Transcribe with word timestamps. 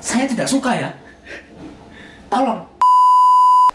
Saya 0.00 0.24
tidak 0.24 0.48
suka 0.48 0.72
ya. 0.72 0.90
Tolong. 2.32 2.64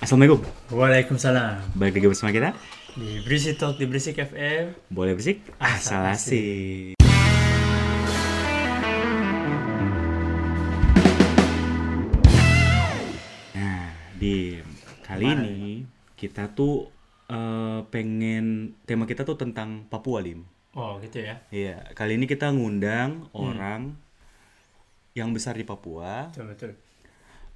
Assalamualaikum. 0.01 0.41
Waalaikumsalam. 0.73 1.77
Balik 1.77 2.01
lagi 2.01 2.07
bersama 2.09 2.33
kita. 2.33 2.49
Di 2.97 3.21
Berisik 3.21 3.61
Talk 3.61 3.77
di 3.77 3.85
Berisik 3.85 4.17
FM. 4.17 4.73
Boleh 4.89 5.13
berisik? 5.13 5.45
Asal 5.61 6.01
asik. 6.09 6.97
Nah, 13.53 13.85
di 14.17 14.65
kali 15.05 15.25
ini 15.29 15.85
kita 16.17 16.49
tuh 16.57 16.89
eh, 17.29 17.85
pengen 17.93 18.73
tema 18.89 19.05
kita 19.05 19.21
tuh 19.21 19.37
tentang 19.37 19.85
Papua 19.93 20.25
Lim. 20.25 20.41
Oh 20.73 20.97
gitu 21.05 21.21
ya. 21.21 21.37
Iya, 21.53 21.93
kali 21.93 22.17
ini 22.17 22.25
kita 22.25 22.49
ngundang 22.49 23.29
orang 23.37 23.93
yang 25.15 25.31
besar 25.31 25.55
di 25.55 25.63
Papua, 25.63 26.27
Betul 26.29 26.45
betul. 26.51 26.71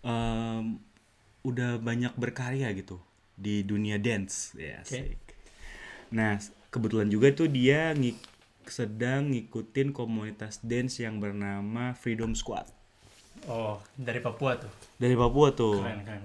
em, 0.01 0.79
udah 1.41 1.75
banyak 1.77 2.15
berkarya 2.15 2.71
gitu 2.71 2.99
di 3.35 3.61
dunia 3.61 3.95
dance 3.95 4.55
ya 4.55 4.79
Oke. 4.79 4.95
asik. 4.95 5.19
Nah 6.09 6.39
kebetulan 6.69 7.07
juga 7.07 7.31
tuh 7.31 7.47
dia 7.47 7.91
ngik- 7.91 8.27
sedang 8.63 9.29
ngikutin 9.29 9.91
komunitas 9.91 10.61
dance 10.61 10.99
yang 10.99 11.17
bernama 11.17 11.91
Freedom 11.93 12.31
Squad 12.31 12.69
Oh 13.45 13.79
dari 13.93 14.19
Papua 14.19 14.55
tuh. 14.55 14.71
dari 14.95 15.15
Papua 15.15 15.47
tuh. 15.49 15.79
Keren 15.79 16.03
keren. 16.03 16.23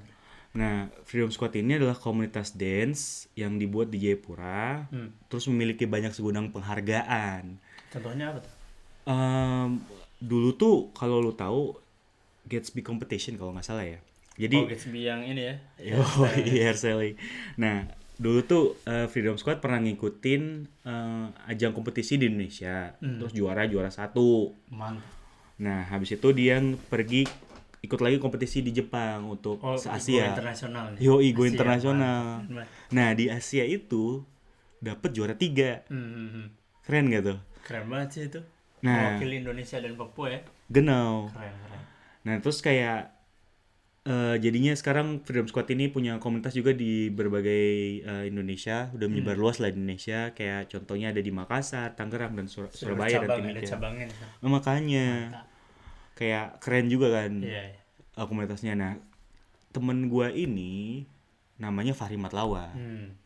Nah 0.52 0.76
Freedom 1.02 1.30
Squad 1.30 1.54
ini 1.54 1.74
adalah 1.74 1.94
komunitas 1.94 2.52
dance 2.52 3.26
yang 3.34 3.54
dibuat 3.54 3.88
di 3.88 3.98
Jayapura, 4.00 4.86
Hmm. 4.86 5.10
terus 5.26 5.46
memiliki 5.46 5.82
banyak 5.84 6.10
segudang 6.10 6.50
penghargaan. 6.50 7.58
Contohnya 7.88 8.30
apa 8.30 8.38
tuh? 8.38 8.52
Em, 9.04 9.70
dulu 10.18 10.54
tuh 10.54 10.76
kalau 10.92 11.18
lu 11.18 11.32
tahu 11.32 11.76
Gatsby 12.44 12.80
Competition 12.80 13.34
kalau 13.34 13.52
nggak 13.52 13.64
salah 13.64 13.86
ya. 13.86 13.98
Jadi 14.34 14.56
oh 14.58 14.66
Gatsby 14.66 15.00
yang 15.02 15.22
ini 15.22 15.42
ya. 15.46 15.54
Yo, 15.94 16.02
iya 16.44 16.74
Sally. 16.74 17.14
Nah, 17.54 17.86
dulu 18.14 18.42
tuh 18.42 18.64
eh, 18.84 19.06
Freedom 19.06 19.34
Squad 19.34 19.62
pernah 19.62 19.78
ngikutin 19.78 20.42
eh, 20.82 21.26
ajang 21.48 21.72
kompetisi 21.72 22.18
di 22.18 22.26
Indonesia, 22.28 22.92
Hmm. 22.98 23.18
terus 23.18 23.32
juara 23.32 23.64
juara 23.64 23.88
satu. 23.88 24.52
Mantap. 24.70 25.06
Nah, 25.54 25.86
habis 25.86 26.10
itu 26.10 26.28
dia 26.34 26.58
pergi 26.90 27.22
ikut 27.78 28.00
lagi 28.00 28.18
kompetisi 28.18 28.58
di 28.58 28.74
Jepang 28.74 29.28
untuk 29.28 29.62
Oh 29.62 29.78
se 29.78 29.86
go 29.86 29.94
Asia. 29.94 30.34
internasional. 30.34 30.84
Yo, 30.98 31.20
go 31.20 31.44
Asia, 31.44 31.52
internasional. 31.54 32.42
Nah, 32.90 33.08
di 33.14 33.30
Asia 33.30 33.62
itu 33.62 34.24
dapet 34.82 35.14
juara 35.14 35.38
tiga. 35.38 35.86
Hmm, 35.86 36.00
hmm, 36.02 36.28
hmm. 36.34 36.46
Keren 36.84 37.04
gak 37.08 37.22
tuh? 37.22 37.38
Keren 37.62 37.86
banget 37.86 38.08
sih 38.10 38.22
itu. 38.26 38.40
Nah. 38.84 39.16
Mewakili 39.16 39.40
Indonesia 39.40 39.80
dan 39.80 39.92
Papua 39.94 40.26
ya. 40.28 40.40
Genau. 40.68 41.28
Keren 41.30 41.54
keren. 41.58 41.80
Nah, 42.22 42.34
terus 42.38 42.60
kayak 42.60 43.12
eh, 44.04 44.36
jadinya 44.36 44.72
sekarang 44.72 45.24
Freedom 45.24 45.48
Squad 45.48 45.64
ini 45.70 45.88
punya 45.88 46.16
komunitas 46.18 46.52
juga 46.52 46.70
di 46.70 47.08
berbagai 47.08 47.64
eh, 48.02 48.24
Indonesia, 48.26 48.92
udah 48.92 49.00
Hmm. 49.00 49.12
menyebar 49.14 49.34
luas 49.34 49.56
lah 49.56 49.68
di 49.68 49.78
Indonesia. 49.78 50.30
Kayak 50.30 50.68
contohnya 50.68 51.08
ada 51.08 51.18
di 51.18 51.32
Makassar, 51.32 51.92
Tangerang 51.92 52.32
dan 52.34 52.44
Sur- 52.44 52.68
Sudah 52.68 52.92
Surabaya 52.92 53.16
dan 53.18 53.40
Timika. 53.40 53.64
cabangnya. 53.66 54.06
Nah, 54.38 54.50
makanya 54.50 55.06
Mantap. 55.32 55.46
kayak 56.14 56.46
keren 56.60 56.86
juga 56.86 57.08
kan 57.14 57.32
Iya. 57.40 57.62
iya. 57.66 57.80
eh, 58.14 58.26
komunitasnya. 58.28 58.72
Nah, 58.74 58.92
temen 59.70 60.06
gua 60.06 60.28
ini 60.28 61.02
namanya 61.56 61.90
Fahri 61.90 62.14
Matlawa 62.14 62.70
Hmm. 62.70 63.16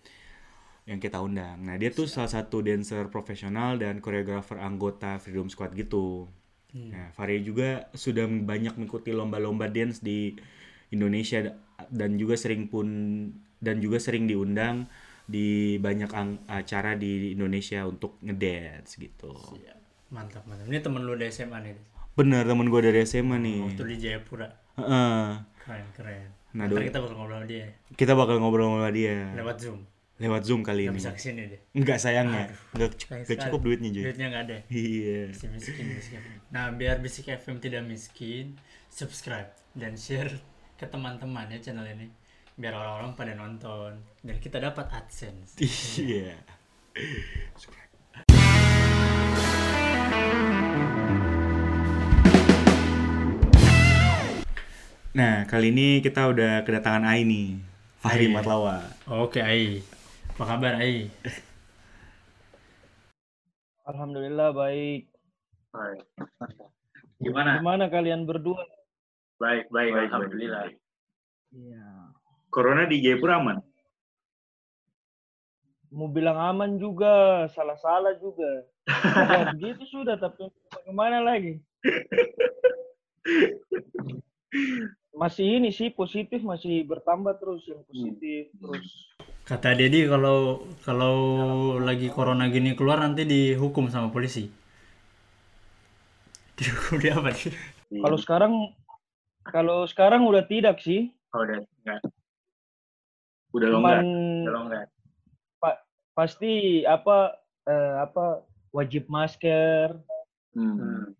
Yang 0.88 0.98
kita 1.04 1.20
undang. 1.20 1.60
Nah, 1.68 1.76
dia 1.76 1.92
tuh 1.92 2.08
salah 2.08 2.32
satu 2.32 2.64
dancer 2.64 3.12
profesional 3.12 3.76
dan 3.76 4.00
koreografer 4.00 4.56
anggota 4.56 5.20
Freedom 5.20 5.52
Squad 5.52 5.76
gitu. 5.76 6.24
Hmm. 6.72 6.88
Nah, 6.88 7.06
Fahri 7.12 7.44
juga 7.44 7.92
sudah 7.92 8.24
banyak 8.24 8.80
mengikuti 8.80 9.12
lomba-lomba 9.12 9.68
dance 9.68 10.00
di 10.00 10.32
Indonesia 10.88 11.44
dan 11.92 12.16
juga 12.16 12.40
sering 12.40 12.72
pun 12.72 12.88
dan 13.60 13.84
juga 13.84 14.00
sering 14.00 14.24
diundang 14.24 14.88
di 15.28 15.76
banyak 15.76 16.08
acara 16.48 16.96
di 16.96 17.36
Indonesia 17.36 17.84
untuk 17.84 18.16
ngedance 18.24 18.96
gitu. 18.96 19.36
Mantap 20.08 20.48
mantap. 20.48 20.64
Ini 20.72 20.80
temen 20.80 21.04
lu 21.04 21.20
dari 21.20 21.28
SMA 21.28 21.60
nih. 21.68 21.76
Bener 22.16 22.48
temen 22.48 22.66
gue 22.72 22.80
dari 22.80 23.04
SMA 23.04 23.36
nih. 23.36 23.60
Waktu 23.60 23.84
di 23.92 23.96
Jayapura. 24.00 24.48
Heeh. 24.80 25.24
Keren 25.60 25.86
keren. 25.92 26.28
Nah, 26.56 26.64
doi. 26.64 26.88
kita 26.88 27.04
bakal 27.04 27.20
ngobrol 27.20 27.44
sama 27.44 27.44
dia 27.44 27.68
Kita 27.92 28.12
bakal 28.16 28.40
ngobrol 28.40 28.72
sama 28.72 28.88
dia 28.88 29.36
lewat 29.36 29.56
Zoom. 29.60 29.84
Lewat 30.18 30.42
Zoom 30.42 30.66
kali 30.66 30.84
Nggak 30.84 30.92
ini. 30.92 30.98
bisa 30.98 31.10
ke 31.14 31.20
sini 31.22 31.42
deh. 31.46 31.60
Enggak 31.72 31.98
sayangnya, 32.02 32.44
enggak 32.74 32.90
Sayang 32.92 33.22
enggak 33.22 33.30
sekali. 33.30 33.42
cukup 33.46 33.60
duitnya 33.62 33.90
Joy. 33.90 34.02
Duitnya 34.10 34.26
nggak 34.28 34.44
ada. 34.50 34.56
Iya. 34.68 35.20
Si 35.30 35.46
miskin, 35.46 35.84
miskin. 35.94 36.20
Nah, 36.50 36.64
biar 36.74 36.98
Bisik 36.98 37.30
FM 37.30 37.62
tidak 37.62 37.86
miskin, 37.86 38.58
subscribe 38.90 39.46
dan 39.72 39.94
share 39.94 40.34
ke 40.74 40.86
teman-teman 40.86 41.46
ya 41.48 41.58
channel 41.62 41.86
ini. 41.86 42.10
Biar 42.58 42.74
orang-orang 42.74 43.14
pada 43.14 43.32
nonton 43.32 43.94
dan 44.20 44.36
kita 44.42 44.58
dapat 44.58 44.90
AdSense. 44.90 45.54
Iya. 46.02 46.34
Nah, 55.08 55.48
kali 55.50 55.74
ini 55.74 55.98
kita 55.98 56.30
udah 56.30 56.62
kedatangan 56.62 57.02
Ai 57.02 57.26
nih. 57.26 57.58
Fahri. 57.98 58.30
Matlawa. 58.30 58.86
Oke, 59.10 59.42
Ai. 59.42 59.82
Apa 60.38 60.54
kabar, 60.54 60.78
Ai? 60.78 61.10
Alhamdulillah 63.90 64.54
baik. 64.54 65.10
Gimana? 67.18 67.58
Gimana 67.58 67.90
kalian 67.90 68.22
berdua? 68.22 68.62
Baik, 69.42 69.66
baik, 69.74 69.98
alhamdulillah. 69.98 70.70
Iya. 71.50 72.14
Corona 72.54 72.86
di 72.86 73.02
Jayapura 73.02 73.42
aman? 73.42 73.58
Mau 75.90 76.06
bilang 76.06 76.38
aman 76.38 76.78
juga, 76.78 77.50
salah-salah 77.50 78.14
juga. 78.22 78.62
ya 78.86 79.50
begitu 79.58 79.90
sudah, 79.90 80.22
tapi 80.22 80.54
bagaimana 80.70 81.18
lagi? 81.18 81.58
Masih 85.18 85.58
ini 85.58 85.74
sih 85.74 85.90
positif 85.90 86.46
masih 86.46 86.86
bertambah 86.86 87.42
terus 87.42 87.66
yang 87.66 87.82
positif 87.90 88.54
terus. 88.54 88.86
Kata 89.48 89.72
Dedi 89.72 90.04
kalau 90.04 90.68
kalau 90.84 91.16
lagi 91.80 92.12
corona 92.12 92.52
gini 92.52 92.76
keluar 92.76 93.00
nanti 93.00 93.24
dihukum 93.24 93.88
sama 93.88 94.12
polisi. 94.12 94.44
Dihukum 96.58 97.00
dia 97.00 97.16
apa 97.16 97.32
sih? 97.32 97.54
Kalau 97.88 98.18
sekarang 98.20 98.52
kalau 99.48 99.88
sekarang 99.88 100.28
udah 100.28 100.44
tidak 100.44 100.84
sih, 100.84 101.08
Oh, 101.32 101.44
udah 101.44 101.64
enggak. 101.64 102.00
Udah 103.56 103.68
cuman 103.72 104.04
Udah 104.44 104.52
longgar. 104.52 104.86
pasti 106.12 106.82
apa 106.82 107.38
eh, 107.64 107.94
apa 108.04 108.42
wajib 108.74 109.06
masker. 109.06 109.96
Hmm. 110.52 111.14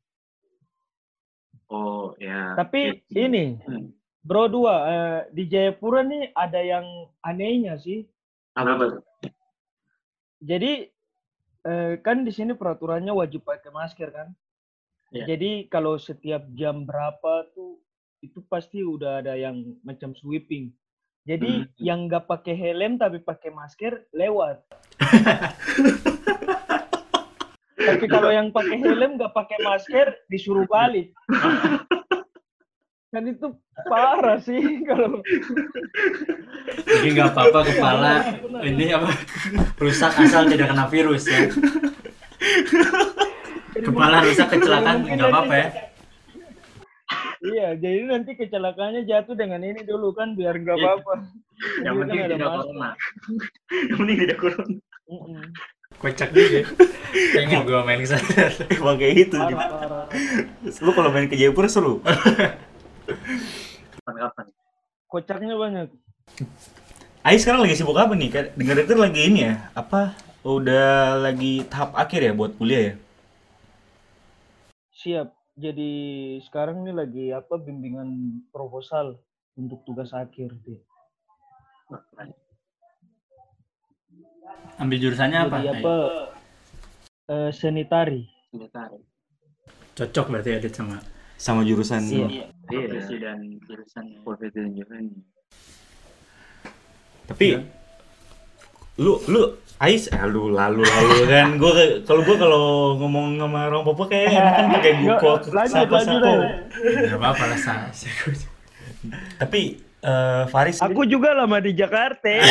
Oh, 1.71 2.13
ya. 2.19 2.59
Tapi 2.59 2.99
Iya. 3.09 3.25
ini 3.25 3.45
Hmm. 3.63 3.95
Bro 4.21 4.51
dua 4.53 4.75
eh, 4.85 5.19
di 5.33 5.49
Jayapura 5.49 6.03
nih 6.05 6.35
ada 6.37 6.61
yang 6.61 6.85
anehnya 7.25 7.79
sih. 7.81 8.05
Apa 8.59 8.85
tuh? 8.91 9.03
Jadi 10.43 10.91
eh, 11.63 11.93
kan 12.03 12.27
di 12.27 12.33
sini 12.35 12.59
peraturannya 12.59 13.15
wajib 13.15 13.47
pakai 13.47 13.71
masker 13.71 14.11
kan. 14.11 14.29
Iya. 15.15 15.25
Jadi 15.35 15.71
kalau 15.71 15.97
setiap 15.97 16.45
jam 16.59 16.85
berapa 16.85 17.47
tuh 17.55 17.79
itu 18.19 18.43
pasti 18.51 18.83
udah 18.83 19.23
ada 19.23 19.39
yang 19.39 19.79
macam 19.87 20.11
sweeping. 20.19 20.75
Jadi 21.29 21.65
Hmm. 21.65 21.69
yang 21.79 21.99
nggak 22.09 22.27
pakai 22.27 22.57
helm 22.57 22.99
tapi 22.99 23.21
pakai 23.23 23.53
masker 23.53 24.09
lewat. 24.17 24.65
tapi 27.89 28.05
kalau 28.11 28.33
yang 28.33 28.51
pakai 28.51 28.77
helm 28.81 29.21
nggak 29.21 29.35
pakai 29.37 29.59
masker 29.63 30.07
disuruh 30.27 30.67
balik. 30.67 31.13
kan 33.09 33.25
itu 33.25 33.47
parah 33.89 34.37
sih 34.37 34.85
kalau 34.85 35.25
Jadi 36.85 37.07
nggak 37.17 37.33
apa-apa 37.33 37.61
kepala 37.65 38.13
ini 38.61 38.93
apa 38.93 39.09
rusak 39.81 40.13
asal 40.21 40.45
tidak 40.45 40.69
kena 40.69 40.85
virus 40.93 41.25
ya. 41.25 41.49
Kepala 43.73 44.21
rusak 44.21 44.53
kecelakaan 44.53 45.09
nggak 45.09 45.25
apa-apa 45.25 45.55
ya. 45.57 45.69
Iya, 47.39 47.69
jadi 47.79 48.03
nanti 48.11 48.35
kecelakaannya 48.35 49.07
jatuh 49.07 49.39
dengan 49.39 49.63
ini 49.63 49.87
dulu 49.87 50.11
kan 50.13 50.35
biar 50.35 50.59
nggak 50.59 50.77
Iya. 50.77 50.85
apa-apa. 50.85 51.15
Yang 51.81 51.95
penting 52.03 52.19
kan 52.19 52.27
ada 52.27 52.35
tidak 52.35 52.51
corona. 52.53 52.89
Yang 53.73 53.97
penting 53.97 54.17
tidak 54.21 54.39
corona. 54.39 54.77
Kocak 55.99 56.29
juga. 56.31 56.61
Pengen 57.33 57.61
gua 57.65 57.81
main 57.83 57.99
ke 58.05 58.09
sana. 58.11 58.53
Emang 58.69 59.01
kayak 59.01 59.15
gitu. 59.25 59.39
Parah, 59.41 59.71
parah. 59.73 60.07
Lu 60.85 60.91
kalau 60.93 61.11
main 61.11 61.27
ke 61.27 61.35
Jayapura 61.35 61.71
seru. 61.71 61.99
Kapan-kapan. 63.99 64.47
Kocaknya 65.09 65.55
banyak. 65.57 65.89
Ai 67.25 67.41
sekarang 67.41 67.65
lagi 67.65 67.77
sibuk 67.77 67.97
apa 67.97 68.13
nih? 68.13 68.29
Kayak 68.29 68.47
Dengar-dengar 68.57 68.99
lagi 69.09 69.21
ini 69.25 69.41
ya, 69.49 69.55
apa? 69.73 70.13
Udah 70.45 71.19
lagi 71.19 71.65
tahap 71.67 71.97
akhir 71.97 72.21
ya 72.25 72.33
buat 72.37 72.55
kuliah 72.57 72.93
ya? 72.93 72.95
Siap. 74.99 75.29
jadi 75.59 75.91
sekarang 76.47 76.87
ini 76.87 76.95
lagi 76.95 77.25
apa 77.35 77.59
bimbingan 77.59 78.43
proposal 78.55 79.19
untuk 79.59 79.83
tugas 79.83 80.15
akhir 80.15 80.55
keren. 80.63 82.31
Ambil 84.79 84.99
jurusannya 85.03 85.39
apa? 85.51 85.57
Jadi 85.59 85.67
Ai? 85.67 85.75
apa 85.83 85.95
eh, 87.27 87.51
seni 87.51 87.83
tari. 87.91 88.23
Sudah 88.55 88.71
tarik. 88.71 89.03
Cocok 89.99 90.27
berarti 90.31 90.55
Adit 90.55 90.79
sama 90.79 91.03
sama 91.39 91.63
jurusan 91.63 92.03
Iya. 92.03 92.19
lo. 92.19 92.29
Profesi 92.69 93.15
dan 93.17 93.39
jurusannya. 93.65 94.19
Profesi 94.21 94.59
dan 94.59 94.71
jurusan. 94.75 95.05
Tapi 97.25 97.47
Iya. 97.55 97.61
lu 98.99 99.15
lu 99.31 99.43
Ais, 99.79 100.11
eh, 100.11 100.27
lu 100.27 100.51
lalu 100.51 100.83
lalu 100.83 101.17
kan 101.31 101.55
gue 101.55 101.73
kalau 102.03 102.27
gue 102.27 102.35
kalau 102.35 102.63
ngomong 102.99 103.39
sama 103.39 103.71
orang 103.71 103.87
Papua 103.87 104.11
kayak 104.11 104.35
enak 104.35 104.53
kan 104.53 104.67
pakai 104.75 104.93
lanjut, 104.99 105.71
sapa 105.71 105.99
sapa. 106.03 106.31
Gak 107.07 107.15
apa-apa 107.15 107.45
lah 107.47 107.59
Tapi 109.39 109.61
eh, 110.03 110.43
Faris 110.51 110.83
Aku 110.83 111.07
juga 111.07 111.31
lama 111.31 111.63
di 111.63 111.79
Jakarta. 111.79 112.27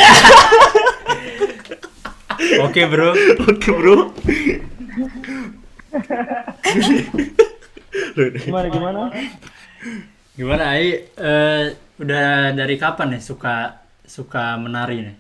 Oke 2.63 2.85
bro. 2.85 3.11
oke 3.43 3.69
bro. 3.75 3.97
Gimana 8.45 8.67
gimana? 8.69 9.01
Gimana 10.38 10.63
Ai? 10.77 11.09
Eh, 11.17 11.65
udah 11.97 12.53
dari 12.53 12.75
kapan 12.77 13.17
nih 13.17 13.23
suka 13.23 13.81
suka 14.05 14.53
menari 14.61 14.97
nih? 15.01 15.17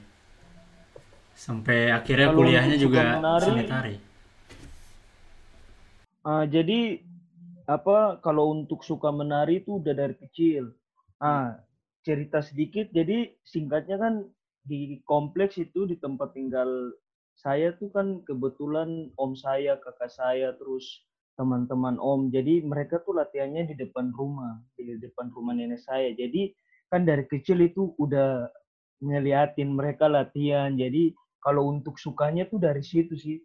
Sampai 1.37 1.89
akhirnya 1.93 2.29
Kalau 2.33 2.37
kuliahnya 2.41 2.77
juga 2.77 3.03
menari- 3.17 3.45
seni 3.45 3.63
tari. 3.65 3.95
Ah, 6.27 6.43
jadi 6.43 6.99
apa 7.67 8.19
kalau 8.19 8.51
untuk 8.51 8.83
suka 8.83 9.09
menari 9.13 9.63
itu 9.63 9.79
udah 9.79 9.93
dari 9.95 10.15
kecil. 10.17 10.73
Ah, 11.17 11.57
cerita 12.05 12.43
sedikit. 12.43 12.89
Jadi 12.93 13.31
singkatnya 13.47 13.97
kan 13.97 14.13
di 14.67 14.99
kompleks 15.07 15.55
itu 15.57 15.87
di 15.87 15.95
tempat 15.95 16.35
tinggal 16.35 16.67
saya 17.37 17.71
tuh 17.77 17.93
kan 17.93 18.25
kebetulan 18.25 19.13
om 19.15 19.37
saya, 19.37 19.77
kakak 19.77 20.09
saya, 20.09 20.51
terus 20.57 21.05
teman-teman 21.37 22.01
om. 22.01 22.27
Jadi 22.33 22.65
mereka 22.65 22.99
tuh 23.05 23.15
latihannya 23.15 23.69
di 23.69 23.75
depan 23.77 24.09
rumah, 24.11 24.57
di 24.75 24.97
depan 24.97 25.29
rumah 25.31 25.53
nenek 25.53 25.79
saya. 25.85 26.11
Jadi 26.17 26.51
kan 26.89 27.05
dari 27.05 27.23
kecil 27.29 27.61
itu 27.63 27.93
udah 28.01 28.49
ngeliatin 29.05 29.71
mereka 29.77 30.09
latihan. 30.09 30.73
Jadi 30.73 31.13
kalau 31.39 31.69
untuk 31.69 32.01
sukanya 32.01 32.49
tuh 32.49 32.59
dari 32.59 32.81
situ 32.81 33.13
sih. 33.15 33.37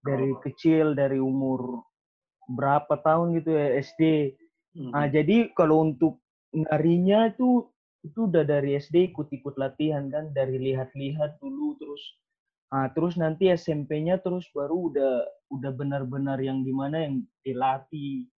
Dari 0.00 0.32
Oh. 0.32 0.40
kecil, 0.40 0.96
dari 0.96 1.20
umur 1.20 1.84
berapa 2.48 2.96
tahun 3.04 3.36
gitu 3.42 3.52
ya 3.52 3.76
SD. 3.84 4.02
Hmm. 4.78 4.90
Ah 4.96 5.06
jadi 5.10 5.52
kalau 5.52 5.84
untuk 5.92 6.22
narinya 6.56 7.28
itu 7.28 7.68
itu 8.00 8.32
udah 8.32 8.48
dari 8.48 8.80
SD 8.80 9.12
ikut-ikut 9.12 9.60
latihan 9.60 10.08
kan 10.08 10.32
dari 10.32 10.56
lihat-lihat 10.56 11.36
dulu 11.36 11.76
terus 11.76 12.00
ah 12.70 12.86
terus 12.94 13.18
nanti 13.18 13.50
SMP-nya 13.50 14.22
terus 14.22 14.46
baru 14.54 14.94
udah 14.94 15.14
udah 15.50 15.72
benar-benar 15.74 16.38
yang 16.38 16.62
gimana 16.62 17.02
yang 17.02 17.26
dilatih 17.42 18.30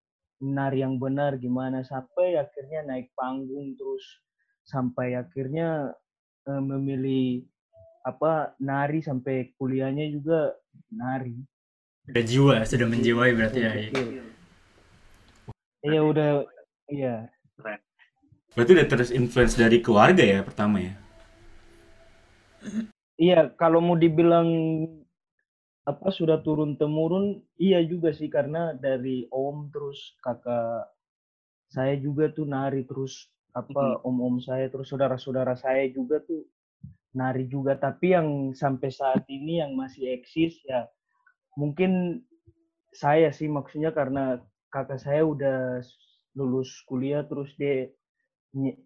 nari 0.42 0.82
yang 0.82 0.96
benar 0.96 1.36
gimana 1.36 1.84
sampai 1.84 2.40
akhirnya 2.40 2.82
naik 2.88 3.12
panggung 3.14 3.76
terus 3.76 4.02
sampai 4.64 5.14
akhirnya 5.14 5.92
eh, 6.48 6.62
memilih 6.62 7.44
apa 8.02 8.56
nari 8.58 8.98
sampai 8.98 9.54
kuliahnya 9.54 10.10
juga 10.10 10.58
nari. 10.90 11.38
Udah 12.10 12.24
jiwa, 12.26 12.56
sudah 12.66 12.86
menjiwai 12.90 13.30
berarti 13.30 13.60
ya. 13.62 13.70
Ai. 13.70 13.86
Iya 15.82 16.00
udah 16.02 16.46
iya 16.94 17.26
Berarti 18.52 18.70
udah 18.76 18.86
terus 18.86 19.10
influence 19.10 19.56
dari 19.56 19.80
keluarga 19.80 20.22
ya 20.22 20.44
pertama 20.44 20.78
ya. 20.78 20.94
Iya, 23.22 23.54
kalau 23.54 23.78
mau 23.78 23.94
dibilang 23.94 24.50
apa 25.86 26.10
sudah 26.10 26.42
turun 26.42 26.74
temurun, 26.74 27.38
iya 27.54 27.78
juga 27.86 28.10
sih 28.10 28.26
karena 28.26 28.74
dari 28.74 29.30
om 29.30 29.70
terus 29.70 30.18
kakak 30.26 30.90
saya 31.70 31.94
juga 32.02 32.34
tuh 32.34 32.50
nari 32.50 32.82
terus 32.82 33.30
apa 33.54 34.02
om-om 34.02 34.42
saya 34.42 34.66
terus 34.72 34.90
saudara-saudara 34.90 35.54
saya 35.54 35.86
juga 35.94 36.18
tuh 36.26 36.42
nari 37.14 37.46
juga. 37.46 37.78
Tapi 37.78 38.10
yang 38.10 38.28
sampai 38.58 38.90
saat 38.90 39.22
ini 39.30 39.62
yang 39.62 39.78
masih 39.78 40.18
eksis 40.18 40.58
ya 40.66 40.90
mungkin 41.54 42.24
saya 42.90 43.30
sih 43.30 43.46
maksudnya 43.46 43.94
karena 43.94 44.42
kakak 44.74 44.98
saya 44.98 45.22
udah 45.22 45.78
lulus 46.34 46.74
kuliah 46.90 47.22
terus 47.22 47.54
dia 47.54 47.86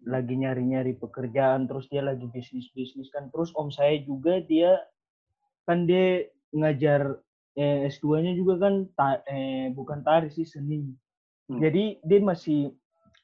lagi 0.07 0.33
nyari-nyari 0.39 0.95
pekerjaan 0.95 1.67
terus 1.67 1.91
dia 1.91 1.99
lagi 1.99 2.23
bisnis-bisnis 2.31 3.11
kan 3.11 3.27
terus 3.35 3.51
om 3.59 3.67
saya 3.67 3.99
juga 4.07 4.39
dia 4.47 4.79
kan 5.67 5.83
dia 5.83 6.31
ngajar 6.55 7.19
eh, 7.59 7.91
S2-nya 7.91 8.31
juga 8.39 8.63
kan 8.63 8.87
ta- 8.95 9.23
eh, 9.27 9.67
bukan 9.75 10.03
tari 10.03 10.31
sih 10.31 10.47
seni 10.47 10.95
Hmm. 11.47 11.63
jadi 11.63 11.95
dia 12.03 12.19
masih 12.19 12.75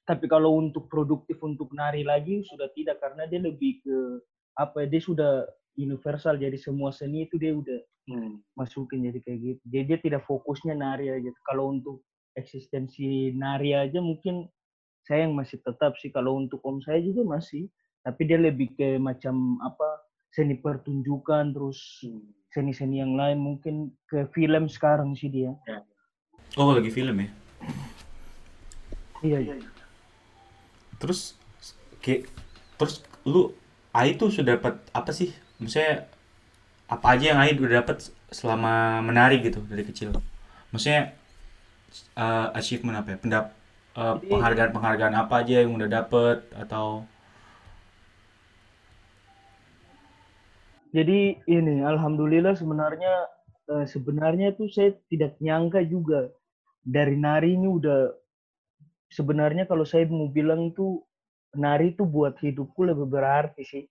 tapi 0.07 0.31
kalau 0.31 0.56
untuk 0.56 0.88
produktif 0.88 1.44
untuk 1.44 1.75
nari 1.75 2.07
lagi 2.07 2.40
sudah 2.48 2.72
tidak 2.72 3.04
karena 3.04 3.28
dia 3.28 3.44
lebih 3.44 3.84
ke 3.84 3.98
apa 4.56 4.88
ya, 4.88 4.95
dia 4.95 5.01
sudah 5.04 5.31
universal 5.75 6.40
jadi 6.40 6.56
semua 6.56 6.95
seni 6.95 7.28
itu 7.28 7.36
dia 7.36 7.51
udah 7.51 7.84
Hmm. 8.04 8.44
masukin 8.60 9.00
jadi 9.00 9.19
kayak 9.24 9.40
gitu. 9.40 9.63
Jadi 9.72 9.84
dia 9.88 10.00
tidak 10.04 10.22
fokusnya 10.28 10.75
nari 10.75 11.07
aja. 11.07 11.31
Kalau 11.48 11.72
untuk 11.72 12.04
eksistensi 12.36 13.31
nari 13.31 13.72
aja 13.72 14.04
mungkin 14.04 14.51
saya 15.04 15.28
yang 15.28 15.36
masih 15.36 15.60
tetap 15.60 15.96
sih. 16.00 16.10
Kalau 16.10 16.40
untuk 16.40 16.64
om 16.64 16.80
saya 16.80 17.00
juga 17.04 17.24
masih. 17.28 17.68
Tapi 18.04 18.22
dia 18.28 18.36
lebih 18.36 18.76
ke 18.76 19.00
macam 19.00 19.60
apa 19.64 20.04
seni 20.34 20.60
pertunjukan 20.60 21.54
terus 21.56 22.04
Hmm. 22.04 22.20
seni-seni 22.54 23.02
yang 23.02 23.18
lain 23.18 23.40
mungkin 23.42 23.94
ke 24.06 24.30
film 24.30 24.70
sekarang 24.70 25.18
sih 25.18 25.30
dia. 25.30 25.58
Oh 26.54 26.70
lagi 26.70 26.94
film 26.94 27.18
ya. 27.18 27.30
Iya, 29.24 29.40
iya. 29.40 29.56
Terus 31.00 31.34
kayak 32.04 32.28
terus 32.78 33.02
lu 33.24 33.56
Ai 33.94 34.18
tuh 34.18 34.34
sudah 34.34 34.58
dapat 34.58 34.82
apa 34.90 35.14
sih? 35.14 35.30
Maksudnya 35.62 36.10
apa 36.90 37.06
aja 37.14 37.26
yang 37.34 37.40
Ai 37.40 37.54
udah 37.54 37.86
dapat 37.86 38.10
selama 38.34 39.06
menari 39.06 39.42
gitu 39.42 39.62
dari 39.70 39.86
kecil? 39.86 40.14
Maksudnya 40.74 41.14
eh, 42.18 42.48
achievement 42.58 42.98
apa 43.02 43.14
ya? 43.14 43.18
Pendap 43.22 43.46
Jadi- 43.94 44.30
penghargaan-penghargaan 44.30 45.16
apa 45.16 45.34
aja 45.45 45.56
yang 45.62 45.78
udah 45.78 45.90
dapet 45.90 46.38
atau 46.57 47.06
Jadi 50.94 51.42
ini 51.50 51.81
alhamdulillah 51.81 52.54
sebenarnya 52.54 53.26
eh, 53.66 53.85
sebenarnya 53.90 54.54
tuh 54.54 54.69
saya 54.69 54.94
tidak 55.09 55.42
nyangka 55.42 55.81
juga 55.81 56.30
dari 56.85 57.18
nari 57.18 57.57
ini 57.57 57.66
udah 57.66 58.14
sebenarnya 59.09 59.66
kalau 59.66 59.90
saya 59.90 60.06
mau 60.06 60.30
bilang 60.30 60.69
tuh 60.78 61.02
nari 61.57 61.97
itu 61.97 62.06
buat 62.06 62.38
hidupku 62.38 62.85
lebih 62.85 63.09
berarti 63.09 63.64
sih. 63.66 63.85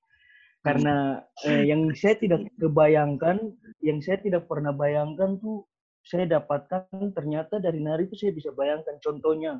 Karena 0.63 1.19
eh, 1.43 1.67
yang 1.67 1.91
saya 1.99 2.15
tidak 2.23 2.47
kebayangkan, 2.55 3.51
yang 3.83 3.99
saya 3.99 4.23
tidak 4.23 4.47
pernah 4.47 4.71
bayangkan 4.71 5.35
tuh 5.43 5.67
saya 6.07 6.27
dapatkan 6.39 6.87
ternyata 7.19 7.59
dari 7.59 7.83
nari 7.83 8.07
itu 8.07 8.15
saya 8.15 8.31
bisa 8.31 8.55
bayangkan 8.55 8.95
contohnya. 9.03 9.59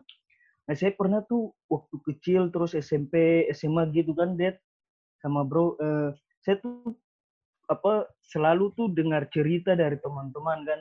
Nah, 0.69 0.75
saya 0.79 0.95
pernah 0.95 1.21
tuh 1.27 1.53
waktu 1.67 1.97
kecil 2.07 2.49
terus 2.55 2.73
SMP, 2.79 3.47
SMA 3.51 3.91
gitu 3.91 4.15
kan, 4.15 4.39
Dad, 4.39 4.59
sama 5.19 5.43
bro, 5.43 5.75
eh, 5.79 6.11
saya 6.43 6.59
tuh 6.63 6.95
apa 7.71 8.11
selalu 8.27 8.75
tuh 8.75 8.91
dengar 8.91 9.31
cerita 9.31 9.73
dari 9.79 9.97
teman-teman 10.03 10.67
kan 10.67 10.81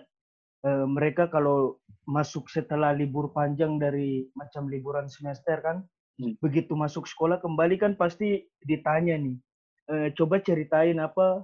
eh, 0.65 0.85
mereka 0.89 1.29
kalau 1.29 1.77
masuk 2.09 2.49
setelah 2.49 2.91
libur 2.91 3.29
panjang 3.31 3.77
dari 3.77 4.27
macam 4.33 4.67
liburan 4.67 5.07
semester 5.07 5.61
kan 5.61 5.85
Hmm. 6.19 6.35
begitu 6.43 6.75
masuk 6.75 7.07
sekolah 7.07 7.39
kembali 7.39 7.79
kan 7.81 7.95
pasti 7.95 8.45
ditanya 8.67 9.15
nih 9.15 9.37
eh, 9.89 10.09
coba 10.13 10.43
ceritain 10.43 10.99
apa 10.99 11.41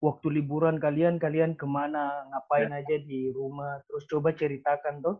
waktu 0.00 0.40
liburan 0.40 0.80
kalian 0.80 1.20
kalian 1.20 1.52
ke 1.54 1.68
mana 1.68 2.24
ngapain 2.32 2.72
aja 2.72 2.96
di 3.04 3.28
rumah? 3.30 3.84
Terus 3.86 4.04
coba 4.08 4.32
ceritakan 4.32 5.04
toh 5.04 5.16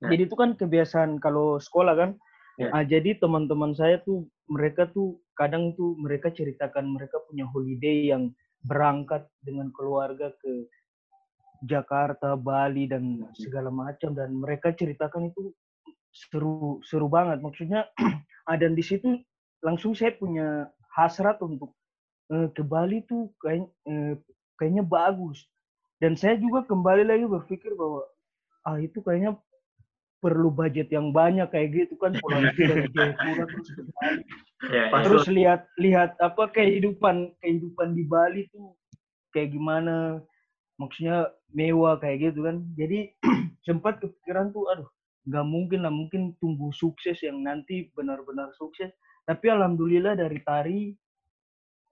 Ya. 0.00 0.16
jadi 0.16 0.22
itu 0.24 0.36
kan 0.36 0.56
kebiasaan 0.56 1.20
kalau 1.20 1.60
sekolah 1.60 1.94
kan. 1.96 2.10
Ya. 2.56 2.72
Ah, 2.72 2.84
jadi 2.84 3.16
teman-teman 3.16 3.72
saya 3.72 4.00
tuh 4.04 4.28
mereka 4.48 4.88
tuh 4.92 5.20
kadang 5.36 5.72
tuh 5.76 5.96
mereka 5.96 6.28
ceritakan 6.28 6.92
mereka 6.92 7.20
punya 7.24 7.48
holiday 7.48 8.12
yang 8.12 8.32
berangkat 8.64 9.24
dengan 9.40 9.72
keluarga 9.72 10.32
ke 10.40 10.68
Jakarta, 11.64 12.36
Bali 12.36 12.88
dan 12.88 13.28
segala 13.36 13.68
macam. 13.68 14.12
Dan 14.16 14.40
mereka 14.40 14.72
ceritakan 14.72 15.32
itu 15.32 15.52
seru 16.12 16.80
seru 16.84 17.08
banget. 17.08 17.40
Maksudnya 17.44 17.88
dan 18.60 18.72
di 18.72 18.84
situ 18.84 19.20
langsung 19.60 19.92
saya 19.92 20.16
punya 20.16 20.68
hasrat 20.96 21.40
untuk 21.44 21.76
eh, 22.32 22.48
ke 22.52 22.64
Bali 22.64 23.04
tuh 23.04 23.32
kayak 23.40 23.68
eh, 23.88 24.16
kayaknya 24.56 24.84
bagus. 24.84 25.44
Dan 26.00 26.16
saya 26.16 26.40
juga 26.40 26.64
kembali 26.64 27.04
lagi 27.04 27.24
berpikir 27.28 27.76
bahwa 27.76 28.04
ah 28.64 28.76
itu 28.80 29.00
kayaknya 29.04 29.36
perlu 30.20 30.52
budget 30.52 30.92
yang 30.92 31.10
banyak 31.10 31.48
kayak 31.48 31.68
gitu 31.72 31.96
kan 31.96 32.12
pulang 32.22 32.52
dari 32.54 32.86
Jayapura 32.92 33.44
terus 33.48 33.68
ke 33.72 33.82
Bali. 33.88 34.22
Ya, 34.68 34.82
ya. 34.92 35.00
terus 35.08 35.24
lihat 35.32 35.60
lihat 35.80 36.10
apa 36.20 36.52
kehidupan 36.52 37.32
kehidupan 37.40 37.96
di 37.96 38.04
Bali 38.04 38.44
tuh 38.52 38.76
kayak 39.32 39.56
gimana 39.56 40.20
maksudnya 40.76 41.32
mewah 41.56 41.96
kayak 41.96 42.30
gitu 42.30 42.44
kan 42.44 42.60
jadi 42.76 43.10
sempat 43.66 43.98
kepikiran 44.04 44.52
tuh 44.52 44.68
aduh 44.68 44.88
nggak 45.28 45.46
mungkin 45.48 45.84
lah 45.84 45.92
mungkin 45.92 46.32
tunggu 46.40 46.72
sukses 46.72 47.20
yang 47.24 47.40
nanti 47.44 47.88
benar-benar 47.92 48.52
sukses 48.56 48.92
tapi 49.24 49.52
alhamdulillah 49.52 50.16
dari 50.16 50.40
tari 50.44 50.80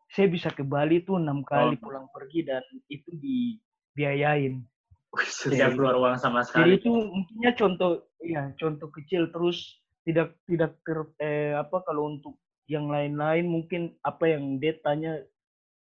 saya 0.08 0.28
bisa 0.32 0.48
ke 0.48 0.64
Bali 0.64 1.04
tuh 1.04 1.20
enam 1.20 1.44
kali 1.44 1.76
Oh. 1.76 1.88
pulang 1.88 2.08
pergi 2.08 2.48
dan 2.48 2.64
itu 2.88 3.12
dibiayain 3.16 4.64
tidak 5.48 5.74
keluar 5.74 5.96
uang 5.96 6.16
sama 6.20 6.44
jadi 6.44 6.48
sekali. 6.48 6.70
itu 6.80 6.90
mungkinnya 6.92 7.52
contoh 7.56 7.90
ya 8.20 8.42
contoh 8.60 8.88
kecil 8.92 9.30
terus 9.32 9.80
tidak 10.04 10.36
tidak 10.48 10.76
ter 10.84 10.98
eh, 11.20 11.52
apa 11.56 11.84
kalau 11.84 12.12
untuk 12.12 12.36
yang 12.68 12.92
lain-lain 12.92 13.48
mungkin 13.48 13.96
apa 14.04 14.28
yang 14.28 14.60
dia 14.60 14.76
tanya 14.84 15.24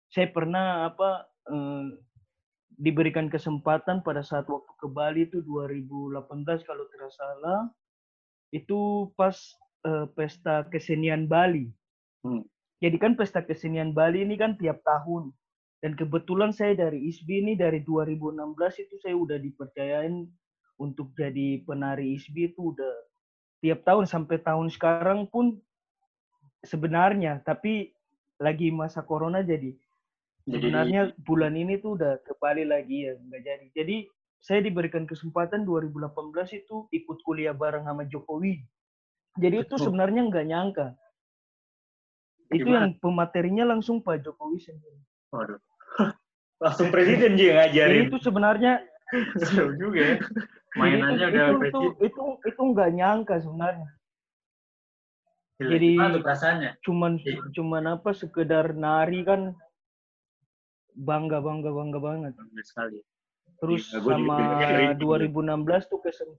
saya 0.08 0.28
pernah 0.32 0.88
apa 0.88 1.28
eh, 1.52 1.86
diberikan 2.80 3.28
kesempatan 3.28 4.00
pada 4.00 4.24
saat 4.24 4.48
waktu 4.48 4.72
ke 4.80 4.88
Bali 4.88 5.28
itu 5.28 5.44
2018 5.44 6.24
kalau 6.64 6.84
tidak 6.88 7.12
salah 7.12 7.68
itu 8.56 9.10
pas 9.14 9.36
eh, 9.84 10.06
pesta 10.16 10.64
kesenian 10.72 11.28
Bali. 11.28 11.68
Hmm. 12.24 12.44
Jadi 12.80 12.96
kan 12.96 13.12
pesta 13.14 13.44
kesenian 13.44 13.92
Bali 13.92 14.24
ini 14.24 14.40
kan 14.40 14.56
tiap 14.56 14.80
tahun 14.80 15.36
dan 15.80 15.96
kebetulan 15.96 16.52
saya 16.52 16.76
dari 16.76 17.08
ISBI 17.08 17.40
ini 17.40 17.52
dari 17.56 17.80
2016 17.80 18.84
itu 18.84 18.94
saya 19.00 19.16
udah 19.16 19.40
dipercayain 19.40 20.28
untuk 20.76 21.16
jadi 21.16 21.64
penari 21.64 22.20
ISBI 22.20 22.52
itu 22.52 22.76
udah 22.76 22.94
tiap 23.64 23.80
tahun 23.88 24.04
sampai 24.04 24.44
tahun 24.44 24.68
sekarang 24.68 25.28
pun 25.32 25.56
sebenarnya. 26.64 27.40
Tapi 27.40 27.96
lagi 28.40 28.68
masa 28.72 29.04
corona 29.04 29.40
jadi 29.40 29.72
Jadi 30.48 30.72
sebenarnya 30.72 31.12
bulan 31.20 31.52
ini 31.52 31.76
tuh 31.80 32.00
udah 32.00 32.16
ke 32.24 32.32
Bali 32.40 32.64
lagi 32.64 33.08
ya 33.08 33.16
nggak 33.16 33.42
jadi. 33.44 33.66
Jadi 33.76 33.96
saya 34.40 34.60
diberikan 34.64 35.04
kesempatan 35.04 35.68
2018 35.68 36.12
itu 36.56 36.88
ikut 36.92 37.18
kuliah 37.24 37.52
bareng 37.56 37.84
sama 37.84 38.08
Jokowi. 38.08 38.60
Jadi 39.36 39.64
itu 39.64 39.76
sebenarnya 39.80 40.28
nggak 40.28 40.46
nyangka. 40.48 40.88
Itu 42.52 42.68
Gimana? 42.68 42.88
yang 42.88 42.92
pematerinya 43.00 43.64
langsung 43.68 44.00
Pak 44.00 44.24
Jokowi 44.24 44.58
sendiri. 44.60 45.00
Waduh. 45.30 45.69
Langsung 46.62 46.88
presiden 46.88 47.34
jadi 47.34 47.56
ngajarin. 47.56 48.02
itu 48.06 48.16
sebenarnya 48.20 48.72
Seru 49.42 49.74
juga 49.74 50.00
ya. 50.00 50.16
Mainannya 50.72 51.26
itu, 51.26 51.34
udah 51.34 51.42
itu, 51.42 51.50
itu 51.50 51.58
presiden. 51.58 52.06
itu 52.06 52.22
itu 52.46 52.60
nggak 52.64 52.90
nyangka 52.92 53.34
sebenarnya 53.38 53.88
Gila, 55.58 55.70
jadi- 55.76 56.22
perasaannya? 56.22 56.70
cuman 56.80 57.12
Iya. 57.18 57.36
cuman 57.52 57.84
apa 57.90 58.10
sekedar 58.12 58.72
nari 58.72 59.20
kan 59.22 59.52
bangga 60.92 61.38
bangga 61.38 61.70
bangga 61.70 61.98
banget 61.98 62.32
Bagus 62.34 62.66
sekali. 62.66 62.98
terus 63.58 63.84
juga 63.88 64.14
sama 64.14 64.36
dengerin 64.40 64.90
juga. 64.96 65.26
2016 65.26 65.84
tuh 65.86 66.00
kesem 66.00 66.30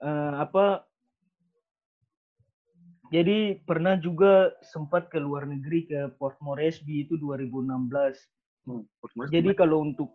eh, 0.00 0.32
apa 0.36 0.84
jadi 3.12 3.60
pernah 3.62 4.00
juga 4.00 4.56
sempat 4.64 5.12
ke 5.12 5.20
luar 5.20 5.44
negeri 5.44 5.86
ke 5.86 6.00
Port 6.16 6.40
Moresby 6.40 7.04
itu 7.06 7.20
2016 7.20 7.60
Hmm, 8.62 8.86
Purmus 9.02 9.26
jadi 9.26 9.58
kalau 9.58 9.82
untuk 9.82 10.14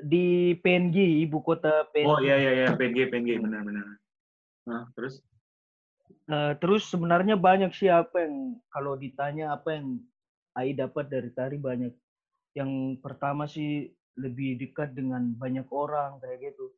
di 0.00 0.56
PNG 0.64 1.28
ibu 1.28 1.44
kota 1.44 1.84
PNG 1.92 2.08
Oh 2.08 2.20
iya 2.24 2.40
iya 2.40 2.52
iya 2.56 2.68
PNG 2.72 3.12
PNG 3.12 3.36
benar 3.36 3.60
benar. 3.68 3.84
Nah, 4.64 4.88
terus 4.96 5.20
Eh, 6.30 6.52
terus 6.62 6.86
sebenarnya 6.86 7.34
banyak 7.34 7.74
sih 7.74 7.90
apa 7.90 8.22
yang 8.22 8.54
kalau 8.70 8.94
ditanya 8.94 9.50
apa 9.50 9.74
yang 9.74 9.98
Ai 10.54 10.74
dapat 10.74 11.10
dari 11.10 11.30
tari 11.34 11.58
banyak. 11.58 11.94
Yang 12.58 12.98
pertama 13.02 13.46
sih 13.46 13.90
lebih 14.18 14.58
dekat 14.58 14.94
dengan 14.94 15.30
banyak 15.34 15.66
orang 15.70 16.18
kayak 16.22 16.50
gitu. 16.50 16.74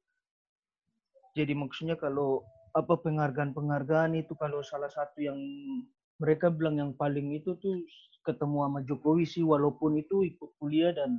Jadi 1.36 1.52
maksudnya 1.56 1.96
kalau 1.96 2.44
apa 2.72 2.94
penghargaan-penghargaan 3.00 4.16
itu 4.16 4.32
kalau 4.36 4.64
salah 4.64 4.88
satu 4.88 5.20
yang 5.20 5.36
mereka 6.16 6.48
bilang 6.48 6.80
yang 6.80 6.92
paling 6.96 7.36
itu 7.36 7.56
tuh 7.60 7.84
ketemu 8.24 8.64
sama 8.64 8.80
Jokowi 8.86 9.24
sih 9.26 9.44
walaupun 9.44 9.98
itu 9.98 10.22
ikut 10.24 10.50
kuliah 10.56 10.94
dan 10.94 11.18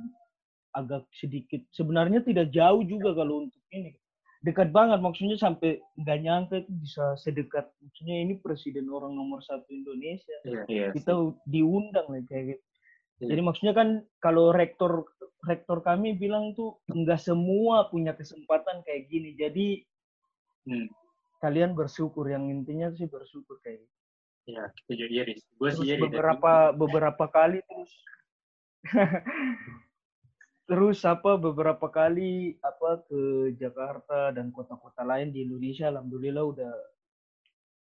agak 0.74 1.06
sedikit 1.14 1.62
sebenarnya 1.70 2.24
tidak 2.26 2.50
jauh 2.50 2.82
juga 2.82 3.14
kalau 3.14 3.46
untuk 3.46 3.62
ini 3.70 3.94
dekat 4.42 4.74
banget 4.74 4.98
maksudnya 5.00 5.38
sampai 5.38 5.78
nggak 6.00 6.18
nyangka 6.20 6.54
itu 6.66 6.72
bisa 6.82 7.04
sedekat 7.16 7.70
maksudnya 7.80 8.16
ini 8.18 8.34
presiden 8.42 8.90
orang 8.90 9.14
nomor 9.14 9.38
satu 9.40 9.68
Indonesia 9.70 10.36
iya. 10.44 10.62
Iya. 10.66 10.88
kita 10.92 11.12
diundang 11.46 12.06
lah 12.10 12.22
kayak 12.26 12.56
gitu 12.56 12.64
Iya. 13.22 13.30
jadi 13.30 13.40
maksudnya 13.46 13.74
kan 13.78 13.88
kalau 14.18 14.50
rektor 14.50 15.06
rektor 15.46 15.78
kami 15.86 16.18
bilang 16.18 16.50
tuh 16.58 16.82
nggak 16.90 17.22
semua 17.22 17.86
punya 17.86 18.10
kesempatan 18.10 18.82
kayak 18.82 19.06
gini 19.06 19.38
jadi 19.38 19.86
Hmm. 20.64 20.88
Kalian 21.42 21.72
bersyukur 21.74 22.26
yang 22.30 22.46
intinya 22.50 22.90
sih 22.94 23.06
bersyukur 23.06 23.58
kayak 23.64 23.82
gitu. 23.82 23.94
Iya, 24.44 24.64
kita 24.76 24.92
juga 25.00 25.10
iris. 25.24 25.40
Gue 25.56 25.70
sih 25.72 25.86
iris. 25.88 26.02
beberapa 26.04 26.52
beberapa 26.76 27.24
kali 27.32 27.58
terus 27.64 27.92
terus 30.68 30.98
apa 31.04 31.36
beberapa 31.36 31.88
kali 31.92 32.56
apa 32.60 33.04
ke 33.04 33.52
Jakarta 33.56 34.32
dan 34.32 34.48
kota-kota 34.48 35.04
lain 35.04 35.32
di 35.32 35.44
Indonesia 35.44 35.92
alhamdulillah 35.92 36.44
udah 36.44 36.72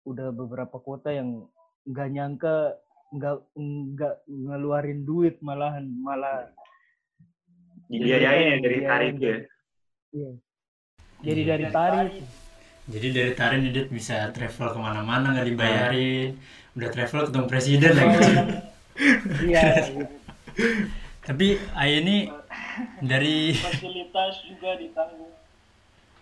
udah 0.08 0.28
beberapa 0.32 0.80
kota 0.80 1.12
yang 1.12 1.48
nggak 1.84 2.10
nyangka 2.12 2.58
nggak 3.12 3.36
nggak 3.96 4.16
ngeluarin 4.28 5.04
duit 5.04 5.40
malahan 5.44 5.88
malah 6.00 6.48
Dibiayain 7.90 8.62
ya 8.62 8.64
dari 8.64 8.80
tarik 8.86 9.14
ya. 9.18 9.20
dari- 9.20 9.48
iya. 10.14 10.32
jadi 11.26 11.42
dari 11.42 11.66
tari 11.74 12.08
Jadi 12.90 13.08
dari 13.14 13.32
tari 13.38 13.62
nih 13.62 13.72
Dit 13.72 13.88
bisa 13.94 14.34
travel 14.34 14.74
ke 14.74 14.80
mana-mana 14.82 15.38
nggak 15.38 15.48
dibayarin. 15.54 16.30
Udah 16.74 16.90
travel 16.90 17.30
ketemu 17.30 17.46
presiden 17.46 17.92
lagi. 17.94 18.34
iya 19.48 19.86
Tapi 21.24 21.48
Ai 21.78 22.02
ini 22.02 22.28
dari 23.00 23.54
fasilitas 23.56 24.44
juga 24.50 24.76
ditanggung 24.76 25.32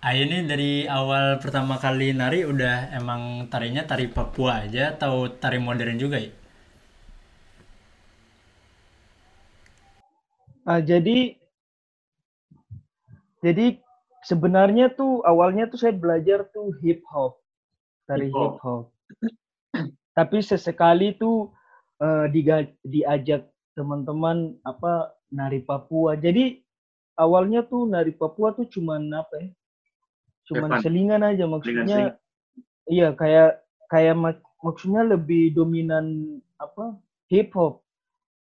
Ai 0.04 0.24
ini 0.28 0.46
dari 0.46 0.86
awal 0.86 1.42
pertama 1.42 1.82
kali 1.82 2.14
nari 2.14 2.46
udah 2.46 2.94
emang 2.94 3.50
tarinya 3.50 3.82
tari 3.82 4.06
Papua 4.06 4.68
aja 4.68 4.94
atau 4.94 5.26
tari 5.32 5.58
modern 5.58 5.98
juga 5.98 6.22
ya? 6.22 6.30
Ah, 10.68 10.84
jadi 10.84 11.40
jadi 13.42 13.80
sebenarnya 14.28 14.92
tuh 14.92 15.24
awalnya 15.24 15.72
tuh 15.72 15.80
saya 15.80 15.96
belajar 15.96 16.44
tuh 16.52 16.76
hip 16.84 17.00
hop 17.08 17.40
dari 18.04 18.28
Hip 18.28 18.60
hop. 18.60 18.92
Tapi 20.18 20.38
sesekali 20.44 21.16
tuh 21.16 21.56
eh, 22.04 22.28
diga- 22.28 22.76
diajak 22.84 23.48
teman-teman 23.78 24.60
apa 24.68 25.16
nari 25.32 25.64
Papua. 25.64 26.20
Jadi 26.20 26.60
awalnya 27.16 27.64
tuh 27.64 27.88
nari 27.88 28.12
Papua 28.12 28.52
tuh 28.52 28.68
cuman 28.68 29.08
apa 29.16 29.36
ya? 29.40 29.50
Cuman 30.52 30.80
Fun. 30.80 30.82
selingan 30.84 31.22
aja 31.24 31.44
selingan. 31.48 31.52
maksudnya. 31.56 32.06
Iya 32.88 33.08
kayak 33.16 33.50
kayak 33.92 34.16
mak- 34.16 34.48
maksudnya 34.64 35.04
lebih 35.04 35.56
dominan 35.56 36.40
apa 36.60 36.96
hip 37.32 37.52
hop. 37.56 37.84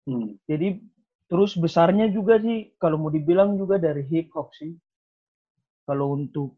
Hmm. 0.05 0.37
Jadi 0.45 0.85
terus 1.33 1.57
besarnya 1.57 2.13
juga 2.13 2.37
sih 2.37 2.77
kalau 2.77 3.01
mau 3.01 3.09
dibilang 3.09 3.57
juga 3.57 3.81
dari 3.81 4.05
hip 4.05 4.31
hop 4.37 4.53
sih. 4.53 4.77
Kalau 5.85 6.17
untuk 6.17 6.57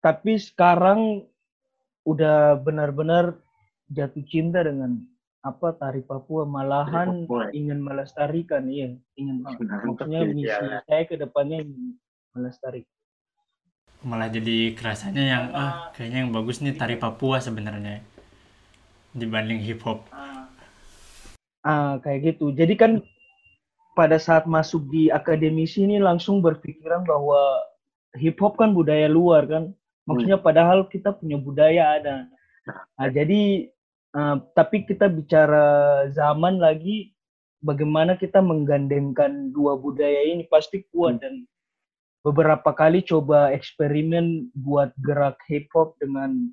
tapi 0.00 0.40
sekarang 0.40 1.26
udah 2.08 2.56
benar-benar 2.56 3.36
jatuh 3.92 4.24
cinta 4.24 4.64
dengan 4.64 4.96
apa 5.40 5.72
tari 5.72 6.04
Papua 6.04 6.44
malahan 6.44 7.24
Papua 7.24 7.48
ya? 7.48 7.56
ingin 7.56 7.78
melestarikan 7.80 8.64
iya 8.68 8.92
ingin 9.16 9.40
Mantap 9.40 9.84
maksudnya 9.88 10.20
ya, 10.24 10.28
misi 10.32 10.48
ya. 10.48 10.80
saya 10.84 11.02
ke 11.08 11.16
depannya 11.16 11.64
ingin 11.64 11.96
melestarikan 12.36 12.96
Malah 14.00 14.32
jadi 14.32 14.72
kerasanya 14.72 15.22
yang 15.28 15.44
ah 15.52 15.92
kayaknya 15.92 16.24
yang 16.24 16.32
bagus 16.32 16.64
nih 16.64 16.72
tari 16.72 16.96
Papua 16.96 17.36
sebenarnya 17.40 18.00
dibanding 19.12 19.60
hip 19.60 19.84
hop. 19.84 20.08
ah 21.60 22.00
kayak 22.00 22.36
gitu 22.36 22.52
jadi 22.56 22.72
kan 22.76 22.92
pada 23.92 24.16
saat 24.16 24.48
masuk 24.48 24.88
di 24.88 25.12
akademisi 25.12 25.84
ini 25.84 26.00
langsung 26.00 26.40
berpikiran 26.40 27.04
bahwa 27.04 27.60
hip 28.18 28.40
hop 28.42 28.58
kan 28.58 28.74
budaya 28.74 29.06
luar 29.06 29.46
kan. 29.46 29.74
Maksudnya 30.08 30.40
padahal 30.40 30.90
kita 30.90 31.14
punya 31.14 31.38
budaya 31.38 32.00
ada. 32.00 32.16
Nah, 32.98 33.08
jadi 33.12 33.70
eh, 34.16 34.36
tapi 34.56 34.82
kita 34.88 35.06
bicara 35.06 36.06
zaman 36.10 36.58
lagi 36.58 37.14
bagaimana 37.62 38.18
kita 38.18 38.42
menggandengkan 38.42 39.54
dua 39.54 39.78
budaya 39.78 40.26
ini 40.26 40.48
pasti 40.50 40.82
kuat. 40.90 41.22
Dan 41.22 41.46
beberapa 42.26 42.74
kali 42.74 43.04
coba 43.06 43.54
eksperimen 43.54 44.50
buat 44.56 44.90
gerak 45.00 45.38
hip 45.46 45.70
hop 45.72 45.94
dengan 46.02 46.50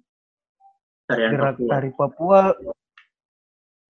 Tarian 1.07 1.31
gerak 1.33 1.55
Papua. 1.55 1.69
tari 1.71 1.91
Papua 1.95 2.39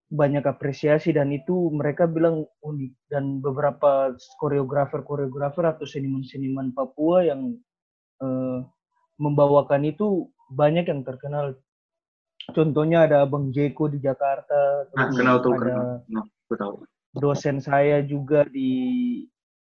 banyak 0.08 0.40
apresiasi 0.48 1.12
dan 1.12 1.28
itu 1.28 1.68
mereka 1.68 2.08
bilang 2.08 2.48
unik 2.64 2.92
dan 3.12 3.44
beberapa 3.44 4.16
koreografer 4.40 5.04
koreografer 5.04 5.68
atau 5.68 5.84
seniman-seniman 5.84 6.72
Papua 6.72 7.28
yang 7.28 7.52
eh, 8.24 8.58
membawakan 9.20 9.84
itu 9.84 10.32
banyak 10.48 10.88
yang 10.88 11.04
terkenal 11.04 11.52
contohnya 12.56 13.04
ada 13.04 13.28
Bang 13.28 13.52
Jeko 13.52 13.92
di 13.92 14.00
Jakarta 14.00 14.88
Ah, 14.96 15.12
terus 15.12 15.20
kenal 15.20 15.36
tuh, 15.44 15.52
ada 15.60 16.00
kenal. 16.08 16.24
Tahu. 16.48 16.74
dosen 17.20 17.60
saya 17.60 18.00
juga 18.00 18.48
di 18.48 18.72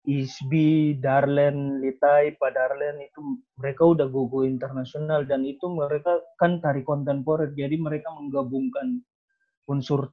ISBI, 0.05 0.99
Darlen, 1.00 1.81
Litai, 1.81 2.35
Pak 2.37 2.50
Darlen 2.53 2.99
itu 3.00 3.41
mereka 3.57 3.88
udah 3.88 4.11
go-go 4.11 4.43
internasional 4.43 5.25
dan 5.25 5.47
itu 5.47 5.64
mereka 5.71 6.19
kan 6.37 6.59
tari 6.59 6.83
kontemporer 6.83 7.55
jadi 7.55 7.79
mereka 7.79 8.11
menggabungkan 8.12 9.00
unsur 9.71 10.12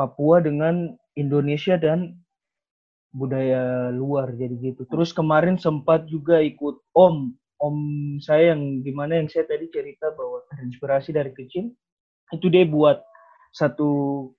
Papua 0.00 0.40
dengan 0.40 0.96
Indonesia 1.12 1.76
dan 1.76 2.16
budaya 3.12 3.92
luar 3.92 4.32
jadi 4.32 4.72
gitu. 4.72 4.88
Terus 4.88 5.12
kemarin 5.12 5.60
sempat 5.60 6.08
juga 6.08 6.40
ikut 6.40 6.80
Om, 6.96 7.36
Om 7.60 7.76
saya 8.24 8.56
yang 8.56 8.80
di 8.80 8.96
mana 8.96 9.20
yang 9.20 9.28
saya 9.28 9.44
tadi 9.44 9.68
cerita 9.68 10.08
bahwa 10.16 10.40
terinspirasi 10.48 11.12
dari 11.12 11.36
kecil 11.36 11.68
itu 12.32 12.46
dia 12.48 12.64
buat 12.64 13.04
satu 13.52 14.32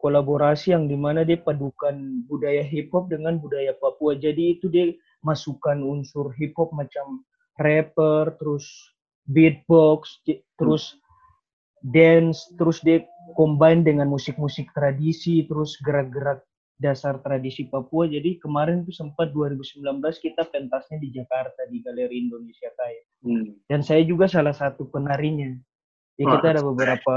kolaborasi 0.00 0.72
yang 0.72 0.88
di 0.88 0.96
mana 0.96 1.28
dia 1.28 1.36
padukan 1.36 2.24
budaya 2.24 2.64
hip 2.64 2.88
hop 2.96 3.12
dengan 3.12 3.36
budaya 3.36 3.76
Papua. 3.76 4.16
Jadi 4.16 4.56
itu 4.58 4.72
dia 4.72 4.96
masukkan 5.20 5.78
unsur 5.84 6.32
hip 6.40 6.56
hop 6.56 6.72
macam 6.72 7.20
rapper, 7.60 8.32
terus 8.40 8.64
beatbox, 9.28 10.24
terus 10.58 10.98
dance, 11.82 12.46
terus 12.54 12.78
dia 12.80 13.02
combine 13.34 13.82
dengan 13.82 14.06
musik-musik 14.06 14.70
tradisi, 14.74 15.46
terus 15.46 15.74
gerak-gerak 15.82 16.42
dasar 16.82 17.22
tradisi 17.22 17.70
Papua. 17.70 18.10
Jadi 18.10 18.42
kemarin 18.42 18.82
itu 18.82 18.90
sempat 18.94 19.30
2019 19.30 19.82
kita 20.18 20.42
pentasnya 20.50 20.98
di 20.98 21.14
Jakarta 21.14 21.62
di 21.70 21.78
Galeri 21.78 22.26
Indonesia 22.26 22.70
Kaya. 22.74 23.02
Hmm. 23.22 23.54
Dan 23.70 23.86
saya 23.86 24.02
juga 24.02 24.26
salah 24.26 24.54
satu 24.54 24.90
penarinya. 24.90 25.54
Jadi 26.18 26.26
Wah, 26.26 26.34
kita 26.38 26.46
ada 26.58 26.62
beberapa 26.66 27.16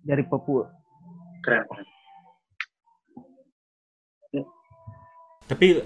dari 0.00 0.24
Papua. 0.24 0.72
Keren. 1.44 1.64
Tapi 5.46 5.78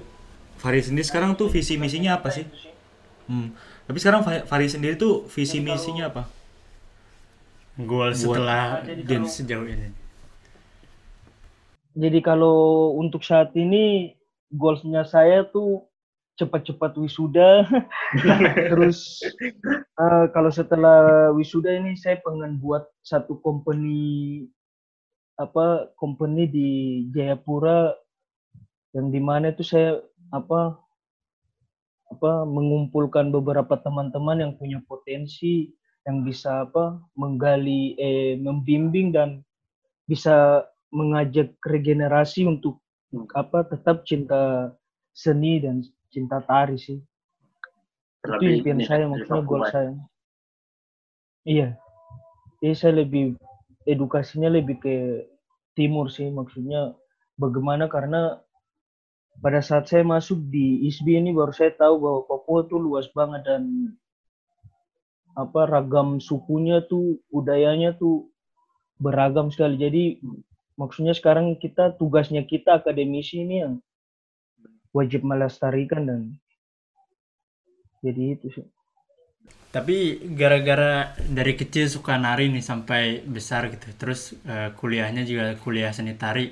Farid 0.57 0.85
sendiri 0.89 1.05
sekarang 1.05 1.37
tuh 1.37 1.53
visi 1.53 1.77
misinya 1.77 2.17
apa 2.17 2.33
sih? 2.33 2.49
Hmm. 3.29 3.53
Tapi 3.91 3.99
sekarang 3.99 4.23
Fa- 4.23 4.47
Farid 4.47 4.71
sendiri 4.71 4.95
tuh 4.95 5.27
visi 5.27 5.59
misinya 5.59 6.07
apa? 6.07 6.31
Goal 7.75 8.15
setelah 8.15 8.87
Jadi 8.87 9.03
dance 9.03 9.43
sejauh 9.43 9.67
ini. 9.67 9.91
Jadi 11.99 12.23
kalau 12.23 12.95
untuk 12.95 13.27
saat 13.27 13.51
ini 13.59 14.15
goalsnya 14.47 15.03
saya 15.03 15.43
tuh 15.43 15.91
cepat-cepat 16.39 17.03
wisuda. 17.03 17.67
Terus 18.71 19.27
eh, 19.75 20.25
kalau 20.31 20.55
setelah 20.55 21.35
wisuda 21.35 21.75
ini 21.75 21.99
saya 21.99 22.23
pengen 22.23 22.63
buat 22.63 22.87
satu 23.03 23.43
company 23.43 24.47
apa 25.35 25.91
company 25.99 26.47
di 26.47 26.71
Jayapura 27.11 27.91
yang 28.95 29.11
di 29.11 29.19
mana 29.19 29.51
itu 29.51 29.67
saya 29.67 29.99
apa 30.31 30.79
apa 32.11 32.43
mengumpulkan 32.43 33.31
beberapa 33.31 33.79
teman-teman 33.79 34.43
yang 34.43 34.53
punya 34.59 34.83
potensi 34.85 35.71
yang 36.09 36.27
bisa 36.27 36.67
apa 36.67 36.99
menggali 37.15 37.95
eh 38.01 38.35
membimbing 38.41 39.15
dan 39.15 39.47
bisa 40.11 40.67
mengajak 40.91 41.55
regenerasi 41.63 42.51
untuk 42.51 42.83
apa 43.35 43.63
tetap 43.67 44.03
cinta 44.03 44.75
seni 45.15 45.63
dan 45.63 45.87
cinta 46.11 46.43
tari 46.43 46.79
sih. 46.79 46.99
Itu 48.27 48.45
impian 48.45 48.83
saya 48.83 49.07
kan, 49.07 49.11
maksudnya 49.15 49.43
goal 49.47 49.65
saya. 49.71 49.93
Iya. 51.47 51.69
Jadi 52.61 52.75
saya 52.77 52.93
lebih 53.01 53.39
edukasinya 53.89 54.53
lebih 54.53 54.77
ke 54.83 55.25
timur 55.73 56.13
sih 56.13 56.29
maksudnya 56.29 56.93
bagaimana? 57.41 57.89
Karena 57.89 58.37
pada 59.39 59.63
saat 59.63 59.87
saya 59.87 60.03
masuk 60.03 60.43
di 60.51 60.91
ISBI 60.91 61.23
ini 61.23 61.31
baru 61.31 61.55
saya 61.55 61.71
tahu 61.73 61.95
bahwa 62.03 62.21
Papua 62.27 62.67
tuh 62.67 62.83
luas 62.83 63.07
banget 63.15 63.47
dan 63.47 63.95
apa 65.39 65.71
ragam 65.71 66.19
sukunya 66.19 66.83
tuh 66.83 67.23
budayanya 67.31 67.95
tuh 67.95 68.29
beragam 68.99 69.49
sekali 69.49 69.79
jadi 69.79 70.03
maksudnya 70.75 71.15
sekarang 71.15 71.55
kita 71.57 71.95
tugasnya 71.97 72.43
kita 72.45 72.83
akademisi 72.83 73.47
ini 73.47 73.57
yang 73.63 73.75
wajib 74.91 75.23
melestarikan 75.23 76.03
dan 76.05 76.21
jadi 78.03 78.37
itu 78.37 78.49
sih 78.51 78.67
Tapi 79.71 80.19
gara-gara 80.35 81.15
dari 81.31 81.55
kecil 81.55 81.87
suka 81.87 82.19
nari 82.19 82.51
nih 82.51 82.59
sampai 82.59 83.23
besar 83.23 83.71
gitu. 83.71 83.87
Terus 83.95 84.35
eh, 84.43 84.75
kuliahnya 84.75 85.23
juga 85.23 85.55
kuliah 85.63 85.95
seni 85.95 86.19
tari. 86.19 86.51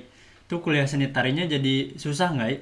Tuh 0.49 0.59
kuliah 0.65 0.89
seni 0.89 1.07
tarinya 1.13 1.45
jadi 1.45 1.93
susah 1.95 2.33
nggak? 2.33 2.49
ya? 2.49 2.57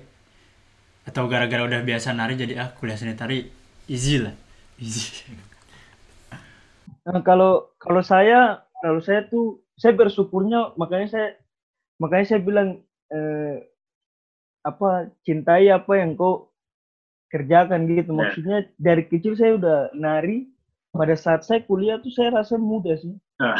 Atau 1.07 1.23
gara-gara 1.31 1.63
udah 1.63 1.81
biasa 1.87 2.11
nari 2.11 2.35
jadi 2.35 2.59
ah 2.59 2.69
kuliah 2.75 2.99
seni 2.99 3.15
tari 3.15 3.47
easy 3.87 4.19
lah. 4.19 4.35
Easy. 4.83 5.25
Nah, 7.07 7.23
kalau 7.25 7.71
kalau 7.79 8.03
saya 8.03 8.61
kalau 8.83 8.99
saya 9.01 9.25
tuh 9.25 9.63
saya 9.73 9.95
bersyukurnya 9.97 10.75
makanya 10.77 11.07
saya 11.09 11.27
makanya 11.97 12.25
saya 12.29 12.41
bilang 12.43 12.69
eh, 13.09 13.55
apa 14.61 15.09
cintai 15.23 15.71
apa 15.71 15.93
yang 15.97 16.13
kau 16.13 16.51
kerjakan 17.31 17.87
gitu 17.89 18.11
Ya. 18.11 18.17
maksudnya 18.19 18.57
dari 18.77 19.03
kecil 19.07 19.33
saya 19.33 19.55
udah 19.57 19.77
nari 19.97 20.45
pada 20.93 21.15
saat 21.17 21.41
saya 21.41 21.63
kuliah 21.63 21.97
tuh 22.03 22.11
saya 22.11 22.29
rasa 22.35 22.59
mudah 22.59 22.99
sih 22.99 23.15
Ah. 23.41 23.57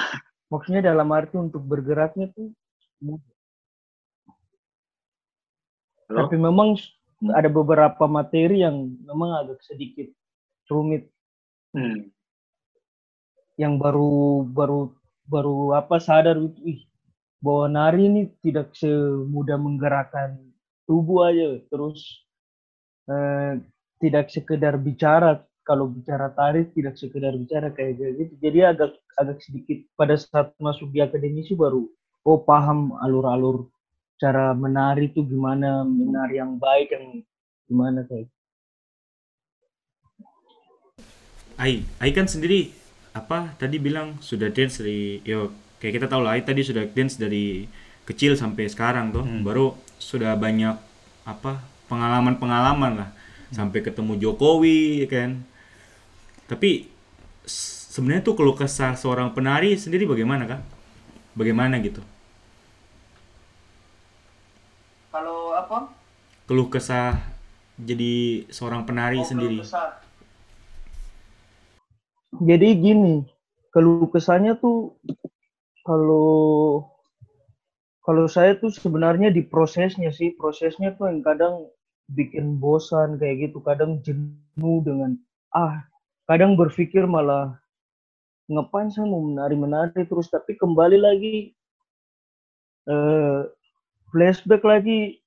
maksudnya 0.54 0.84
dalam 0.84 1.08
arti 1.10 1.40
untuk 1.40 1.64
bergeraknya 1.66 2.30
tuh 2.38 2.52
mudah 3.02 3.34
Halo? 6.08 6.24
tapi 6.24 6.40
memang 6.40 6.80
ada 7.36 7.50
beberapa 7.52 8.08
materi 8.08 8.64
yang 8.64 8.96
memang 9.04 9.44
agak 9.44 9.60
sedikit 9.64 10.08
rumit 10.72 11.12
Hmm. 11.76 12.10
yang 13.60 13.76
baru 13.76 14.48
baru 14.48 14.96
baru 15.28 15.76
apa 15.76 16.00
sadar 16.00 16.40
gitu, 16.40 16.58
ih 16.64 16.80
bahwa 17.44 17.66
nari 17.68 18.08
ini 18.08 18.32
tidak 18.40 18.72
semudah 18.72 19.60
menggerakkan 19.60 20.40
tubuh 20.88 21.28
aja 21.28 21.60
terus 21.68 22.24
eh, 23.12 23.60
tidak 24.00 24.32
sekedar 24.32 24.80
bicara 24.80 25.44
kalau 25.68 25.92
bicara 25.92 26.32
tari 26.32 26.72
tidak 26.72 26.96
sekedar 26.96 27.36
bicara 27.36 27.68
kayak 27.76 28.00
gitu 28.00 28.34
jadi 28.40 28.72
agak 28.72 28.96
agak 29.20 29.44
sedikit 29.44 29.84
pada 30.00 30.16
saat 30.16 30.56
masuk 30.58 30.88
di 30.96 31.04
akademisi 31.04 31.52
baru 31.52 31.84
oh 32.24 32.40
paham 32.42 32.96
alur-alur 33.04 33.68
cara 34.22 34.44
menari 34.64 35.04
itu 35.10 35.20
gimana? 35.32 35.68
Menari 36.00 36.34
yang 36.42 36.52
baik 36.64 36.88
yang 36.96 37.06
gimana 37.68 38.00
kayak 38.10 38.28
Ai, 41.58 41.82
Ai 41.98 42.12
kan 42.14 42.30
sendiri 42.30 42.70
apa 43.18 43.58
tadi 43.58 43.82
bilang 43.82 44.22
sudah 44.22 44.54
dance 44.54 44.78
dari 44.82 45.18
yo 45.26 45.50
kayak 45.82 45.94
kita 46.02 46.08
tahu 46.12 46.22
lah 46.22 46.38
Ai 46.38 46.46
tadi 46.46 46.62
sudah 46.62 46.86
dance 46.86 47.18
dari 47.18 47.66
kecil 48.06 48.38
sampai 48.38 48.70
sekarang 48.70 49.10
tuh 49.16 49.26
Hmm. 49.26 49.42
baru 49.42 49.74
sudah 49.98 50.38
banyak 50.38 50.78
apa 51.26 51.52
pengalaman-pengalaman 51.90 52.94
lah. 53.02 53.10
Sampai 53.50 53.80
ketemu 53.82 54.14
Jokowi 54.22 55.04
ya 55.04 55.08
kan? 55.10 55.32
Tapi 56.48 56.88
sebenarnya 57.94 58.24
tuh 58.28 58.36
kalau 58.40 58.54
kesah 58.56 58.94
seorang 59.00 59.32
penari 59.36 59.76
sendiri 59.80 60.06
bagaimana 60.08 60.44
kak? 60.48 60.62
Bagaimana 61.40 61.76
gitu 61.84 62.02
kalau 65.12 65.52
apa 65.58 65.92
keluh 66.48 66.72
kesah 66.72 67.20
jadi 67.76 68.48
seorang 68.48 68.88
penari 68.88 69.20
sendiri? 69.28 69.60
Jadi 72.40 72.68
gini, 72.80 73.28
keluh 73.76 74.08
kesahnya 74.08 74.56
tuh 74.56 74.96
kalau 75.84 76.88
kalau 78.08 78.24
saya 78.32 78.56
tuh 78.56 78.72
sebenarnya 78.72 79.28
di 79.28 79.44
prosesnya 79.44 80.08
sih, 80.16 80.32
prosesnya 80.40 80.96
tuh 80.96 81.12
yang 81.12 81.20
kadang 81.20 81.68
bikin 82.16 82.56
bosan 82.56 83.20
kayak 83.20 83.52
gitu, 83.52 83.60
kadang 83.60 84.00
jenuh 84.00 84.80
dengan 84.88 85.20
ah, 85.52 85.84
kadang 86.32 86.56
berpikir 86.56 87.04
malah 87.04 87.60
ngapain 88.48 88.88
saya 88.88 89.04
mau 89.04 89.20
menari-menari 89.20 90.08
terus? 90.08 90.32
Tapi 90.32 90.56
kembali 90.56 90.96
lagi 90.96 91.52
eh 92.88 93.44
flashback 94.16 94.64
lagi 94.64 95.20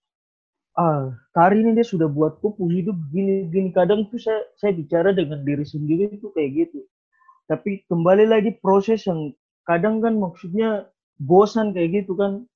ah 0.79 1.11
tari 1.35 1.63
ini 1.63 1.75
dia 1.75 1.87
sudah 1.87 2.07
buat 2.07 2.39
kupu 2.43 2.71
hidup 2.71 2.97
gini 3.11 3.51
gini 3.51 3.71
kadang 3.75 4.07
tuh 4.11 4.21
saya 4.23 4.43
saya 4.59 4.73
bicara 4.75 5.11
dengan 5.15 5.43
diri 5.43 5.67
sendiri 5.67 6.15
itu 6.15 6.31
kayak 6.35 6.51
gitu. 6.69 6.87
Tapi 7.51 7.83
kembali 7.91 8.31
lagi 8.31 8.55
proses 8.63 9.05
yang 9.11 9.35
kadang 9.67 9.99
kan 10.05 10.15
maksudnya 10.19 10.87
bosan 11.19 11.75
kayak 11.75 12.05
gitu 12.05 12.15
kan. 12.15 12.47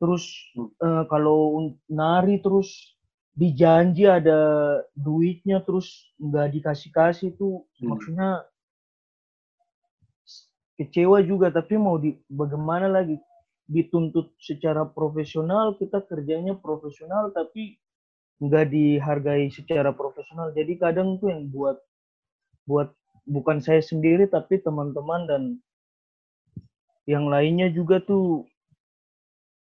Terus 0.00 0.24
Hmm. 0.56 0.70
eh, 0.82 1.04
kalau 1.10 1.72
nari 1.90 2.38
terus 2.44 2.94
dijanji 3.36 4.08
ada 4.08 4.38
duitnya 4.96 5.60
terus 5.66 6.12
nggak 6.22 6.56
dikasih 6.56 6.90
kasih 6.94 7.28
tuh 7.36 7.64
Hmm. 7.82 7.92
maksudnya 7.92 8.28
kecewa 10.78 11.18
juga. 11.24 11.48
Tapi 11.52 11.74
mau 11.80 11.96
di 11.98 12.14
bagaimana 12.28 12.86
lagi 12.88 13.16
dituntut 13.66 14.30
secara 14.38 14.86
profesional 14.86 15.74
kita 15.74 16.02
kerjanya 16.06 16.54
profesional 16.54 17.34
tapi 17.34 17.78
nggak 18.38 18.68
dihargai 18.70 19.48
secara 19.48 19.90
profesional. 19.96 20.52
Jadi 20.52 20.76
kadang 20.78 21.16
tuh 21.18 21.32
yang 21.32 21.48
buat 21.50 21.80
buat 22.68 22.92
bukan 23.26 23.58
saya 23.58 23.82
sendiri 23.82 24.30
tapi 24.30 24.62
teman-teman 24.62 25.22
dan 25.26 25.42
yang 27.06 27.30
lainnya 27.30 27.70
juga 27.70 28.02
tuh 28.02 28.46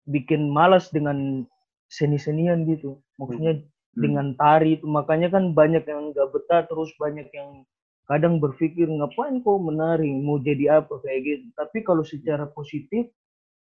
bikin 0.06 0.50
malas 0.50 0.90
dengan 0.94 1.46
seni-senian 1.90 2.66
gitu. 2.70 3.02
Maksudnya 3.18 3.62
dengan 3.96 4.36
tari 4.36 4.78
itu. 4.78 4.86
Makanya 4.86 5.32
kan 5.34 5.56
banyak 5.56 5.86
yang 5.88 6.12
nggak 6.12 6.30
betah 6.36 6.62
terus 6.68 6.92
banyak 7.00 7.26
yang 7.32 7.64
kadang 8.06 8.38
berpikir 8.38 8.86
ngapain 8.86 9.42
kok 9.42 9.62
menari? 9.62 10.14
Mau 10.14 10.38
jadi 10.42 10.84
apa? 10.84 11.00
Kayak 11.02 11.22
gitu. 11.26 11.46
Tapi 11.58 11.78
kalau 11.82 12.04
secara 12.04 12.46
positif 12.50 13.10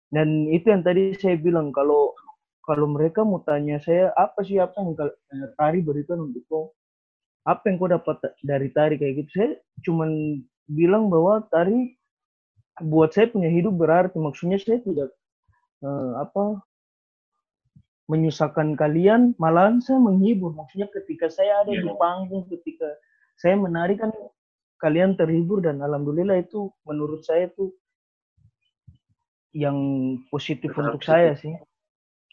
dan 0.09 0.49
itu 0.49 0.69
yang 0.73 0.81
tadi 0.81 1.13
saya 1.17 1.37
bilang 1.37 1.69
kalau 1.69 2.13
kalau 2.65 2.85
mereka 2.85 3.25
mau 3.25 3.41
tanya 3.41 3.81
saya 3.81 4.13
apa 4.13 4.45
sih 4.45 4.61
apa 4.61 4.77
yang 4.77 4.93
kal- 4.93 5.17
eh, 5.33 5.49
tari 5.57 5.81
berikan 5.81 6.21
untuk 6.21 6.45
kau. 6.45 6.65
Apa 7.45 7.65
yang 7.69 7.81
kau 7.81 7.89
dapat 7.89 8.21
dari 8.45 8.69
tari 8.69 9.01
kayak 9.01 9.25
gitu. 9.25 9.29
Saya 9.33 9.51
cuman 9.81 10.37
bilang 10.69 11.09
bahwa 11.09 11.41
tari 11.49 11.97
buat 12.77 13.09
saya 13.09 13.25
punya 13.33 13.49
hidup 13.49 13.73
berarti. 13.73 14.21
Maksudnya 14.21 14.61
saya 14.61 14.85
tidak 14.85 15.09
eh, 15.81 16.11
apa 16.21 16.61
menyusahkan 18.09 18.73
kalian 18.73 19.37
malahan 19.37 19.81
saya 19.81 19.97
menghibur. 20.01 20.53
Maksudnya 20.53 20.89
ketika 20.93 21.29
saya 21.29 21.61
ada 21.65 21.73
di 21.73 21.85
Iya. 21.85 21.97
panggung 21.97 22.45
ketika 22.49 22.89
saya 23.37 23.57
menari 23.57 23.97
kan 23.97 24.09
kalian 24.81 25.13
terhibur 25.13 25.61
dan 25.61 25.81
alhamdulillah 25.81 26.37
itu 26.41 26.69
menurut 26.85 27.21
saya 27.25 27.49
itu 27.49 27.69
yang 29.51 29.77
positif 30.29 30.69
Berarti 30.71 30.85
untuk 30.85 31.01
saya 31.03 31.33
sih 31.35 31.53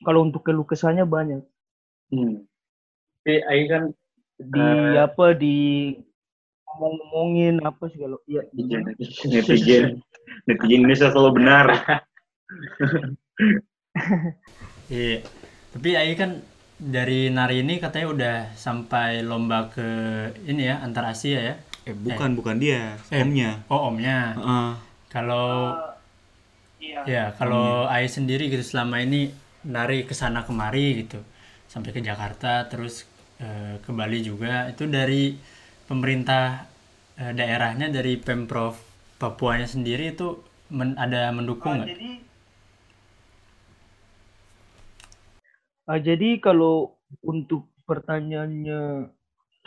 kalau 0.03 0.23
untuk 0.23 0.43
keluh 0.43 0.65
kesahnya 0.65 1.05
banyak 1.05 1.41
Hmm. 2.07 2.47
Tapi 3.19 3.43
kan 3.67 3.91
di 4.39 4.63
Eh. 4.63 4.95
apa 4.95 5.35
di 5.35 5.57
ngomong-ngomongin 6.69 7.59
apa 7.65 7.91
segala 7.91 8.15
ya 8.29 8.47
netizen, 8.55 8.85
netizen, 9.27 9.85
netizen 10.47 10.71
Indonesia 10.71 11.11
selalu 11.11 11.31
benar. 11.43 11.67
Iya. 14.87 15.25
Tapi 15.75 15.89
Ai 15.97 16.15
kan 16.15 16.39
dari 16.77 17.33
nari 17.33 17.65
ini 17.65 17.81
katanya 17.81 18.07
udah 18.13 18.37
sampai 18.55 19.25
lomba 19.25 19.73
ke 19.73 19.89
ini 20.47 20.69
ya 20.71 20.79
antar 20.79 21.11
Asia 21.11 21.41
ya. 21.43 21.55
Eh 21.83 21.97
bukan 21.97 22.37
bukan 22.39 22.61
dia, 22.61 22.95
Eh. 23.11 23.25
omnya. 23.25 23.67
Oh 23.67 23.91
omnya. 23.91 24.37
Heeh. 24.37 24.71
Kalau 25.09 25.75
iya 25.75 25.96
ya 27.05 27.35
kalau 27.39 27.87
Ai 27.91 28.07
sendiri 28.09 28.49
gitu 28.53 28.65
selama 28.65 28.97
ini 29.05 29.31
nari 29.67 30.07
ke 30.09 30.15
sana 30.15 30.41
kemari 30.47 31.05
gitu 31.05 31.21
sampai 31.73 31.91
ke 31.97 32.01
Jakarta 32.01 32.65
terus 32.71 33.05
eh, 33.43 33.77
ke 33.85 33.91
Bali 33.99 34.23
juga 34.23 34.71
itu 34.73 34.85
dari 34.89 35.35
pemerintah 35.91 36.67
eh, 37.21 37.33
daerahnya 37.37 37.87
dari 37.91 38.17
pemprov 38.21 38.75
Papuanya 39.17 39.65
sendiri 39.65 40.13
itu 40.13 40.29
men- 40.77 40.99
ada 41.01 41.33
mendukung 41.33 41.81
nggak? 41.81 41.89
jadi 41.89 42.09
Ah, 45.91 45.99
jadi 46.09 46.29
kalau 46.47 46.77
untuk 47.33 47.63
pertanyaannya 47.89 48.81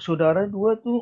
saudara 0.05 0.43
dua 0.55 0.71
tuh, 0.85 0.99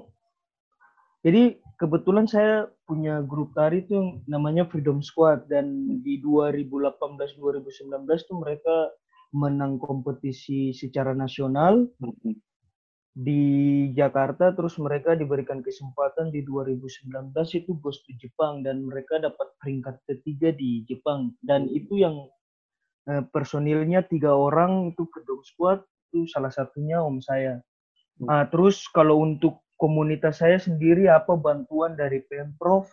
jadi 1.26 1.58
kebetulan 1.78 2.26
saya 2.26 2.66
punya 2.90 3.22
grup 3.22 3.54
tari 3.54 3.86
tuh 3.86 4.02
yang 4.02 4.10
namanya 4.26 4.66
Freedom 4.66 5.00
Squad 5.00 5.46
dan 5.48 6.02
di 6.02 6.18
2018-2019 6.26 6.74
tuh 8.26 8.38
mereka 8.42 8.76
menang 9.32 9.78
kompetisi 9.78 10.74
secara 10.74 11.13
nasional 11.13 11.86
di 13.18 13.42
Jakarta 13.98 14.54
terus 14.54 14.78
mereka 14.78 15.18
diberikan 15.18 15.66
kesempatan 15.66 16.30
di 16.30 16.46
2019 16.46 17.34
itu 17.34 17.72
goes 17.82 17.98
to 18.06 18.13
Jepang 18.18 18.62
dan 18.62 18.86
mereka 18.86 19.18
dapat 19.18 19.58
peringkat 19.58 19.98
ketiga 20.06 20.54
di 20.54 20.86
Jepang. 20.86 21.34
Dan 21.42 21.66
itu 21.74 21.98
yang 21.98 22.30
eh, 23.10 23.26
personilnya 23.34 24.06
tiga 24.06 24.38
orang 24.38 24.94
itu 24.94 25.10
kedua 25.10 25.42
squad 25.42 25.82
itu 26.10 26.30
salah 26.30 26.54
satunya 26.54 27.02
om 27.02 27.18
saya. 27.18 27.58
Ah, 28.26 28.50
terus 28.50 28.90
kalau 28.90 29.22
untuk 29.22 29.62
komunitas 29.78 30.42
saya 30.42 30.58
sendiri 30.58 31.08
apa 31.08 31.38
bantuan 31.38 31.94
dari 31.94 32.22
pemprov? 32.26 32.90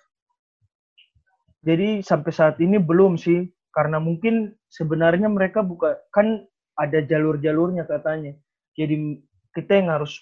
Jadi 1.64 2.04
sampai 2.04 2.32
saat 2.32 2.56
ini 2.60 2.76
belum 2.76 3.16
sih 3.16 3.48
karena 3.72 3.96
mungkin 3.98 4.52
sebenarnya 4.68 5.32
mereka 5.32 5.64
buka 5.64 5.96
kan 6.12 6.44
ada 6.76 7.00
jalur-jalurnya 7.00 7.88
katanya. 7.88 8.36
Jadi 8.76 9.24
kita 9.56 9.80
yang 9.80 9.88
harus 9.90 10.20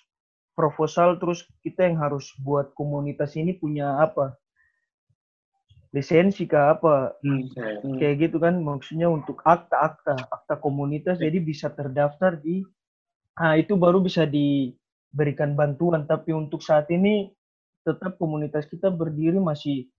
proposal 0.54 1.16
terus 1.18 1.44
kita 1.64 1.88
yang 1.88 1.98
harus 1.98 2.30
buat 2.40 2.76
komunitas 2.76 3.34
ini 3.34 3.56
punya 3.56 3.98
apa 3.98 4.36
lisensi 5.92 6.48
ke 6.48 6.56
apa 6.56 7.12
Hmm. 7.20 8.00
kayak 8.00 8.28
gitu 8.28 8.40
kan 8.40 8.56
maksudnya 8.60 9.12
untuk 9.12 9.44
akta-akta 9.44 10.16
akta 10.32 10.56
komunitas 10.56 11.20
jadi 11.20 11.36
bisa 11.36 11.68
terdaftar 11.68 12.40
di 12.40 12.64
ah 13.36 13.56
itu 13.56 13.76
baru 13.76 14.00
bisa 14.00 14.24
diberikan 15.12 15.52
bantuan. 15.52 16.08
Tapi 16.08 16.32
untuk 16.32 16.64
saat 16.64 16.88
ini 16.88 17.28
tetap 17.84 18.16
komunitas 18.16 18.64
kita 18.66 18.88
berdiri 18.88 19.36
masih 19.36 19.92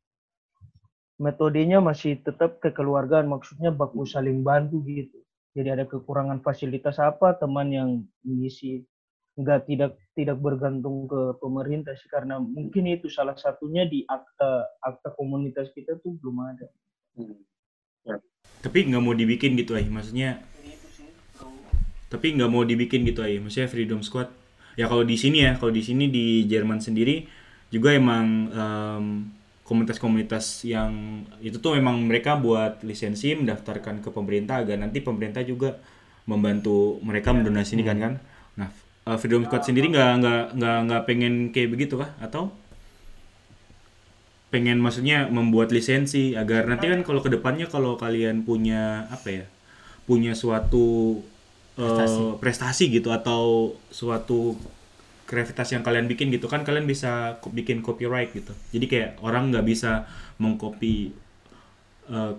metodenya 1.22 1.78
masih 1.80 2.18
tetap 2.20 2.58
kekeluargaan. 2.60 3.30
Maksudnya 3.30 3.70
baku 3.70 4.04
saling 4.10 4.42
bantu 4.42 4.82
gitu. 4.90 5.22
Jadi 5.54 5.70
ada 5.70 5.86
kekurangan 5.86 6.42
fasilitas 6.42 6.98
apa 6.98 7.38
teman 7.38 7.70
yang 7.70 7.90
mengisi. 8.26 8.82
Nggak 9.38 9.66
tidak 9.70 9.92
tidak 10.14 10.38
bergantung 10.42 11.10
ke 11.10 11.38
pemerintah 11.42 11.98
sih 11.98 12.10
karena 12.10 12.38
mungkin 12.38 12.86
itu 12.90 13.10
salah 13.10 13.34
satunya 13.34 13.86
di 13.86 14.06
akta 14.06 14.78
akta 14.82 15.14
komunitas 15.18 15.74
kita 15.74 15.98
tuh 16.02 16.18
belum 16.22 16.38
ada. 16.54 16.68
Hmm. 17.18 17.42
Tapi 18.64 18.78
nggak 18.90 19.04
mau 19.04 19.12
dibikin 19.12 19.58
gitu 19.58 19.76
ay, 19.76 19.90
maksudnya. 19.90 20.42
Tapi 22.14 22.28
nggak 22.38 22.52
mau 22.52 22.62
dibikin 22.62 23.04
gitu 23.10 23.26
ay, 23.26 23.42
maksudnya 23.42 23.70
Freedom 23.70 24.00
Squad. 24.06 24.43
Ya 24.80 24.90
kalau 24.90 25.06
di 25.06 25.16
sini 25.20 25.46
ya, 25.46 25.54
kalau 25.60 25.70
di 25.70 25.84
sini 25.86 26.10
di 26.10 26.50
Jerman 26.50 26.82
sendiri 26.82 27.26
juga 27.70 27.94
emang 27.94 28.26
em, 28.54 29.06
komunitas-komunitas 29.64 30.68
yang 30.68 31.24
itu 31.40 31.58
tuh 31.58 31.80
memang 31.80 31.98
mereka 32.06 32.36
buat 32.38 32.84
lisensi 32.84 33.34
mendaftarkan 33.34 34.04
ke 34.04 34.10
pemerintah 34.12 34.62
agar 34.62 34.78
nanti 34.82 35.00
pemerintah 35.00 35.42
juga 35.46 35.80
membantu 36.28 37.00
mereka 37.02 37.32
mendonasikan 37.32 37.98
kan. 38.00 38.14
Nah, 38.60 38.70
eh, 39.08 39.18
Freedom 39.20 39.44
Squad 39.48 39.64
sendiri 39.66 39.90
nggak 39.94 40.12
nggak 40.22 40.44
nggak 40.60 40.78
nggak 40.90 41.02
pengen 41.08 41.34
kayak 41.56 41.70
begitu 41.74 41.96
kah? 42.02 42.12
Atau 42.22 42.52
pengen 44.54 44.78
maksudnya 44.78 45.26
membuat 45.34 45.74
lisensi 45.74 46.38
agar 46.38 46.70
nanti 46.70 46.86
kan 46.86 47.02
kalau 47.02 47.26
ke 47.26 47.30
depannya 47.34 47.66
kalau 47.66 47.98
kalian 47.98 48.46
punya 48.46 49.10
apa 49.10 49.28
ya 49.42 49.46
punya 50.06 50.38
suatu 50.38 51.18
eh, 51.78 51.82
Prestasi. 51.82 52.22
prestasi 52.42 52.84
gitu 52.94 53.10
atau 53.10 53.74
suatu 53.90 54.56
kreativitas 55.30 55.70
yang 55.74 55.84
kalian 55.88 56.06
bikin 56.12 56.30
gitu 56.36 56.46
kan 56.52 56.62
kalian 56.68 56.86
bisa 56.86 57.40
bikin 57.58 57.80
copyright 57.82 58.32
gitu 58.36 58.54
jadi 58.76 58.86
kayak 58.92 59.10
orang 59.24 59.50
nggak 59.54 59.66
bisa 59.66 60.06
mengcopy 60.42 61.16
eh, 62.10 62.34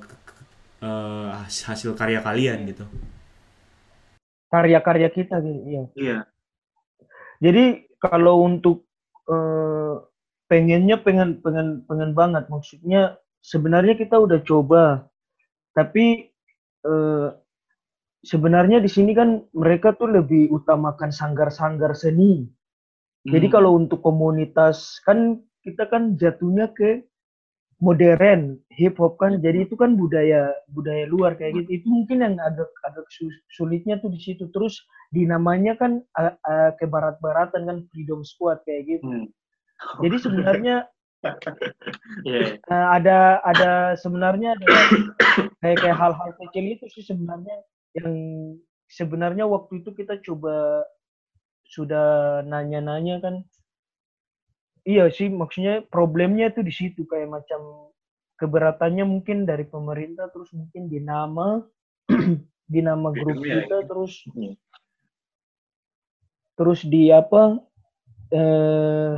eh, 0.85 1.29
has- 1.41 1.65
hasil 1.69 1.93
karya 1.99 2.21
kalian 2.25 2.59
gitu 2.71 2.85
karya-karya 4.53 5.09
kita 5.17 5.37
gitu 5.45 5.61
iya 5.71 5.83
Iya. 5.95 6.27
Jadi 7.43 7.65
kalau 8.01 8.45
untuk 8.47 8.87
eh, 9.29 9.95
pengennya 10.51 10.97
pengen 11.01 11.41
pengen 11.41 11.83
pengen 11.89 12.13
banget 12.13 12.45
maksudnya 12.53 13.17
sebenarnya 13.41 13.95
kita 13.97 14.17
udah 14.21 14.41
coba 14.45 15.09
tapi 15.77 16.31
eh, 16.87 17.29
sebenarnya 18.25 18.81
di 18.81 18.89
sini 18.89 19.13
kan 19.13 19.45
mereka 19.53 19.93
tuh 19.95 20.09
lebih 20.11 20.51
utamakan 20.51 21.13
sanggar-sanggar 21.13 21.93
seni. 21.93 22.49
Jadi 23.25 23.47
Hmm. 23.49 23.55
kalau 23.55 23.71
untuk 23.77 24.01
komunitas 24.05 25.01
kan 25.05 25.41
kita 25.65 25.89
kan 25.89 26.17
jatuhnya 26.17 26.73
ke 26.77 27.05
modern 27.81 28.57
hip 28.73 28.97
hop 29.01 29.19
kan 29.19 29.41
jadi 29.43 29.67
itu 29.67 29.75
kan 29.75 29.99
budaya 29.99 30.53
budaya 30.73 31.05
luar 31.11 31.35
kayak 31.37 31.65
gitu 31.65 31.83
itu 31.83 31.87
mungkin 31.91 32.23
yang 32.23 32.35
agak 32.41 32.71
agak 32.87 33.05
su- 33.11 33.43
sulitnya 33.51 33.99
tuh 33.99 34.09
di 34.15 34.21
situ 34.21 34.47
terus 34.55 34.79
dinamanya 35.11 35.75
kan 35.77 36.01
uh, 36.17 36.33
uh, 36.47 36.71
ke 36.79 36.87
barat-baratan 36.87 37.67
kan 37.67 37.79
freedom 37.91 38.23
squad 38.23 38.63
kayak 38.65 38.89
gitu 38.89 39.05
Hmm. 39.05 39.27
jadi 40.01 40.17
sebenarnya 40.23 40.77
Iya. 42.29 42.61
uh, 42.69 42.89
ada 42.95 43.41
ada 43.43 43.71
sebenarnya 43.97 44.55
ada 44.55 44.67
kayak 45.61 45.81
kayak 45.83 45.97
hal-hal 45.99 46.31
kecil 46.41 46.65
itu 46.79 46.85
sih 46.93 47.05
sebenarnya 47.05 47.59
yang 47.95 48.15
sebenarnya 48.91 49.47
waktu 49.47 49.81
itu 49.83 49.95
kita 49.95 50.19
coba 50.23 50.85
sudah 51.65 52.43
nanya-nanya 52.45 53.23
kan 53.25 53.35
iya 54.85 55.09
sih 55.09 55.33
maksudnya 55.33 55.81
problemnya 55.89 56.53
tuh 56.53 56.67
di 56.67 56.75
situ 56.75 57.09
kayak 57.09 57.41
macam 57.41 57.91
keberatannya 58.37 59.07
mungkin 59.07 59.49
dari 59.49 59.65
pemerintah 59.65 60.29
terus 60.35 60.53
mungkin 60.53 60.91
di 60.91 61.01
nama 61.01 61.63
di 62.73 62.81
nama 62.85 63.09
grup 63.15 63.41
Iya, 63.41 63.65
kita 63.65 63.77
terus 63.89 64.13
Iya. 64.37 64.53
terus 66.55 66.81
di 66.85 67.09
apa 67.11 67.59
eh 68.35 69.15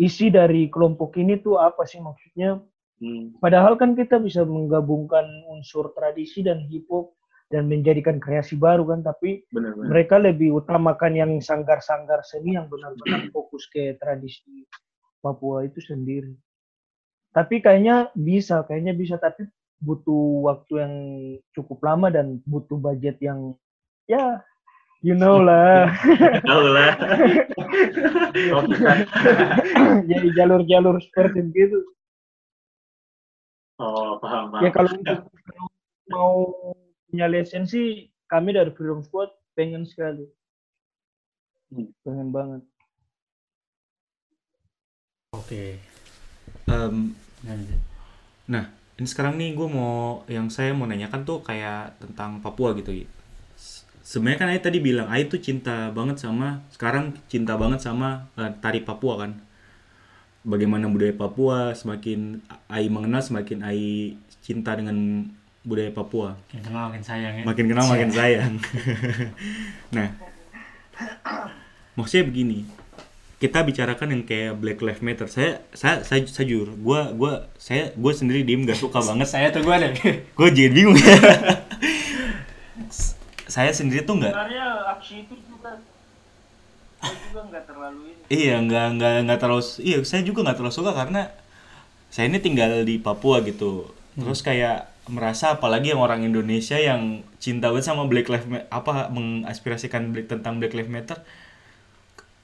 isi 0.00 0.32
dari 0.32 0.72
kelompok 0.72 1.20
ini 1.20 1.36
tuh 1.42 1.60
apa 1.60 1.84
sih 1.84 2.00
maksudnya 2.00 2.62
Hmm. 3.02 3.34
Padahal 3.42 3.74
kan 3.74 3.98
kita 3.98 4.22
bisa 4.22 4.46
menggabungkan 4.46 5.26
unsur 5.50 5.90
tradisi 5.90 6.38
dan 6.46 6.62
hip 6.70 6.86
hop 6.86 7.18
dan 7.52 7.68
menjadikan 7.68 8.16
kreasi 8.16 8.56
baru 8.56 8.88
kan, 8.88 9.04
tapi 9.04 9.44
Benar 9.52 9.76
benar. 9.76 9.88
mereka 9.92 10.16
lebih 10.16 10.56
utamakan 10.56 11.12
yang 11.12 11.32
sanggar-sanggar 11.38 12.24
seni 12.24 12.56
yang 12.56 12.66
benar-benar 12.72 13.28
fokus 13.36 13.68
ke 13.68 13.94
tradisi 14.00 14.64
Papua 15.20 15.62
itu 15.68 15.78
sendiri. 15.84 16.32
Tapi 17.36 17.60
kayaknya 17.60 18.10
bisa, 18.16 18.64
kayaknya 18.66 18.96
bisa, 18.96 19.20
tapi 19.20 19.46
butuh 19.78 20.48
waktu 20.48 20.72
yang 20.80 20.94
cukup 21.52 21.78
lama 21.84 22.08
dan 22.08 22.38
butuh 22.46 22.78
budget 22.78 23.18
yang 23.18 23.52
ya 24.06 24.38
you 25.02 25.12
know 25.18 25.42
lah. 25.48 25.90
Tahu 26.42 26.66
lah. 26.72 26.92
Oh. 28.32 28.64
Jadi 30.08 30.28
jalur-jalur 30.32 30.96
seperti 31.04 31.52
itu. 31.52 31.80
Oh, 33.76 34.16
paham, 34.20 34.56
paham. 34.56 34.62
Ya 34.64 34.70
kalau 34.72 34.92
mau 36.08 36.36
punya 37.12 37.28
lisensi, 37.28 38.08
kami 38.24 38.56
dari 38.56 38.72
Freedom 38.72 39.04
Squad 39.04 39.28
pengen 39.52 39.84
sekali. 39.84 40.24
Hmm. 41.68 41.92
Pengen 42.00 42.32
banget. 42.32 42.62
Oke. 45.36 45.76
Em, 46.72 47.12
Lanjut. 47.44 47.80
Nah, 48.48 48.64
ini 48.96 49.06
sekarang 49.08 49.36
nih 49.36 49.52
gue 49.52 49.68
mau 49.68 50.24
yang 50.24 50.48
saya 50.48 50.72
mau 50.72 50.88
nanyakan 50.88 51.28
tuh 51.28 51.44
kayak 51.44 52.00
tentang 52.00 52.40
Papua 52.40 52.72
gitu. 52.80 53.04
Sebenarnya 54.02 54.38
kan 54.40 54.48
Ai 54.48 54.60
tadi 54.64 54.80
bilang 54.80 55.12
Ai 55.12 55.28
tuh 55.28 55.38
cinta 55.38 55.92
banget 55.92 56.20
sama 56.20 56.64
sekarang 56.74 57.16
cinta 57.28 57.54
banget 57.60 57.84
sama 57.84 58.32
eh, 58.40 58.52
tari 58.64 58.80
Papua 58.80 59.26
kan. 59.26 59.36
Bagaimana 60.42 60.88
budaya 60.88 61.12
Papua 61.12 61.76
semakin 61.76 62.40
Ai 62.72 62.88
mengenal 62.88 63.20
semakin 63.20 63.58
Ai 63.62 64.16
cinta 64.42 64.74
dengan 64.74 65.28
budaya 65.62 65.90
Papua. 65.94 66.34
Makin 66.50 66.60
kenal 66.66 66.82
makin 66.90 67.02
sayang 67.02 67.34
ya. 67.38 67.44
Makin 67.46 67.64
kenal 67.70 67.86
makin 67.86 68.10
sayang. 68.10 68.52
nah, 69.96 70.08
maksudnya 71.98 72.26
begini. 72.26 72.66
Kita 73.38 73.66
bicarakan 73.66 74.14
yang 74.14 74.22
kayak 74.22 74.54
Black 74.54 74.78
Lives 74.78 75.02
Matter. 75.02 75.26
Saya 75.26 75.66
saya 75.74 76.06
saya, 76.06 76.22
saya 76.30 76.46
jujur, 76.46 76.74
gua 76.78 77.10
gua 77.10 77.50
saya 77.58 77.90
gua 77.98 78.14
sendiri 78.14 78.46
diem 78.46 78.62
gak 78.62 78.78
suka 78.78 79.02
banget 79.02 79.26
Saya 79.26 79.50
tuh 79.50 79.66
gue 79.66 79.74
deh. 79.74 79.92
gue 80.38 80.48
jadi 80.54 80.70
bingung 80.70 80.94
ya 80.94 81.18
saya 83.52 83.68
sendiri 83.68 84.00
tuh 84.06 84.16
nggak 84.16 84.32
Sebenarnya 84.32 84.64
aksi 84.96 85.28
itu 85.28 85.34
juga 85.44 85.76
saya 87.02 87.18
juga 87.28 87.40
nggak 87.50 87.64
terlalu 87.68 88.00
ini. 88.08 88.22
iya 88.30 88.56
nggak 88.62 88.86
nggak 88.96 89.14
nggak 89.28 89.38
terlalu 89.42 89.62
iya 89.82 89.96
saya 90.06 90.22
juga 90.24 90.40
nggak 90.46 90.56
terlalu 90.56 90.72
suka 90.72 90.92
karena 90.96 91.22
saya 92.08 92.32
ini 92.32 92.38
tinggal 92.40 92.86
di 92.86 92.96
Papua 92.96 93.44
gitu 93.44 93.92
terus 94.16 94.40
kayak 94.40 94.91
merasa 95.10 95.58
apalagi 95.58 95.90
yang 95.90 95.98
orang 95.98 96.22
Indonesia 96.22 96.78
yang 96.78 97.26
cinta 97.42 97.74
banget 97.74 97.90
sama 97.90 98.06
Black 98.06 98.30
Lives 98.30 98.46
Matter 98.46 98.70
apa 98.70 99.10
mengaspirasikan 99.10 100.14
Black- 100.14 100.30
tentang 100.30 100.62
Black 100.62 100.78
Lives 100.78 100.92
Matter 100.92 101.18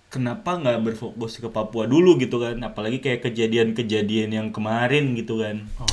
kenapa 0.08 0.56
nggak 0.58 0.80
berfokus 0.82 1.38
ke 1.38 1.48
Papua 1.52 1.84
dulu 1.84 2.16
gitu 2.18 2.40
kan? 2.40 2.56
Apalagi 2.64 2.98
kayak 2.98 3.28
kejadian-kejadian 3.28 4.30
yang 4.32 4.48
kemarin 4.50 5.14
gitu 5.14 5.40
kan. 5.40 5.68
Oh. 5.78 5.86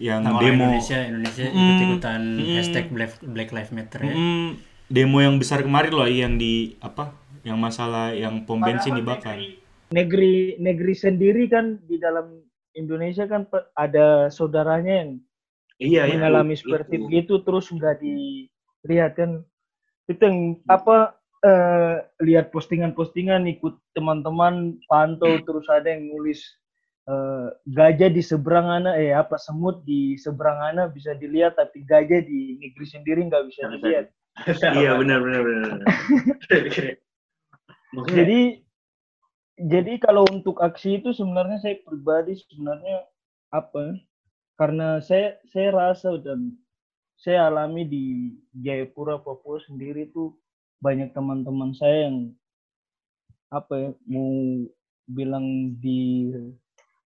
yang 0.00 0.24
demo. 0.24 0.64
Indonesia, 0.64 0.96
Indonesia 0.96 1.44
Mm, 1.44 1.52
ikut-ikutan 1.52 2.20
mm. 2.40 2.54
hashtag 2.56 2.86
Black, 2.88 3.12
Black 3.20 3.50
Lives 3.52 3.68
Matter 3.68 4.00
ya. 4.00 4.16
Mm, 4.16 4.48
demo 4.88 5.20
yang 5.20 5.36
besar 5.36 5.60
kemarin 5.60 5.92
loh 5.92 6.08
yang 6.08 6.40
di 6.40 6.72
apa 6.80 7.12
yang 7.44 7.60
masalah 7.60 8.16
yang 8.16 8.48
pom 8.48 8.64
bensin 8.64 8.96
dibakar. 8.96 9.36
Negeri 9.92 10.56
negeri 10.56 10.94
sendiri 10.96 11.52
kan 11.52 11.84
di 11.84 12.00
dalam 12.00 12.32
Indonesia 12.72 13.28
kan 13.28 13.44
ada 13.76 14.32
saudaranya 14.32 15.04
yang 15.04 15.10
Iya, 15.80 16.06
iya. 16.06 16.20
mengalami 16.20 16.54
itu. 16.54 16.68
seperti 16.68 16.96
itu 17.08 17.34
terus 17.40 17.72
nggak 17.72 18.04
dilihat 18.04 19.16
kan 19.16 19.40
itu 20.12 20.20
yang 20.20 20.60
apa 20.68 21.16
eh, 21.40 22.04
lihat 22.20 22.52
postingan-postingan 22.52 23.48
ikut 23.48 23.80
teman-teman 23.96 24.76
pantau 24.92 25.40
terus 25.40 25.64
ada 25.72 25.88
yang 25.88 26.12
nulis 26.12 26.44
eh, 27.08 27.48
gajah 27.72 28.12
di 28.12 28.20
seberang 28.20 28.68
ana 28.68 28.92
eh 29.00 29.16
apa 29.16 29.40
semut 29.40 29.80
di 29.88 30.20
seberang 30.20 30.60
ana 30.60 30.92
bisa 30.92 31.16
dilihat 31.16 31.56
tapi 31.56 31.80
gajah 31.88 32.20
di 32.28 32.60
negeri 32.60 32.86
sendiri 32.86 33.24
nggak 33.24 33.48
bisa 33.48 33.72
dilihat 33.72 34.12
Iya, 34.46 34.96
benar 34.96 35.18
benar 35.20 35.40
benar. 35.42 35.78
Maksudnya, 37.90 38.14
jadi 38.14 38.40
jadi 39.60 39.92
kalau 40.00 40.24
untuk 40.30 40.62
aksi 40.62 41.02
itu 41.02 41.12
sebenarnya 41.12 41.58
saya 41.60 41.76
pribadi 41.82 42.38
sebenarnya 42.38 43.04
apa 43.50 43.98
karena 44.60 45.00
saya 45.00 45.40
saya 45.48 45.72
rasa 45.72 46.20
dan 46.20 46.52
saya 47.16 47.48
alami 47.48 47.88
di 47.88 48.04
Jayapura 48.60 49.16
Papua 49.16 49.56
sendiri 49.64 50.12
tuh 50.12 50.36
banyak 50.84 51.16
teman-teman 51.16 51.72
saya 51.72 52.12
yang 52.12 52.36
apa 53.48 53.72
ya 53.72 53.90
mau 54.04 54.68
bilang 55.08 55.76
di 55.80 56.28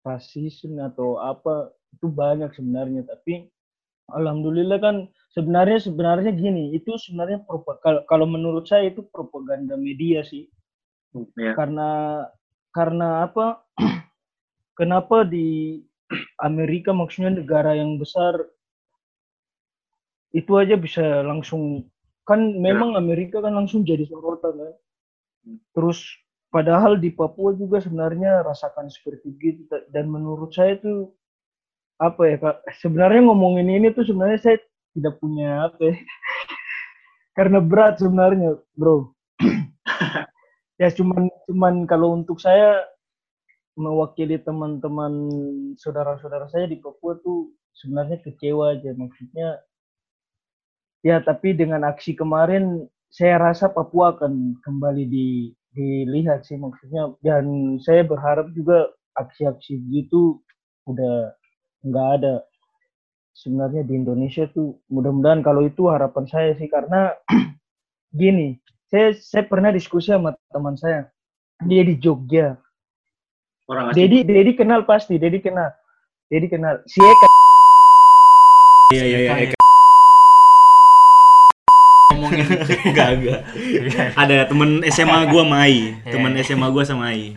rasisme 0.07 0.79
atau 0.79 1.19
apa 1.19 1.71
itu 1.95 2.07
banyak 2.07 2.51
sebenarnya. 2.55 3.03
Tapi 3.07 3.47
alhamdulillah 4.11 4.79
kan 4.79 4.95
sebenarnya 5.35 5.83
sebenarnya 5.83 6.31
gini 6.31 6.75
itu 6.75 6.95
sebenarnya 6.95 7.43
kalau 8.07 8.27
menurut 8.27 8.67
saya 8.71 8.87
itu 8.87 9.03
propaganda 9.11 9.75
media 9.75 10.23
sih. 10.23 10.47
Ya. 11.37 11.53
karena 11.53 11.89
karena 12.73 13.29
apa? 13.29 13.61
Kenapa 14.79 15.21
di 15.21 15.77
Amerika 16.41 16.91
maksudnya 16.91 17.41
negara 17.41 17.77
yang 17.77 17.97
besar 17.97 18.37
itu 20.33 20.49
aja 20.57 20.73
bisa 20.73 21.21
langsung 21.21 21.85
kan 22.25 22.39
memang 22.57 22.97
Amerika 22.97 23.43
kan 23.43 23.53
langsung 23.53 23.85
jadi 23.85 24.07
sorotan 24.09 24.57
kan? 24.57 24.73
Terus 25.75 25.99
padahal 26.49 26.97
di 26.97 27.13
Papua 27.13 27.53
juga 27.53 27.83
sebenarnya 27.83 28.41
rasakan 28.41 28.89
seperti 28.89 29.35
gitu 29.37 29.69
dan 29.93 30.09
menurut 30.09 30.49
saya 30.55 30.79
itu 30.79 31.13
apa 32.01 32.21
ya 32.25 32.35
kak? 32.41 32.57
Sebenarnya 32.81 33.21
ngomongin 33.29 33.69
ini 33.69 33.93
tuh 33.93 34.07
sebenarnya 34.07 34.39
saya 34.41 34.57
tidak 34.97 35.21
punya 35.21 35.69
apa 35.69 35.93
ya 35.93 35.95
karena 37.37 37.59
berat 37.61 38.01
sebenarnya 38.01 38.57
bro. 38.73 39.13
Ya 40.81 40.89
cuman 40.89 41.29
cuman 41.45 41.85
kalau 41.85 42.17
untuk 42.17 42.41
saya 42.41 42.81
mewakili 43.73 44.37
teman-teman 44.37 45.13
saudara-saudara 45.77 46.45
saya 46.49 46.69
di 46.69 46.77
Papua 46.77 47.17
tuh 47.21 47.53
sebenarnya 47.73 48.21
kecewa 48.21 48.77
aja. 48.77 48.93
Maksudnya 48.93 49.61
ya 51.03 51.19
tapi 51.19 51.57
dengan 51.57 51.83
aksi 51.89 52.13
kemarin 52.13 52.85
saya 53.09 53.37
rasa 53.41 53.69
Papua 53.69 54.17
akan 54.17 54.57
kembali 54.61 55.03
di 55.09 55.27
dilihat 55.73 56.45
sih. 56.45 56.57
Maksudnya 56.57 57.17
dan 57.25 57.77
saya 57.81 58.05
berharap 58.05 58.53
juga 58.53 58.93
aksi-aksi 59.17 59.81
gitu 59.89 60.41
udah 60.85 61.33
nggak 61.85 62.09
ada. 62.21 62.45
Sebenarnya 63.33 63.81
di 63.81 63.97
Indonesia 63.97 64.45
tuh 64.53 64.77
mudah-mudahan 64.93 65.41
kalau 65.41 65.65
itu 65.65 65.89
harapan 65.89 66.29
saya 66.29 66.53
sih. 66.53 66.69
Karena 66.69 67.09
gini 68.21 68.61
saya 68.93 69.17
saya 69.17 69.49
pernah 69.49 69.73
diskusi 69.73 70.13
sama 70.13 70.37
teman 70.53 70.77
saya. 70.77 71.09
Dia 71.65 71.81
di 71.81 71.97
Jogja 71.97 72.53
Orang 73.73 73.89
asing. 73.89 73.97
Dedi 73.99 74.17
Dedi 74.23 74.51
kenal 74.53 74.85
pasti 74.85 75.17
Dedi 75.17 75.41
kenal. 75.41 75.73
Dedi 76.29 76.45
kenal. 76.45 76.85
Si 76.85 77.01
Eka. 77.01 77.27
Iya 78.93 79.03
iya 79.03 79.17
iya 79.19 79.31
Kayak- 79.33 79.61
ngomongin 82.13 82.45
enggak 82.93 83.09
enggak. 83.17 83.39
Ada 84.13 84.37
temen 84.45 84.69
SMA 84.87 85.19
gua 85.27 85.41
sama 85.43 85.57
Ai. 85.59 85.77
Temen 86.05 86.33
SMA 86.39 86.67
gua 86.69 86.83
sama 86.85 87.03
Ai. 87.09 87.33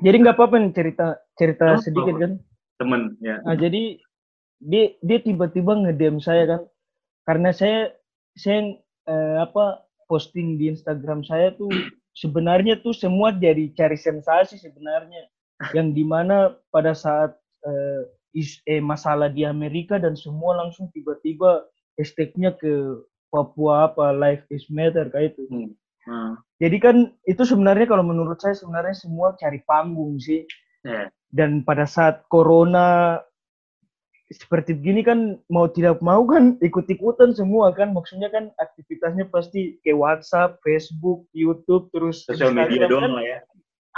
Jadi 0.00 0.16
nggak 0.16 0.32
apa-apa 0.32 0.56
nih 0.56 0.72
cerita 0.72 1.06
cerita 1.34 1.76
Oh, 1.76 1.82
sedikit 1.82 2.14
kan? 2.16 2.32
Temen 2.78 3.20
ya. 3.20 3.42
Nah, 3.42 3.52
jadi 3.52 4.00
dia 4.56 4.94
dia 5.02 5.18
tiba-tiba 5.18 5.76
ngedem 5.76 6.22
saya 6.22 6.46
kan. 6.46 6.62
Karena 7.26 7.50
saya 7.50 7.92
saya 8.32 8.78
eh, 9.04 9.36
apa 9.42 9.82
posting 10.06 10.56
di 10.56 10.70
Instagram 10.70 11.20
saya 11.20 11.52
tuh 11.52 11.68
sebenarnya 12.16 12.80
tuh 12.80 12.94
semua 12.94 13.30
jadi 13.34 13.70
cari 13.74 13.98
sensasi 13.98 14.58
sebenarnya 14.58 15.28
yang 15.76 15.92
di 15.92 16.02
mana 16.02 16.56
pada 16.72 16.96
saat 16.96 17.36
eh, 17.60 18.02
is- 18.32 18.62
eh, 18.64 18.80
masalah 18.80 19.28
di 19.28 19.44
Amerika 19.44 20.00
dan 20.00 20.16
semua 20.16 20.56
langsung 20.56 20.88
tiba-tiba 20.94 21.66
hashtagnya 22.00 22.56
ke 22.56 23.04
Papua 23.30 23.92
apa 23.92 24.10
Life 24.16 24.42
is 24.50 24.66
Matter 24.72 25.06
kayak 25.12 25.36
itu. 25.38 25.44
Hmm. 26.08 26.34
Jadi 26.58 26.76
kan 26.80 26.96
itu 27.28 27.42
sebenarnya 27.44 27.86
kalau 27.86 28.02
menurut 28.02 28.40
saya 28.40 28.56
sebenarnya 28.56 28.96
semua 28.96 29.36
cari 29.36 29.60
panggung 29.68 30.16
sih 30.18 30.48
ya 30.82 31.12
dan 31.30 31.62
pada 31.62 31.86
saat 31.86 32.26
corona 32.26 33.18
seperti 34.30 34.78
begini 34.78 35.02
kan 35.02 35.18
mau 35.50 35.66
tidak 35.66 35.98
mau 35.98 36.22
kan 36.22 36.54
ikut-ikutan 36.62 37.34
semua 37.34 37.74
kan 37.74 37.90
maksudnya 37.90 38.30
kan 38.30 38.54
aktivitasnya 38.56 39.26
pasti 39.26 39.82
ke 39.82 39.90
WhatsApp, 39.90 40.62
Facebook, 40.62 41.26
YouTube 41.34 41.90
terus 41.90 42.22
sosial 42.22 42.54
media 42.54 42.86
doang 42.86 43.10
kan. 43.10 43.14
lah 43.18 43.26
ya 43.26 43.38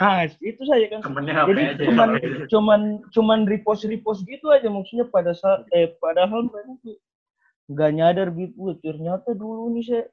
Ah, 0.00 0.24
itu 0.24 0.56
saya 0.64 0.88
kan. 0.88 1.04
temennya 1.04 1.36
apa 1.36 1.52
Jadi 1.52 1.62
aja 1.68 1.82
cuman 1.84 2.08
ya. 2.16 2.28
cuman 2.48 2.80
cuman 3.12 3.38
repost 3.44 3.84
repost 3.84 4.24
gitu 4.24 4.48
aja 4.48 4.72
maksudnya 4.72 5.04
pada 5.04 5.36
saat 5.36 5.68
eh 5.76 5.92
padahal 6.00 6.48
mereka 6.48 6.72
tuh 6.80 6.96
nggak 7.68 7.90
nyadar 8.00 8.28
gitu 8.32 8.56
"Wah, 8.56 8.74
ternyata 8.80 9.36
dulu 9.36 9.68
nih 9.76 9.84
saya 9.84 10.04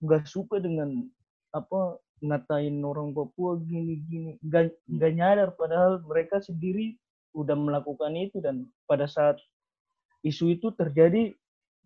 nggak 0.00 0.24
suka 0.30 0.62
dengan 0.62 1.10
apa 1.50 1.98
ngatain 2.22 2.78
orang 2.86 3.10
Papua 3.10 3.58
gini 3.58 3.98
gini 4.06 4.30
nggak 4.46 4.78
nggak 4.86 5.12
nyadar 5.18 5.48
padahal 5.58 5.98
mereka 6.06 6.38
sendiri 6.38 6.94
udah 7.34 7.54
melakukan 7.54 8.12
itu 8.18 8.42
dan 8.42 8.66
pada 8.84 9.06
saat 9.06 9.38
isu 10.26 10.52
itu 10.58 10.68
terjadi 10.74 11.32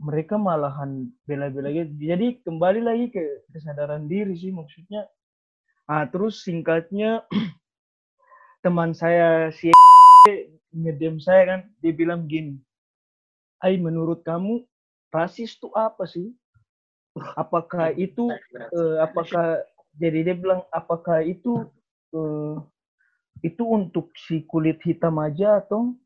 mereka 0.03 0.35
malahan 0.35 1.07
bela-bela 1.25 1.71
gitu. 1.71 1.91
Jadi 2.03 2.43
kembali 2.43 2.81
lagi 2.83 3.07
ke 3.15 3.23
kesadaran 3.55 4.11
diri 4.11 4.35
sih 4.35 4.51
maksudnya. 4.51 5.07
Ah 5.87 6.09
terus 6.09 6.43
singkatnya 6.43 7.23
teman 8.65 8.97
saya 8.97 9.53
si 9.55 9.71
ngedem 10.75 11.23
saya 11.23 11.43
kan 11.47 11.61
dia 11.79 11.93
bilang 11.95 12.27
gini, 12.27 12.59
"Hai 13.63 13.79
menurut 13.79 14.27
kamu 14.27 14.67
rasis 15.15 15.55
itu 15.55 15.71
apa 15.79 16.09
sih? 16.11 16.35
Apakah 17.39 17.95
itu 17.95 18.35
eh, 18.59 18.97
apakah 18.99 19.63
jadi 19.95 20.27
dia 20.27 20.35
bilang 20.35 20.67
apakah 20.75 21.23
itu 21.23 21.71
eh, 22.11 22.57
itu 23.41 23.65
untuk 23.65 24.15
si 24.15 24.45
kulit 24.47 24.79
hitam 24.85 25.19
aja 25.19 25.65
atau 25.65 25.97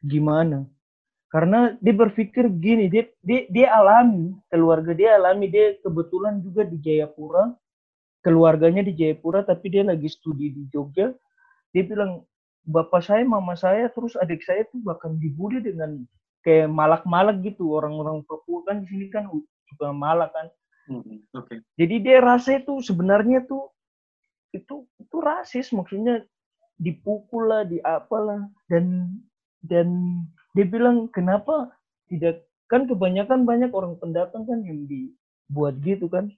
gimana? 0.00 0.64
Karena 1.28 1.76
dia 1.84 1.92
berpikir 1.92 2.48
gini, 2.56 2.88
dia 2.88 3.04
dia, 3.20 3.44
dia 3.52 3.68
alami 3.76 4.32
keluarga 4.48 4.96
dia 4.96 5.20
alami 5.20 5.52
dia 5.52 5.76
kebetulan 5.84 6.40
juga 6.40 6.64
di 6.64 6.80
Jayapura, 6.80 7.52
keluarganya 8.24 8.80
di 8.80 8.96
Jayapura 8.96 9.44
tapi 9.44 9.68
dia 9.68 9.84
lagi 9.84 10.08
studi 10.08 10.48
di 10.56 10.64
Jogja. 10.72 11.12
Dia 11.76 11.84
bilang 11.84 12.24
bapak 12.64 13.04
saya, 13.04 13.28
mama 13.28 13.52
saya, 13.52 13.92
terus 13.92 14.16
adik 14.16 14.40
saya 14.40 14.64
tuh 14.72 14.80
bahkan 14.80 15.20
dibully 15.20 15.60
dengan 15.60 16.00
kayak 16.40 16.72
malak-malak 16.72 17.44
gitu 17.44 17.76
orang-orang 17.76 18.24
Papua 18.24 18.64
kan 18.64 18.80
di 18.80 18.86
sini 18.88 19.06
kan 19.12 19.28
juga 19.68 19.92
malak 19.92 20.32
kan. 20.32 20.46
Hmm, 20.88 21.20
oke 21.36 21.60
Jadi 21.76 22.00
dia 22.00 22.24
rasa 22.24 22.56
itu 22.56 22.80
sebenarnya 22.80 23.44
tuh 23.44 23.68
itu 24.56 24.88
itu 24.96 25.16
rasis 25.20 25.68
maksudnya 25.76 26.24
dipukul 26.78 27.50
lah, 27.50 27.62
di 27.66 27.82
apalah 27.82 28.46
dan 28.70 29.14
dan 29.66 29.88
dia 30.54 30.66
bilang 30.66 31.10
kenapa 31.10 31.74
tidak 32.06 32.46
kan 32.70 32.86
kebanyakan 32.86 33.44
banyak 33.44 33.70
orang 33.74 33.98
pendatang 33.98 34.46
kan 34.46 34.62
yang 34.62 34.86
dibuat 34.86 35.76
gitu 35.82 36.06
kan. 36.08 36.30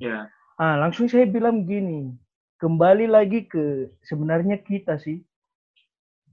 ya 0.00 0.30
Ah 0.58 0.74
langsung 0.74 1.06
saya 1.06 1.22
bilang 1.22 1.70
gini, 1.70 2.18
kembali 2.58 3.06
lagi 3.06 3.46
ke 3.46 3.94
sebenarnya 4.02 4.58
kita 4.58 4.98
sih. 4.98 5.22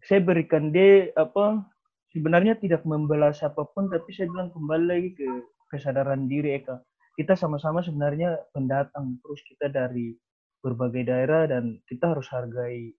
Saya 0.01 0.17
berikan 0.21 0.73
dia 0.73 1.13
apa 1.13 1.61
sebenarnya 2.09 2.57
tidak 2.57 2.81
membela 2.89 3.29
siapa 3.29 3.61
pun 3.69 3.85
tapi 3.85 4.09
saya 4.17 4.25
bilang 4.33 4.49
kembali 4.49 4.85
lagi 4.89 5.09
ke 5.13 5.29
kesadaran 5.69 6.25
diri 6.25 6.57
Eka. 6.57 6.81
Kita 7.13 7.37
sama-sama 7.37 7.85
sebenarnya 7.85 8.33
pendatang 8.49 9.21
terus 9.21 9.45
kita 9.45 9.69
dari 9.69 10.17
berbagai 10.65 11.05
daerah 11.05 11.45
dan 11.45 11.77
kita 11.85 12.17
harus 12.17 12.25
hargai 12.33 12.97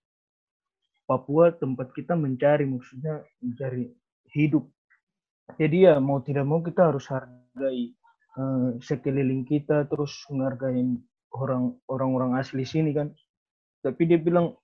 Papua 1.07 1.55
tempat 1.55 1.95
kita 1.95 2.19
mencari 2.19 2.66
maksudnya 2.66 3.23
mencari 3.38 3.95
hidup. 4.35 4.66
Jadi 5.55 5.87
ya 5.87 6.03
mau 6.03 6.19
tidak 6.19 6.42
mau 6.42 6.59
kita 6.59 6.90
harus 6.90 7.07
hargai 7.07 7.95
eh, 8.35 8.69
sekeliling 8.83 9.47
kita 9.47 9.87
terus 9.87 10.27
menghargai 10.29 10.83
orang 11.31 11.79
orang-orang 11.87 12.35
asli 12.42 12.66
sini 12.66 12.90
kan. 12.90 13.14
Tapi 13.87 14.03
dia 14.11 14.19
bilang 14.19 14.59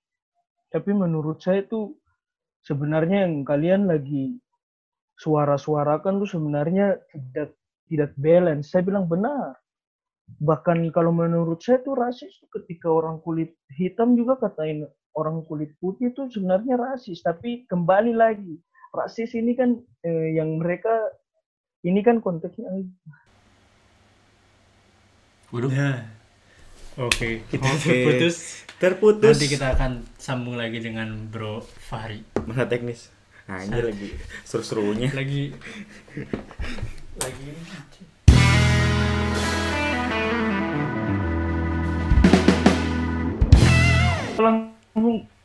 tapi 0.67 0.91
menurut 0.91 1.39
saya 1.39 1.63
tuh 1.63 1.95
sebenarnya 2.67 3.23
yang 3.23 3.47
kalian 3.47 3.87
lagi 3.87 4.35
suara-suarakan 5.15 6.19
tuh 6.19 6.29
sebenarnya 6.29 6.99
tidak 7.07 7.55
tidak 7.87 8.11
balance. 8.19 8.73
Saya 8.73 8.83
bilang 8.83 9.07
benar. 9.07 9.55
Bahkan 10.43 10.91
kalau 10.91 11.15
menurut 11.15 11.63
saya 11.63 11.79
tuh 11.83 11.95
rasis 11.95 12.35
tuh 12.43 12.49
ketika 12.59 12.91
orang 12.91 13.19
kulit 13.23 13.55
hitam 13.75 14.15
juga 14.19 14.39
katain 14.39 14.87
orang 15.13 15.45
kulit 15.45 15.73
putih 15.77 16.11
itu 16.13 16.29
sebenarnya 16.29 16.77
rasis. 16.77 17.21
Tapi 17.21 17.65
kembali 17.69 18.13
lagi 18.13 18.57
rasis 18.93 19.33
ini 19.33 19.57
kan 19.57 19.77
eh, 20.05 20.37
yang 20.37 20.61
mereka 20.61 20.93
ini 21.83 21.99
kan 22.05 22.21
konteksnya 22.21 22.69
Waduh, 25.53 25.69
Ya. 25.69 26.09
Oke, 26.97 27.41
kita 27.49 27.65
Oke. 27.73 28.05
putus. 28.05 28.65
terputus. 28.77 29.37
Nanti 29.37 29.49
kita 29.49 29.73
akan 29.73 30.05
sambung 30.21 30.57
lagi 30.57 30.77
dengan 30.77 31.29
Bro 31.29 31.65
Fahri. 31.65 32.21
Masa 32.45 32.69
teknis. 32.69 33.09
Nah, 33.49 33.65
ini 33.65 33.81
lagi 33.81 34.09
seru-serunya. 34.45 35.09
Lagi 35.13 35.53
lagi 37.17 37.49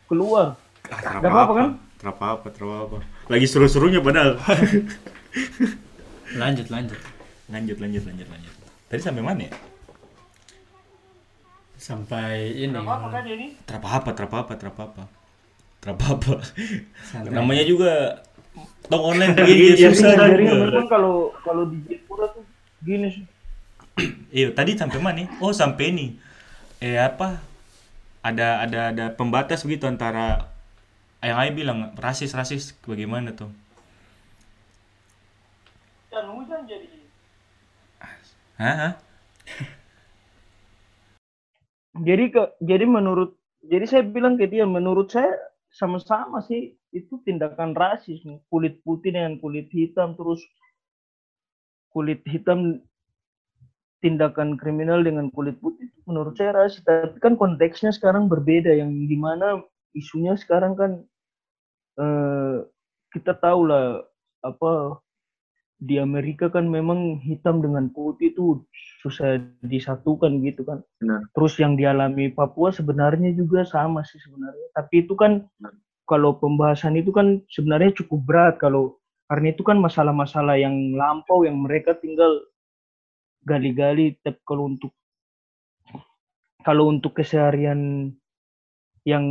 keluar. 0.08 0.56
Ah, 0.88 1.20
Gak 1.20 1.28
apa-apa 1.28 1.52
kan? 1.56 1.68
Terapa 1.98 2.24
apa, 2.38 2.46
terapa 2.54 2.76
apa. 2.86 2.98
Lagi 3.28 3.46
seru-serunya 3.50 4.00
padahal. 4.00 4.38
lanjut 6.40 6.68
lanjut 6.68 7.00
lanjut, 7.48 7.76
lanjut, 7.80 8.02
lanjut, 8.04 8.28
lanjut. 8.28 8.52
Tadi 8.88 9.00
sampai 9.00 9.24
mana 9.24 9.48
ya? 9.48 9.52
sampai 11.78 12.58
ini 12.58 12.74
kan 12.74 13.22
ini? 13.24 13.54
Terapa 13.64 14.02
apa, 14.02 14.10
terapa 14.12 14.36
apa, 14.44 14.52
terapa 14.58 14.82
apa. 14.92 15.04
Terapa 15.78 16.04
apa. 16.18 16.34
Namanya 17.30 17.62
juga 17.62 18.18
tong 18.90 19.14
online 19.14 19.32
Iya, 19.38 19.46
begini 19.46 19.62
iya, 19.78 19.88
susah. 19.94 20.10
iya. 20.10 20.26
Jadi 20.26 20.44
memang 20.52 20.90
kalau 20.90 21.30
kalau 21.46 21.70
di 21.70 21.78
Jepura 21.86 22.26
tuh 22.34 22.42
gini 22.82 23.08
sih. 23.14 23.24
Iya, 24.34 24.52
tadi 24.52 24.74
sampai 24.74 24.98
mana? 24.98 25.22
nih? 25.22 25.26
Oh, 25.38 25.54
sampai 25.54 25.94
ini. 25.94 26.06
Eh 26.82 26.98
apa? 26.98 27.38
Ada 28.28 28.68
ada 28.68 28.80
ada 28.92 29.04
pembatas 29.16 29.64
begitu 29.64 29.88
antara 29.88 30.52
yang 31.24 31.40
Ai 31.40 31.50
bilang 31.50 31.96
rasis 31.96 32.36
rasis 32.36 32.76
bagaimana 32.84 33.32
tuh? 33.32 33.48
Dan 36.12 36.28
hujan 36.36 36.68
jadi. 36.68 36.86
Hah? 38.60 38.74
Hah? 38.76 38.94
Jadi 41.98 42.30
ke 42.30 42.42
jadi 42.62 42.86
menurut 42.86 43.34
jadi 43.58 43.82
saya 43.90 44.06
bilang 44.06 44.38
ke 44.38 44.46
dia 44.46 44.62
menurut 44.62 45.10
saya 45.10 45.34
sama-sama 45.74 46.38
sih 46.46 46.78
itu 46.94 47.18
tindakan 47.26 47.74
rasis 47.74 48.22
kulit 48.46 48.78
putih 48.86 49.10
dengan 49.10 49.34
kulit 49.42 49.66
hitam 49.74 50.14
terus 50.14 50.38
kulit 51.90 52.22
hitam 52.22 52.78
tindakan 53.98 54.54
kriminal 54.54 55.02
dengan 55.02 55.30
kulit 55.34 55.58
putih 55.58 55.90
menurut 56.06 56.38
saya 56.38 56.54
rasis. 56.54 56.82
Tapi 56.86 57.18
kan 57.18 57.34
konteksnya 57.34 57.90
sekarang 57.90 58.30
berbeda. 58.30 58.70
Yang 58.70 58.90
di 59.10 59.16
mana 59.18 59.62
isunya 59.94 60.38
sekarang 60.38 60.78
kan 60.78 60.90
eh, 61.98 62.56
kita 63.12 63.34
tahu 63.38 63.68
lah 63.68 64.04
apa 64.46 65.02
di 65.78 66.02
Amerika 66.02 66.50
kan 66.50 66.66
memang 66.66 67.22
hitam 67.22 67.62
dengan 67.62 67.86
putih 67.94 68.34
itu 68.34 68.66
susah 69.02 69.38
disatukan 69.62 70.42
gitu 70.42 70.66
kan. 70.66 70.82
Benar. 70.98 71.22
terus 71.34 71.54
yang 71.62 71.78
dialami 71.78 72.34
Papua 72.34 72.74
sebenarnya 72.74 73.30
juga 73.34 73.62
sama 73.62 74.02
sih 74.02 74.18
sebenarnya. 74.18 74.74
Tapi 74.74 75.06
itu 75.06 75.14
kan 75.14 75.46
kalau 76.10 76.34
pembahasan 76.34 76.98
itu 76.98 77.14
kan 77.14 77.38
sebenarnya 77.52 77.94
cukup 77.94 78.20
berat. 78.26 78.54
Kalau 78.58 78.98
karena 79.30 79.54
itu 79.54 79.62
kan 79.62 79.78
masalah-masalah 79.78 80.58
yang 80.58 80.74
lampau 80.98 81.46
yang 81.46 81.60
mereka 81.60 81.94
tinggal 82.00 82.42
gali-gali 83.48 84.20
tapi 84.20 84.36
kalau 84.44 84.68
untuk 84.68 84.92
kalau 86.60 86.92
untuk 86.92 87.16
keseharian 87.16 88.12
yang 89.08 89.24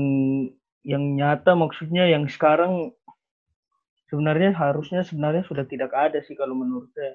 yang 0.82 1.04
nyata 1.14 1.54
maksudnya 1.54 2.10
yang 2.10 2.26
sekarang 2.26 2.96
sebenarnya 4.08 4.56
harusnya 4.56 5.04
sebenarnya 5.04 5.44
sudah 5.46 5.68
tidak 5.68 5.92
ada 5.94 6.24
sih 6.24 6.34
kalau 6.34 6.56
menurut 6.56 6.90
saya. 6.96 7.14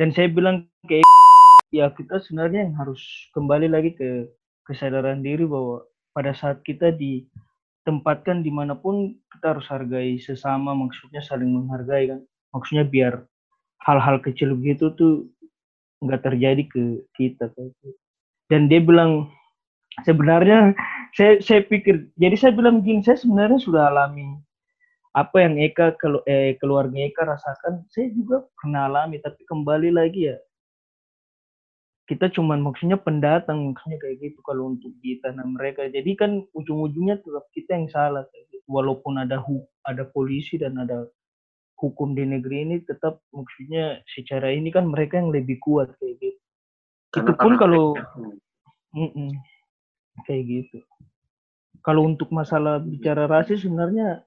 Dan 0.00 0.10
saya 0.10 0.32
bilang 0.32 0.66
ke 0.88 1.04
ya 1.78 1.92
kita 1.92 2.18
sebenarnya 2.24 2.66
yang 2.66 2.74
harus 2.80 3.00
kembali 3.36 3.68
lagi 3.68 3.92
ke 3.94 4.32
kesadaran 4.64 5.20
diri 5.20 5.44
bahwa 5.44 5.84
pada 6.16 6.32
saat 6.32 6.64
kita 6.64 6.92
ditempatkan 6.96 8.40
di 8.40 8.50
mana 8.52 8.76
pun 8.76 9.16
kita 9.32 9.56
harus 9.56 9.68
hargai 9.68 10.16
sesama 10.20 10.72
maksudnya 10.72 11.20
saling 11.20 11.52
menghargai 11.52 12.16
kan. 12.16 12.20
Maksudnya 12.52 12.84
biar 12.88 13.14
hal-hal 13.84 14.20
kecil 14.24 14.56
begitu 14.56 14.92
tuh 14.96 15.28
nggak 16.02 16.22
terjadi 16.26 16.62
ke 16.66 16.82
kita 17.14 17.48
gitu. 17.54 17.88
dan 18.50 18.66
dia 18.66 18.82
bilang 18.82 19.30
sebenarnya 20.02 20.74
saya 21.14 21.38
saya 21.38 21.62
pikir 21.62 22.10
jadi 22.18 22.34
saya 22.34 22.52
bilang 22.56 22.82
gini 22.82 23.04
saya 23.06 23.20
sebenarnya 23.20 23.60
sudah 23.62 23.92
alami 23.92 24.36
apa 25.12 25.44
yang 25.44 25.60
Eka 25.60 25.94
kelu- 26.00 26.24
eh, 26.24 26.56
keluarga 26.58 26.96
Eka 26.96 27.22
rasakan 27.28 27.84
saya 27.92 28.10
juga 28.16 28.42
pernah 28.56 28.88
alami 28.88 29.20
tapi 29.20 29.44
kembali 29.44 29.92
lagi 29.92 30.32
ya 30.32 30.36
kita 32.08 32.32
cuman 32.34 32.58
maksudnya 32.60 32.98
pendatang 32.98 33.72
maksudnya 33.72 34.00
kayak 34.02 34.18
gitu 34.20 34.40
kalau 34.42 34.74
untuk 34.74 34.90
di 35.04 35.22
tanah 35.22 35.46
mereka 35.46 35.86
jadi 35.86 36.10
kan 36.18 36.42
ujung-ujungnya 36.56 37.22
tetap 37.22 37.46
kita 37.54 37.78
yang 37.78 37.86
salah 37.88 38.26
gitu. 38.34 38.58
walaupun 38.66 39.22
ada 39.22 39.38
hu 39.38 39.62
ada 39.86 40.02
polisi 40.10 40.58
dan 40.58 40.76
ada 40.82 41.06
hukum 41.82 42.14
di 42.14 42.22
negeri 42.22 42.62
ini 42.62 42.76
tetap 42.86 43.18
maksudnya 43.34 43.98
secara 44.06 44.54
ini 44.54 44.70
kan 44.70 44.86
mereka 44.86 45.18
yang 45.18 45.34
lebih 45.34 45.58
kuat 45.58 45.90
kayak 45.98 46.14
gitu. 46.22 46.40
Karena 47.10 47.26
itu 47.26 47.32
pun 47.34 47.52
kalau 47.58 47.98
kayak 50.22 50.42
gitu. 50.46 50.78
Kalau 51.82 52.06
untuk 52.06 52.30
masalah 52.30 52.78
bicara 52.78 53.26
rasis 53.26 53.66
sebenarnya 53.66 54.22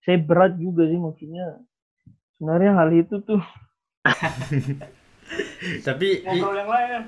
saya 0.00 0.16
berat 0.16 0.56
juga 0.56 0.88
sih 0.88 0.96
maksudnya. 0.96 1.60
Sebenarnya 2.40 2.72
hal 2.72 2.88
itu 2.96 3.20
tuh 3.20 3.44
tapi 5.86 6.24
i- 6.24 6.24
ngobrol 6.24 6.56
yang 6.56 6.70
lain. 6.72 7.00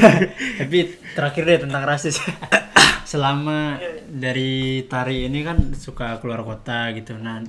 Tapi 0.64 0.78
terakhir 1.14 1.42
deh 1.44 1.58
tentang 1.68 1.84
rasis. 1.84 2.16
Selama 3.12 3.76
dari 4.08 4.84
tari 4.84 5.28
ini 5.28 5.44
kan 5.44 5.76
suka 5.76 6.18
keluar 6.20 6.42
kota 6.44 6.88
gitu. 6.96 7.16
Nah 7.20 7.44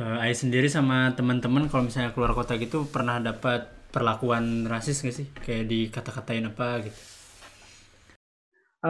eh, 0.00 0.16
Ai 0.24 0.32
sendiri 0.42 0.68
sama 0.76 0.96
teman-teman 1.18 1.64
kalau 1.70 1.82
misalnya 1.88 2.10
keluar 2.14 2.32
kota 2.38 2.52
gitu 2.64 2.78
pernah 2.94 3.16
dapat 3.28 3.60
perlakuan 3.94 4.44
rasis 4.72 4.96
gak 5.04 5.16
sih 5.18 5.26
kayak 5.44 5.64
dikata-katain 5.72 6.44
apa 6.50 6.66
gitu 6.86 6.98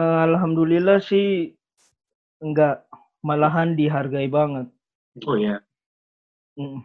Eh, 0.01 0.17
alhamdulillah 0.27 0.99
sih 1.09 1.27
enggak 2.45 2.75
malahan 3.27 3.69
dihargai 3.79 4.29
banget 4.37 4.67
Oh 5.27 5.35
ya. 5.37 5.61
Mm. 6.59 6.81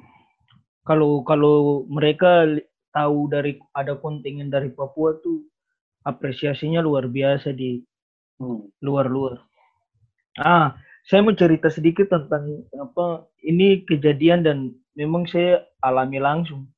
kalau 0.89 1.13
kalau 1.31 1.57
mereka 1.97 2.33
tahu 2.97 3.19
dari 3.35 3.53
ada 3.81 3.95
kontingen 4.05 4.49
dari 4.55 4.71
Papua 4.79 5.11
tuh 5.25 5.39
apresiasinya 6.11 6.81
luar 6.87 7.05
biasa 7.17 7.49
di 7.61 7.71
Hmm. 8.41 8.71
luar-luar. 8.87 9.37
Ah, 10.39 10.75
saya 11.09 11.25
mau 11.25 11.33
cerita 11.33 11.73
sedikit 11.73 12.13
tentang 12.13 12.69
apa 12.77 13.25
ini 13.41 13.81
kejadian 13.89 14.45
dan 14.45 14.59
memang 14.93 15.25
saya 15.25 15.65
alami 15.81 16.21
langsung. 16.21 16.69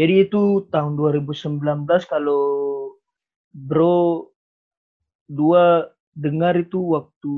Jadi 0.00 0.28
itu 0.28 0.64
tahun 0.72 0.96
2019 0.96 1.60
kalau 2.08 2.44
bro 3.52 4.32
dua 5.28 5.92
dengar 6.16 6.56
itu 6.56 6.80
waktu 6.96 7.36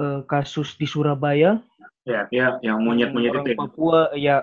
eh, 0.00 0.20
kasus 0.24 0.72
di 0.80 0.88
Surabaya 0.88 1.60
Ya, 2.02 2.26
ya, 2.34 2.58
yang 2.66 2.82
monyet-monyet 2.82 3.30
itu. 3.30 3.54
ya. 3.54 3.58
Papua 3.62 4.10
ya 4.18 4.36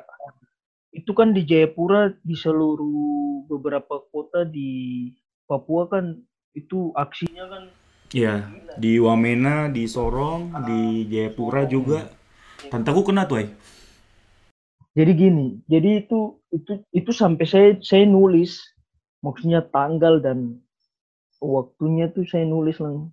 itu 0.95 1.11
kan 1.11 1.35
di 1.35 1.43
Jayapura 1.43 2.15
di 2.23 2.31
seluruh 2.31 3.43
beberapa 3.51 3.99
kota 4.15 4.47
di 4.47 5.11
Papua 5.43 5.91
kan 5.91 6.23
itu 6.55 6.95
aksinya 6.95 7.51
kan 7.51 7.63
Iya, 8.09 8.41
di 8.77 9.01
Wamena, 9.01 9.71
di 9.71 9.89
Sorong, 9.89 10.53
di 10.67 11.09
Jayapura 11.09 11.65
juga. 11.65 12.05
Tantaku 12.69 13.09
kena 13.09 13.25
tuh, 13.25 13.47
eh. 13.47 13.49
Jadi 14.93 15.11
gini, 15.15 15.47
jadi 15.69 16.03
itu 16.03 16.37
itu 16.51 16.83
itu 16.91 17.11
sampai 17.13 17.45
saya 17.47 17.69
saya 17.79 18.03
nulis 18.03 18.59
maksudnya 19.23 19.63
tanggal 19.69 20.19
dan 20.19 20.59
waktunya 21.39 22.11
tuh 22.11 22.27
saya 22.27 22.43
nulis 22.43 22.77
lang. 22.83 23.07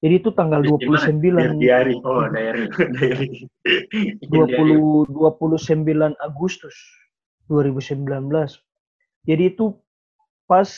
Jadi 0.00 0.14
itu 0.16 0.32
tanggal 0.32 0.64
Gimana? 0.64 1.12
29 1.12 1.20
Biar 1.20 1.50
diary. 1.60 1.94
Oh, 2.00 2.24
diary. 2.32 2.64
diary. 2.96 3.28
Bikin 4.24 4.40
diary. 4.48 4.80
20 4.80 5.12
29 5.12 6.16
Agustus 6.24 6.76
2019. 7.52 8.08
Jadi 9.28 9.42
itu 9.52 9.76
pas 10.48 10.72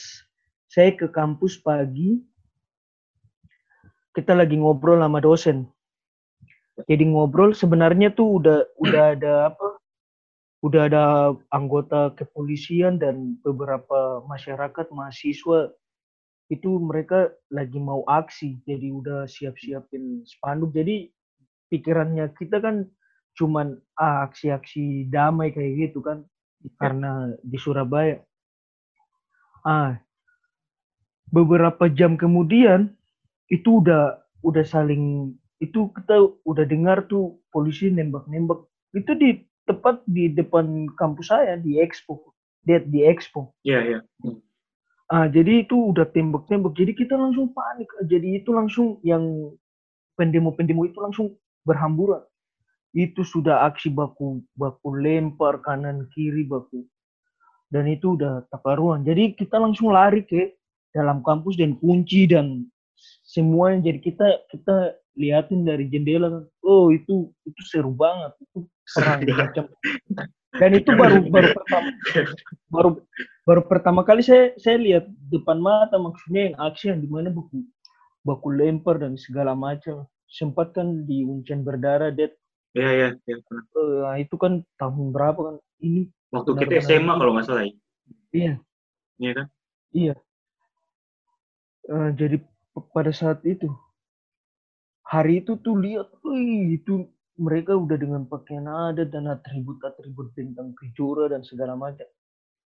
saya 0.67 0.91
ke 0.99 1.07
kampus 1.07 1.63
pagi 1.63 2.19
kita 4.13 4.37
lagi 4.37 4.61
ngobrol 4.61 5.01
sama 5.01 5.19
dosen. 5.25 5.69
Jadi 6.89 7.05
ngobrol 7.09 7.53
sebenarnya 7.53 8.13
tuh 8.13 8.41
udah 8.41 8.59
udah 8.81 9.05
ada 9.17 9.33
apa? 9.53 9.69
Udah 10.63 10.83
ada 10.87 11.05
anggota 11.51 12.15
kepolisian 12.15 12.97
dan 13.01 13.37
beberapa 13.43 14.23
masyarakat 14.31 14.89
mahasiswa 14.95 15.75
itu 16.53 16.71
mereka 16.81 17.33
lagi 17.49 17.81
mau 17.81 18.05
aksi. 18.09 18.61
Jadi 18.69 18.93
udah 18.93 19.25
siap-siapin 19.27 20.23
spanduk. 20.29 20.73
Jadi 20.77 21.11
pikirannya 21.73 22.31
kita 22.37 22.61
kan 22.61 22.89
cuman 23.33 23.81
ah, 23.97 24.29
aksi-aksi 24.29 25.09
damai 25.09 25.57
kayak 25.57 25.89
gitu 25.89 26.05
kan 26.05 26.25
karena 26.77 27.33
di 27.41 27.57
Surabaya. 27.57 28.21
Ah, 29.65 29.99
beberapa 31.33 31.89
jam 31.89 32.21
kemudian 32.21 32.93
itu 33.53 33.85
udah 33.85 34.17
udah 34.41 34.65
saling 34.65 35.37
itu 35.61 35.93
kita 35.95 36.33
udah 36.49 36.65
dengar 36.67 37.05
tuh 37.07 37.39
polisi 37.53 37.93
nembak-nembak. 37.93 38.65
Itu 38.97 39.15
di 39.15 39.45
tepat 39.69 40.03
di 40.09 40.33
depan 40.33 40.91
kampus 40.99 41.31
saya 41.31 41.61
di 41.61 41.79
Expo. 41.79 42.35
Di, 42.65 42.81
di 42.89 43.07
Expo. 43.07 43.55
Iya, 43.63 43.81
iya. 43.87 43.99
ah 45.13 45.29
jadi 45.29 45.63
itu 45.63 45.95
udah 45.95 46.09
tembak-tembak. 46.11 46.75
Jadi 46.75 46.97
kita 46.97 47.15
langsung 47.15 47.55
panik. 47.55 47.87
Jadi 48.09 48.43
itu 48.43 48.51
langsung 48.51 48.99
yang 49.07 49.55
pendemo-pendemo 50.19 50.83
itu 50.89 50.99
langsung 50.99 51.37
berhamburan. 51.63 52.25
Itu 52.91 53.23
sudah 53.23 53.69
aksi 53.71 53.93
baku 53.93 54.43
baku 54.59 54.99
lempar 54.99 55.63
kanan 55.63 56.11
kiri 56.11 56.43
baku. 56.43 56.83
Dan 57.71 57.89
itu 57.89 58.19
udah 58.21 58.45
takaruan 58.53 59.01
jadi 59.01 59.33
kita 59.33 59.57
langsung 59.57 59.97
lari 59.97 60.29
ke 60.29 60.59
dalam 60.93 61.25
kampus 61.25 61.57
dan 61.57 61.73
kunci 61.81 62.29
dan 62.29 62.69
semuanya 63.33 63.89
jadi 63.89 63.99
kita 64.05 64.27
kita 64.53 64.77
liatin 65.17 65.65
dari 65.65 65.89
jendela 65.89 66.29
kan 66.29 66.45
oh 66.69 66.93
itu 66.93 67.33
itu 67.49 67.61
seru 67.65 67.89
banget 67.97 68.37
itu 68.45 68.69
perang 68.93 69.21
macam 69.25 69.65
dan 70.61 70.71
itu 70.77 70.91
baru 70.93 71.17
baru 71.33 71.49
pertama 71.57 71.89
baru 72.69 72.91
baru 73.49 73.63
pertama 73.65 74.01
kali 74.05 74.21
saya 74.21 74.53
saya 74.61 74.77
lihat 74.77 75.05
depan 75.33 75.57
mata 75.57 75.97
maksudnya 75.97 76.53
yang 76.53 76.57
aksi 76.61 76.93
yang 76.93 77.01
di 77.01 77.09
mana 77.09 77.33
baku 77.33 77.65
baku 78.21 78.53
lempar 78.53 79.01
dan 79.01 79.17
segala 79.17 79.57
macam 79.57 80.05
sempat 80.29 80.77
kan 80.77 81.09
di 81.09 81.25
uncian 81.25 81.65
berdarah 81.65 82.13
Ded 82.13 82.37
Iya, 82.73 82.89
iya. 82.97 83.09
iya. 83.29 83.37
Eh, 83.37 84.25
itu 84.25 84.33
kan 84.41 84.65
tahun 84.81 85.13
berapa 85.13 85.37
kan 85.45 85.57
ini 85.85 86.09
Waktu 86.33 86.57
kita 86.57 86.81
SMA 86.81 87.05
itu. 87.05 87.21
kalau 87.21 87.33
nggak 87.37 87.45
salah. 87.45 87.69
ya. 87.69 87.77
iya 88.33 88.55
Iya 89.21 89.33
kan? 89.37 89.47
Iya. 89.93 90.15
Eh, 91.93 92.11
jadi 92.17 92.37
pada 92.73 93.13
saat 93.13 93.45
itu 93.45 93.69
hari 95.13 95.45
itu 95.45 95.61
tuh 95.61 95.77
lihat, 95.77 96.09
wih 96.25 96.81
itu 96.81 97.05
mereka 97.37 97.77
udah 97.77 97.97
dengan 98.01 98.25
pakaian 98.25 98.65
adat 98.65 99.13
dan 99.13 99.29
atribut-atribut 99.29 100.33
bintang 100.33 100.73
kejora 100.77 101.29
dan 101.29 101.45
segala 101.45 101.77
macam. 101.77 102.09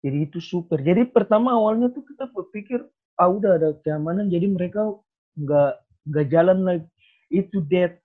Jadi 0.03 0.27
itu 0.27 0.43
super. 0.43 0.83
Jadi 0.83 1.07
pertama 1.07 1.55
awalnya 1.55 1.87
tuh 1.87 2.03
kita 2.03 2.27
berpikir 2.35 2.83
ah 3.15 3.29
udah 3.31 3.55
ada 3.55 3.69
keamanan 3.85 4.27
jadi 4.27 4.51
mereka 4.51 4.91
nggak 5.39 5.71
nggak 6.11 6.25
jalan 6.27 6.59
lagi. 6.67 6.87
Itu 7.31 7.63
dead. 7.63 7.95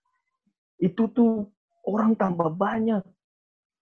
Itu 0.78 1.11
tuh 1.11 1.51
orang 1.82 2.14
tambah 2.14 2.55
banyak. 2.55 3.03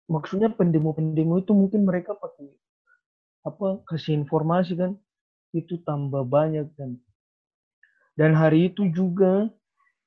Maksudnya 0.05 0.53
pendemo-pendemo 0.53 1.41
itu 1.41 1.51
mungkin 1.57 1.81
mereka 1.89 2.13
pakai 2.13 2.53
apa 3.45 3.81
kasih 3.89 4.25
informasi 4.25 4.73
kan 4.77 4.97
itu 5.53 5.81
tambah 5.85 6.25
banyak 6.25 6.65
dan 6.77 6.97
dan 8.15 8.31
hari 8.31 8.71
itu 8.71 8.87
juga 8.91 9.51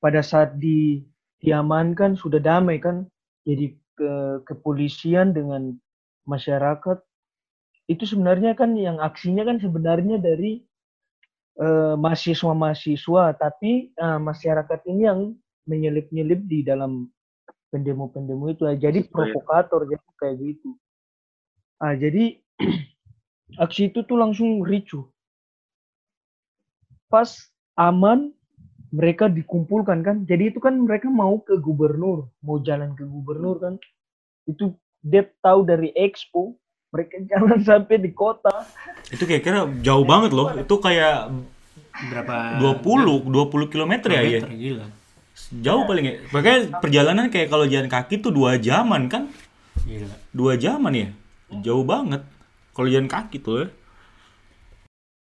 pada 0.01 0.25
saat 0.25 0.57
di 0.57 1.05
diamankan 1.39 2.19
sudah 2.19 2.41
damai 2.41 2.81
kan 2.81 3.07
jadi 3.47 3.73
ke 3.95 4.11
kepolisian 4.49 5.31
dengan 5.31 5.77
masyarakat. 6.25 6.97
Itu 7.89 8.03
sebenarnya 8.05 8.53
kan 8.53 8.77
yang 8.77 9.01
aksinya 9.01 9.45
kan 9.45 9.57
sebenarnya 9.57 10.21
dari 10.21 10.61
eh, 11.57 11.95
mahasiswa-mahasiswa. 11.95 13.23
Tapi 13.37 13.93
eh, 13.93 14.19
masyarakat 14.19 14.79
ini 14.89 15.01
yang 15.05 15.19
menyelip-nyelip 15.69 16.41
di 16.49 16.59
dalam 16.65 17.07
pendemo-pendemo 17.69 18.49
itu. 18.49 18.65
Ah, 18.65 18.77
jadi 18.77 19.05
provokator 19.05 19.85
jadi 19.85 20.09
kayak 20.17 20.35
gitu. 20.41 20.69
Ah 21.79 21.95
jadi 21.95 22.41
aksi 23.63 23.93
itu 23.93 24.03
tuh 24.03 24.17
langsung 24.19 24.61
ricu 24.65 25.07
pas 27.09 27.25
aman 27.79 28.35
mereka 28.91 29.31
dikumpulkan 29.31 30.03
kan 30.03 30.27
jadi 30.27 30.51
itu 30.51 30.59
kan 30.59 30.75
mereka 30.75 31.07
mau 31.07 31.39
ke 31.39 31.55
gubernur 31.55 32.27
mau 32.43 32.59
jalan 32.59 32.91
ke 32.99 33.07
gubernur 33.07 33.55
kan 33.63 33.73
itu 34.43 34.75
dia 34.99 35.23
tahu 35.39 35.63
dari 35.63 35.95
expo 35.95 36.59
mereka 36.89 37.21
jalan 37.31 37.59
sampai 37.61 37.95
di 38.01 38.11
kota 38.11 38.51
Itu 39.09 39.25
kira-kira 39.25 39.65
jauh 39.81 40.05
banget 40.05 40.31
loh. 40.33 40.53
Itu 40.57 40.77
kayak 40.81 41.33
berapa 41.99 42.61
20 42.61 43.29
20 43.29 43.73
km 43.73 43.93
ya 44.09 44.21
ya. 44.23 44.39
kilometer, 44.41 44.51
gila 44.53 44.85
Jauh 45.49 45.83
paling 45.87 46.05
ya. 46.05 46.15
Makanya 46.29 46.59
perjalanan 46.77 47.25
kayak 47.31 47.47
kalau 47.49 47.65
jalan 47.65 47.89
kaki 47.89 48.21
tuh 48.21 48.29
dua 48.29 48.59
jaman 48.59 49.07
kan? 49.09 49.31
gila 49.87 50.13
Dua 50.35 50.53
jaman 50.59 50.93
ya. 50.93 51.09
Jauh 51.63 51.85
banget. 51.87 52.21
Kalau 52.75 52.89
jalan 52.91 53.09
kaki 53.09 53.39
tuh 53.41 53.55
ya. 53.65 53.67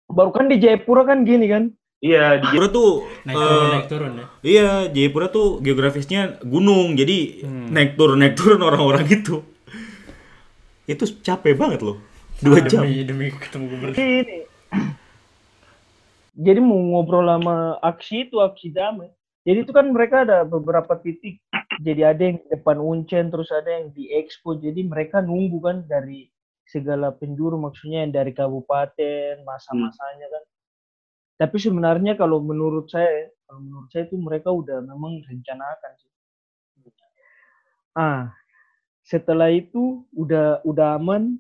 baru 0.05 0.31
kan 0.31 0.47
di 0.47 0.61
Jayapura 0.63 1.03
kan 1.03 1.27
gini 1.27 1.51
kan 1.51 1.75
Iya, 2.05 2.37
di 2.37 2.47
Jayapura 2.53 2.69
tuh 2.69 2.91
naik 3.25 3.37
turun 3.41 3.69
naik 3.73 3.87
turun 3.89 4.13
ya 4.13 4.27
Iya, 4.45 4.69
Jayapura 4.93 5.27
tuh 5.33 5.47
geografisnya 5.65 6.37
gunung, 6.45 7.01
jadi 7.01 7.41
Hmm. 7.41 7.73
naik 7.73 7.97
turun 7.97 8.21
naik 8.21 8.37
turun 8.37 8.61
orang-orang 8.61 9.09
gitu. 9.09 9.41
Itu 10.85 11.09
capek 11.25 11.57
banget 11.57 11.81
loh, 11.81 11.97
dua 12.45 12.61
jam. 12.69 12.85
demi 12.85 13.01
demi 13.09 13.27
ketemu 13.33 13.65
gubernur 13.73 13.97
ini 13.97 14.39
jadi 16.35 16.59
mau 16.59 16.77
ngobrol 16.77 17.25
sama 17.31 17.79
aksi 17.79 18.27
itu 18.29 18.43
aksi 18.43 18.75
damai 18.75 19.09
jadi 19.47 19.63
itu 19.63 19.71
kan 19.71 19.87
mereka 19.95 20.27
ada 20.27 20.43
beberapa 20.43 20.99
titik 20.99 21.39
jadi 21.79 22.11
ada 22.15 22.23
yang 22.27 22.37
di 22.43 22.49
depan 22.51 22.83
uncen 22.83 23.31
terus 23.31 23.55
ada 23.55 23.71
yang 23.71 23.95
di 23.95 24.11
expo 24.11 24.59
jadi 24.59 24.83
mereka 24.83 25.23
nunggu 25.23 25.59
kan 25.63 25.77
dari 25.87 26.27
segala 26.67 27.15
penjuru 27.15 27.55
maksudnya 27.61 28.03
yang 28.03 28.13
dari 28.13 28.35
kabupaten 28.35 29.47
masa-masanya 29.47 30.27
kan 30.27 30.43
tapi 31.41 31.57
sebenarnya 31.59 32.15
kalau 32.15 32.39
menurut 32.43 32.87
saya 32.91 33.31
kalau 33.47 33.61
menurut 33.61 33.89
saya 33.93 34.07
itu 34.09 34.17
mereka 34.19 34.49
udah 34.55 34.81
memang 34.83 35.21
rencanakan 35.27 35.93
sih. 36.01 36.11
Ah 37.95 38.35
setelah 39.05 39.53
itu 39.53 40.03
udah 40.17 40.65
udah 40.67 40.99
aman. 40.99 41.39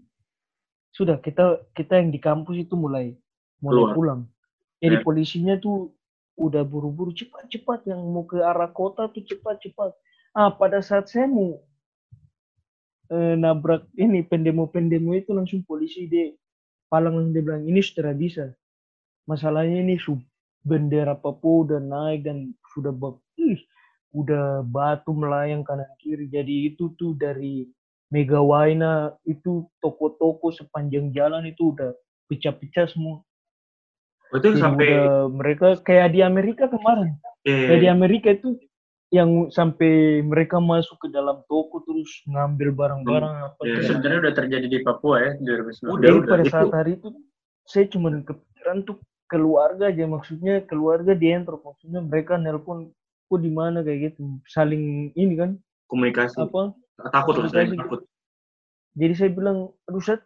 Sudah 0.94 1.18
kita 1.18 1.58
kita 1.74 1.98
yang 1.98 2.14
di 2.14 2.22
kampus 2.22 2.62
itu 2.62 2.78
mulai 2.78 3.18
mulai 3.58 3.82
Keluar. 3.90 3.94
pulang. 3.96 4.20
Jadi 4.78 4.96
Ya. 5.00 5.02
polisinya 5.02 5.54
tuh 5.58 5.90
udah 6.38 6.62
buru-buru 6.66 7.10
cepat-cepat 7.14 7.88
yang 7.90 7.98
mau 8.10 8.26
ke 8.26 8.38
arah 8.42 8.70
kota 8.70 9.10
tuh 9.10 9.22
cepat-cepat. 9.26 9.90
Ah 10.34 10.50
pada 10.54 10.78
saat 10.82 11.10
saya 11.10 11.26
mau 11.26 11.58
eh, 13.10 13.34
nabrak 13.38 13.86
ini 13.98 14.22
pendemo-pendemo 14.26 15.14
itu 15.18 15.30
langsung 15.34 15.62
polisi 15.66 16.06
dia 16.06 16.32
palang 16.90 17.18
langsung 17.18 17.34
dia 17.34 17.42
bilang 17.44 17.64
ini 17.66 17.80
sudah 17.82 18.14
bisa 18.14 18.54
masalahnya 19.24 19.80
ini 19.84 19.96
bendera 20.64 21.16
Papua 21.16 21.68
udah 21.68 21.80
naik 21.80 22.24
dan 22.24 22.52
sudah 22.72 22.92
ih, 23.36 23.60
udah 24.16 24.64
batu 24.64 25.12
melayang 25.12 25.64
kanan 25.66 25.88
kiri 26.00 26.28
jadi 26.32 26.72
itu 26.72 26.92
tuh 26.96 27.12
dari 27.16 27.68
Megawaina 28.12 29.10
itu 29.26 29.66
toko-toko 29.82 30.54
sepanjang 30.54 31.10
jalan 31.10 31.50
itu 31.50 31.74
udah 31.74 31.90
pecah-pecah 32.30 32.86
semua 32.88 33.20
itu 34.32 34.54
jadi 34.54 34.60
sampai 34.60 34.88
udah 34.88 35.28
mereka 35.34 35.66
kayak 35.82 36.14
di 36.14 36.20
Amerika 36.22 36.70
kemarin 36.70 37.18
eh, 37.44 37.68
kayak 37.68 37.80
di 37.82 37.88
Amerika 37.90 38.28
itu 38.32 38.56
yang 39.14 39.46
sampai 39.46 40.24
mereka 40.26 40.58
masuk 40.58 40.98
ke 40.98 41.08
dalam 41.14 41.42
toko 41.46 41.82
terus 41.86 42.10
ngambil 42.26 42.74
barang-barang 42.74 43.34
apa 43.46 43.60
Iya. 43.62 43.70
Itu 43.70 43.78
segala 43.78 43.88
sebenarnya 43.94 44.18
udah 44.26 44.34
terjadi 44.34 44.66
di 44.66 44.78
Papua 44.82 45.16
ya 45.22 45.32
2019. 45.38 45.86
Udah, 45.86 46.10
udah. 46.18 46.26
pada 46.26 46.42
Itu- 46.42 46.50
saat 46.54 46.72
hari 46.74 46.92
itu 46.98 47.08
saya 47.64 47.84
cuma 47.88 48.08
kepikiran 48.10 48.76
tuh 48.82 48.96
keluarga 49.34 49.90
aja 49.90 50.06
maksudnya 50.06 50.62
keluarga 50.62 51.18
di 51.18 51.34
Entrop 51.34 51.66
maksudnya 51.66 51.98
mereka 51.98 52.38
nelpon 52.38 52.94
kok 53.26 53.40
di 53.42 53.50
mana? 53.50 53.82
kayak 53.82 54.14
gitu. 54.14 54.38
Saling 54.46 55.10
ini 55.18 55.34
kan 55.34 55.50
komunikasi. 55.90 56.38
apa? 56.38 56.70
Takut 57.10 57.42
lah 57.42 57.50
saya 57.50 57.66
takut. 57.74 58.06
jadi 58.94 59.14
saya 59.18 59.30
bilang 59.34 59.74
aduh 59.90 59.98
saya 59.98 60.22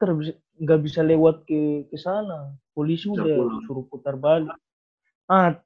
nggak 0.60 0.80
bisa 0.84 1.00
lewat 1.00 1.48
ke 1.48 1.88
ke 1.88 1.96
sana. 1.96 2.52
Polisi 2.76 3.08
Bisa 3.08 3.24
udah 3.24 3.64
suruh 3.64 3.84
putar 3.88 4.20
balik. 4.20 4.52
Ah 5.32 5.56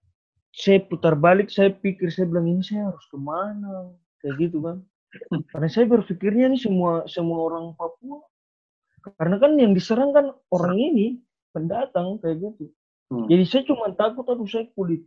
saya 0.55 0.79
putar 0.87 1.19
balik 1.19 1.51
saya 1.51 1.75
pikir 1.75 2.15
saya 2.15 2.31
bilang 2.31 2.47
ini 2.47 2.63
saya 2.63 2.95
harus 2.95 3.03
ke 3.11 3.19
mana 3.19 3.91
kayak 4.23 4.39
gitu 4.39 4.63
kan. 4.63 4.79
Karena 5.51 5.67
saya 5.67 5.91
berpikirnya 5.91 6.47
nih 6.55 6.63
semua 6.63 7.03
semua 7.11 7.51
orang 7.51 7.75
Papua 7.75 8.23
karena 9.19 9.37
kan 9.43 9.53
yang 9.59 9.75
diserang 9.75 10.15
kan 10.15 10.31
orang 10.55 10.79
ini 10.79 11.19
pendatang 11.51 12.23
kayak 12.23 12.39
gitu 12.39 12.71
Hmm. 13.13 13.29
jadi 13.29 13.45
saya 13.45 13.63
cuma 13.69 13.93
takut 13.93 14.25
aduh 14.25 14.49
saya 14.49 14.65
kulit 14.73 15.05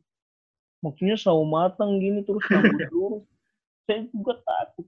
maksudnya 0.85 1.17
sawo 1.17 1.41
matang 1.41 1.97
gini 1.97 2.21
terus 2.21 2.45
rambut 2.45 2.85
lurus 2.93 3.25
saya 3.89 4.05
juga 4.13 4.37
takut 4.45 4.85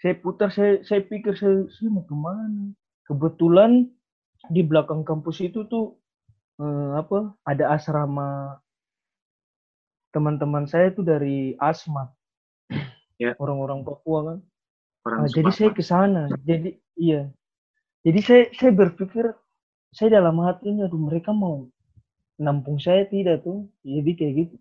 saya 0.00 0.14
putar 0.16 0.48
saya 0.48 0.80
saya 0.80 1.04
pikir 1.04 1.36
saya, 1.36 1.68
saya 1.68 1.88
mau 1.92 2.08
ke 2.08 2.16
mana 2.16 2.72
kebetulan 3.04 3.92
di 4.48 4.64
belakang 4.64 5.04
kampus 5.04 5.44
itu 5.44 5.68
tuh 5.68 6.00
eh, 6.56 6.90
apa 6.96 7.36
ada 7.44 7.76
asrama 7.76 8.56
teman-teman 10.16 10.64
saya 10.64 10.88
itu 10.88 11.04
dari 11.04 11.52
Asmat 11.60 12.08
Ya. 13.20 13.32
orang-orang 13.40 13.80
Papua 13.84 14.18
kan 14.24 14.38
Orang 15.06 15.22
Ah, 15.22 15.30
jadi 15.30 15.50
saya 15.54 15.70
ke 15.70 15.86
sana. 15.86 16.26
Jadi 16.42 16.82
iya. 16.98 17.30
Jadi 18.02 18.18
saya 18.26 18.42
saya 18.58 18.72
berpikir 18.74 19.30
saya 19.94 20.18
dalam 20.18 20.42
hatinya 20.42 20.90
aduh 20.90 20.98
mereka 20.98 21.30
mau 21.30 21.70
nampung 22.40 22.80
saya 22.80 23.08
tidak 23.08 23.44
tuh. 23.44 23.68
Jadi 23.84 24.10
kayak 24.16 24.34
gitu. 24.46 24.56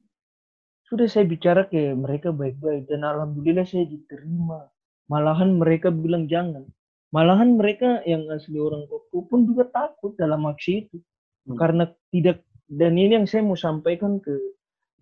Sudah 0.85 1.07
saya 1.09 1.25
bicara 1.25 1.65
ke 1.65 1.97
mereka 1.97 2.29
baik-baik 2.29 2.85
dan 2.85 3.01
alhamdulillah 3.01 3.65
saya 3.65 3.89
diterima. 3.89 4.69
Malahan 5.09 5.57
mereka 5.57 5.89
bilang 5.89 6.29
jangan. 6.29 6.65
Malahan 7.13 7.57
mereka 7.57 8.01
yang 8.03 8.27
asli 8.33 8.57
orang 8.57 8.85
Papua 8.89 9.21
pun 9.29 9.47
juga 9.47 9.69
takut 9.69 10.13
dalam 10.17 10.45
aksi 10.45 10.85
itu. 10.85 10.97
Hmm. 11.45 11.57
Karena 11.57 11.83
tidak 12.09 12.41
dan 12.65 12.97
ini 12.97 13.17
yang 13.21 13.29
saya 13.29 13.45
mau 13.45 13.57
sampaikan 13.57 14.17
ke 14.17 14.33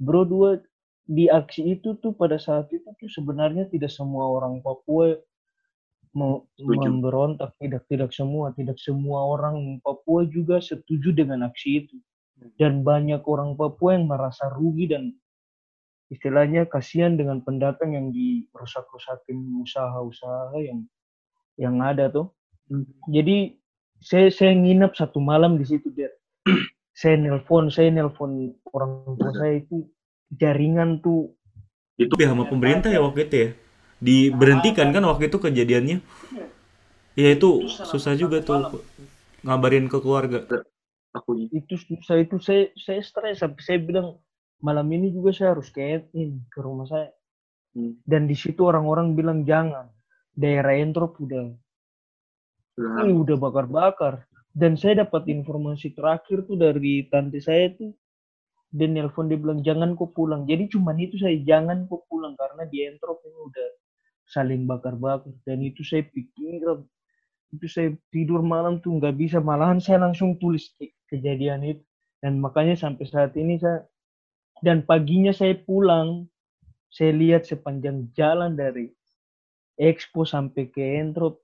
Bro 0.03 0.27
dua 0.27 0.59
di 1.07 1.27
aksi 1.27 1.79
itu 1.79 1.99
tuh 1.99 2.15
pada 2.15 2.39
saat 2.39 2.71
itu 2.71 2.87
tuh 2.95 3.09
sebenarnya 3.11 3.67
tidak 3.67 3.91
semua 3.91 4.23
orang 4.23 4.63
Papua 4.63 5.19
mau 6.15 6.45
memberontak 6.59 7.57
tidak 7.59 7.83
tidak 7.91 8.11
semua 8.15 8.55
tidak 8.55 8.79
semua 8.79 9.25
orang 9.27 9.81
Papua 9.83 10.23
juga 10.29 10.63
setuju 10.63 11.11
dengan 11.11 11.43
aksi 11.49 11.83
itu 11.83 11.95
dan 12.59 12.83
banyak 12.83 13.21
orang 13.25 13.55
Papua 13.55 13.95
yang 13.95 14.07
merasa 14.09 14.51
rugi 14.51 14.91
dan 14.91 15.13
istilahnya 16.11 16.69
kasihan 16.69 17.17
dengan 17.17 17.41
pendatang 17.41 17.95
yang 17.95 18.13
dirusak-rusakin 18.13 19.63
usaha-usaha 19.63 20.57
yang 20.61 20.85
yang 21.57 21.79
ada 21.81 22.09
tuh 22.09 22.31
Hmm. 22.71 22.87
jadi 23.11 23.59
saya 23.99 24.31
saya 24.31 24.55
nginep 24.55 24.95
satu 24.95 25.19
malam 25.19 25.59
di 25.59 25.67
situ 25.67 25.91
dia 25.91 26.07
saya 26.95 27.19
nelpon 27.19 27.67
saya 27.67 27.91
nelpon 27.91 28.55
orang 28.71 29.03
tua 29.19 29.35
saya 29.35 29.59
itu 29.59 29.83
jaringan 30.31 31.03
tuh 31.03 31.35
Itu 31.93 32.17
Tapi 32.17 32.25
sama 32.25 32.49
pemerintah 32.49 32.89
ya 32.89 33.05
waktu 33.05 33.29
itu 33.29 33.35
ya. 33.37 33.49
Diberhentikan 34.01 34.89
kan 34.89 35.05
waktu 35.05 35.29
itu 35.29 35.37
kejadiannya. 35.37 36.01
Ya 37.13 37.29
itu 37.29 37.69
susah 37.69 38.17
juga 38.17 38.41
tuh 38.41 38.81
ngabarin 39.45 39.85
ke 39.85 40.01
keluarga. 40.01 40.41
Akunya. 41.13 41.47
itu 41.53 41.77
susah 41.77 42.17
itu 42.19 42.41
saya 42.41 42.73
saya 42.75 43.01
stres. 43.05 43.39
Sampai 43.39 43.61
saya 43.61 43.79
bilang 43.79 44.17
malam 44.59 44.87
ini 44.91 45.13
juga 45.13 45.31
saya 45.31 45.53
harus 45.55 45.69
ke 45.69 46.09
ke 46.49 46.59
rumah 46.59 46.89
saya. 46.89 47.13
Hmm. 47.73 47.97
dan 48.05 48.29
di 48.29 48.37
situ 48.37 48.61
orang-orang 48.69 49.17
bilang 49.17 49.41
jangan. 49.49 49.89
Daerah 50.33 50.77
Entrop 50.77 51.17
udah. 51.21 51.53
Sudah 52.73 53.05
ini 53.05 53.13
udah 53.13 53.37
bakar-bakar. 53.37 54.25
Dan 54.53 54.77
saya 54.77 55.05
dapat 55.05 55.25
informasi 55.29 55.97
terakhir 55.97 56.45
tuh 56.45 56.57
dari 56.57 57.09
tante 57.09 57.41
saya 57.41 57.73
tuh. 57.73 57.93
Dia 58.73 58.89
nelpon 58.89 59.29
dia 59.29 59.37
bilang 59.37 59.61
jangan 59.61 59.93
kok 59.97 60.13
pulang. 60.17 60.45
Jadi 60.49 60.69
cuman 60.69 60.97
itu 60.97 61.17
saya 61.17 61.37
jangan 61.41 61.85
kok 61.89 62.05
pulang. 62.09 62.37
Karena 62.37 62.65
di 62.69 62.85
Entrop 62.85 63.21
ini 63.25 63.39
udah 63.41 63.69
saling 64.29 64.65
bakar-bakar. 64.69 65.33
Dan 65.45 65.61
itu 65.65 65.81
saya 65.81 66.05
pikir 66.05 66.61
itu 67.53 67.69
saya 67.69 67.93
tidur 68.09 68.41
malam 68.41 68.81
tuh 68.81 68.97
nggak 68.97 69.13
bisa 69.13 69.37
malahan 69.37 69.77
saya 69.77 70.01
langsung 70.01 70.41
tulis 70.41 70.73
ke- 70.73 70.97
kejadian 71.05 71.61
itu 71.61 71.83
dan 72.17 72.41
makanya 72.41 72.73
sampai 72.73 73.05
saat 73.05 73.37
ini 73.37 73.61
saya 73.61 73.85
dan 74.65 74.81
paginya 74.81 75.29
saya 75.29 75.53
pulang 75.53 76.25
saya 76.89 77.13
lihat 77.13 77.45
sepanjang 77.45 78.09
jalan 78.17 78.57
dari 78.57 78.89
Expo 79.77 80.25
sampai 80.25 80.69
ke 80.69 80.81
Entrop 81.01 81.41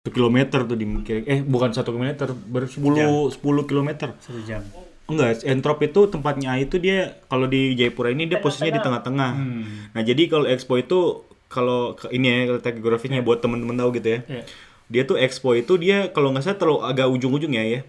Satu 0.00 0.16
kilometer 0.16 0.64
tuh 0.64 0.80
di 0.80 0.88
eh 1.28 1.44
bukan 1.44 1.76
satu 1.76 1.92
kilometer, 1.92 2.32
ber 2.32 2.64
10 2.64 3.28
10 3.36 3.68
kilometer. 3.68 4.16
satu 4.16 4.40
jam 4.48 4.64
Enggak, 5.10 5.44
Entrop 5.44 5.78
itu 5.84 6.06
tempatnya 6.06 6.56
itu 6.56 6.78
dia 6.80 7.20
kalau 7.26 7.50
di 7.50 7.74
Jayapura 7.76 8.14
ini 8.14 8.30
dia 8.30 8.38
posisinya 8.38 8.78
di 8.78 8.80
tengah-tengah. 8.80 9.30
hmm. 9.36 9.62
Nah, 9.92 10.02
jadi 10.06 10.22
kalau 10.30 10.46
Expo 10.46 10.78
itu 10.78 11.26
kalau 11.50 11.98
ini 12.14 12.30
ya 12.30 12.56
letak 12.56 12.78
geografinya 12.78 13.18
buat 13.20 13.42
temen-temen 13.42 13.74
tahu 13.74 13.90
gitu 13.98 14.08
ya. 14.08 14.20
Iya. 14.24 14.42
Dia 14.90 15.06
tuh 15.06 15.14
Expo 15.16 15.54
itu 15.54 15.78
dia 15.78 16.10
kalau 16.10 16.34
nggak 16.34 16.42
salah 16.42 16.58
terlalu 16.58 16.78
agak 16.82 17.06
ujung-ujung 17.08 17.54
ya 17.54 17.62
ya. 17.62 17.80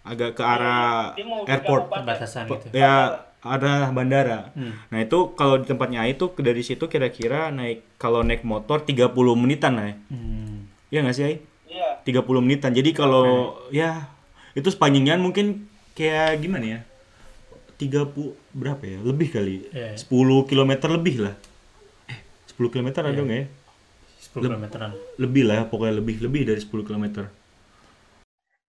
Agak 0.00 0.40
ke 0.40 0.42
arah 0.42 1.12
mau 1.20 1.44
di 1.44 1.52
airport. 1.52 1.92
Perbatasan 1.92 2.48
gitu. 2.48 2.66
Ya 2.72 3.20
ada 3.44 3.92
bandara. 3.92 4.52
Hmm. 4.56 4.72
Nah, 4.88 4.98
itu 5.00 5.36
kalau 5.36 5.60
di 5.60 5.68
tempatnya 5.68 6.04
itu 6.08 6.32
dari 6.40 6.60
situ 6.60 6.88
kira-kira 6.88 7.52
naik 7.52 7.84
kalau 7.96 8.24
naik 8.24 8.40
motor 8.44 8.80
30 8.80 9.12
menitan 9.36 9.76
lah 9.76 9.86
ya. 9.92 9.96
Hmm. 10.08 10.68
Iya 10.88 10.98
nggak 11.04 11.16
sih 11.16 11.24
Ai? 11.28 11.36
Iya. 11.68 11.88
30 12.04 12.40
menitan. 12.40 12.72
Jadi 12.72 12.90
kalau 12.92 13.56
ya 13.68 14.08
itu 14.56 14.68
sepanjangnya 14.72 15.20
mungkin 15.20 15.68
kayak 15.92 16.40
gimana 16.40 16.64
ya? 16.64 16.80
30 17.76 18.12
berapa 18.56 18.80
ya? 18.84 18.98
Lebih 19.00 19.28
kali. 19.32 19.56
Iya. 19.72 19.96
10 19.96 20.48
km 20.48 20.72
lebih 20.96 21.16
lah. 21.28 21.34
Eh, 22.08 22.20
10 22.56 22.68
km 22.68 22.88
ada 22.92 23.08
Iya. 23.08 23.20
nggak 23.24 23.38
ya? 23.40 23.46
10 24.30 24.46
kilometeran. 24.46 24.94
Lebih 25.18 25.42
lah, 25.42 25.66
pokoknya 25.66 25.98
lebih 25.98 26.22
lebih 26.22 26.42
dari 26.46 26.60
10 26.62 26.86
km. 26.86 27.26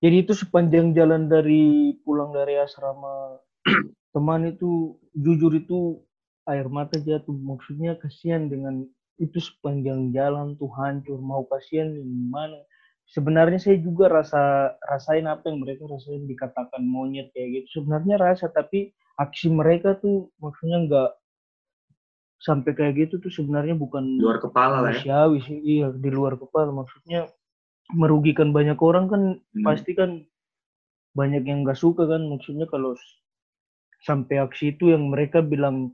Jadi 0.01 0.15
itu 0.25 0.33
sepanjang 0.33 0.97
jalan 0.97 1.29
dari 1.29 1.93
pulang 2.01 2.33
dari 2.33 2.57
asrama 2.57 3.37
teman 4.17 4.49
itu 4.49 4.97
jujur 5.13 5.53
itu 5.53 6.01
air 6.49 6.65
mata 6.65 6.97
jatuh. 6.97 7.37
Maksudnya 7.37 7.93
kasihan 8.01 8.49
dengan 8.49 8.89
itu 9.21 9.37
sepanjang 9.37 10.09
jalan 10.09 10.57
tuh 10.57 10.73
hancur. 10.73 11.21
Mau 11.21 11.45
kasihan 11.45 11.93
di 11.93 12.01
mana? 12.01 12.57
Sebenarnya 13.05 13.61
saya 13.61 13.77
juga 13.77 14.09
rasa 14.09 14.73
rasain 14.89 15.29
apa 15.29 15.53
yang 15.53 15.61
mereka 15.61 15.85
rasain 15.85 16.25
dikatakan 16.25 16.81
monyet 16.81 17.29
kayak 17.37 17.61
gitu. 17.61 17.85
Sebenarnya 17.85 18.17
rasa 18.17 18.49
tapi 18.49 18.89
aksi 19.21 19.53
mereka 19.53 20.01
tuh 20.01 20.33
maksudnya 20.41 20.89
nggak 20.89 21.09
sampai 22.41 22.73
kayak 22.73 22.93
gitu 22.97 23.21
tuh 23.21 23.29
sebenarnya 23.29 23.77
bukan 23.77 24.17
luar 24.17 24.41
kepala 24.41 24.81
lah 24.81 24.93
ya 24.97 25.29
sih. 25.45 25.57
Iya 25.61 25.93
di 25.93 26.09
luar 26.09 26.35
kepala 26.41 26.73
maksudnya 26.73 27.29
merugikan 27.93 28.49
banyak 28.49 28.77
orang 28.81 29.05
kan 29.07 29.21
Hmm. 29.53 29.63
pasti 29.67 29.91
kan 29.93 30.25
banyak 31.13 31.43
yang 31.43 31.61
nggak 31.67 31.77
suka 31.77 32.07
kan 32.07 32.23
maksudnya 32.25 32.65
kalau 32.65 32.95
sampai 34.01 34.41
aksi 34.41 34.73
itu 34.73 34.89
yang 34.89 35.11
mereka 35.11 35.43
bilang 35.43 35.91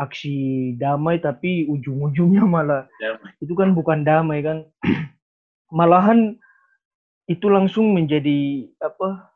aksi 0.00 0.34
damai 0.74 1.22
tapi 1.22 1.68
ujung-ujungnya 1.70 2.42
malah 2.54 2.88
Damai. 2.98 3.30
itu 3.38 3.54
kan 3.54 3.70
bukan 3.76 4.02
damai 4.02 4.40
kan 4.42 4.58
malahan 5.78 6.34
itu 7.30 7.46
langsung 7.48 7.94
menjadi 7.94 8.68
apa 8.82 9.30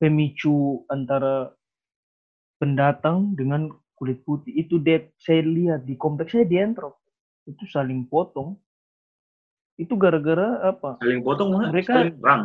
pemicu 0.00 0.82
antara 0.88 1.52
pendatang 2.58 3.34
dengan 3.36 3.68
kulit 4.04 4.20
putih. 4.28 4.52
Itu 4.52 4.76
det 4.76 5.16
saya 5.16 5.40
lihat 5.40 5.88
di 5.88 5.96
kompleks 5.96 6.36
saya 6.36 6.44
di 6.44 6.60
Entrop. 6.60 7.00
Itu 7.48 7.64
saling 7.64 8.04
potong. 8.04 8.60
Itu 9.80 9.96
gara-gara 9.96 10.60
apa? 10.68 11.00
Saling 11.00 11.24
potong 11.24 11.56
mana? 11.56 11.72
Mereka- 11.72 12.04
saling 12.04 12.20
perang. 12.20 12.44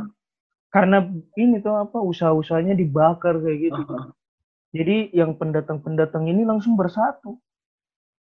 karena 0.70 1.01
ini 1.34 1.66
tuh 1.66 1.82
apa 1.82 1.97
usaha-usahanya 1.97 2.78
dibakar 2.78 3.41
kayak 3.41 3.74
gitu. 3.74 3.82
Ah, 3.89 4.14
jadi 4.70 5.10
yang 5.18 5.34
pendatang-pendatang 5.34 6.30
ini 6.30 6.45
langsung 6.45 6.78
bersatu. 6.78 7.41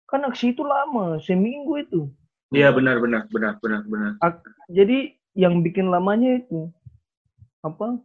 Kan 0.07 0.23
aksi 0.23 0.55
itu 0.55 0.63
lama 0.63 1.19
seminggu 1.19 1.83
itu. 1.83 2.01
Iya 2.55 2.71
benar 2.71 3.03
benar 3.03 3.27
benar 3.27 3.59
benar 3.59 3.83
benar. 3.91 4.15
Jadi 4.71 5.19
yang 5.35 5.59
bikin 5.59 5.91
lamanya 5.91 6.39
itu 6.39 6.71
apa 7.59 7.99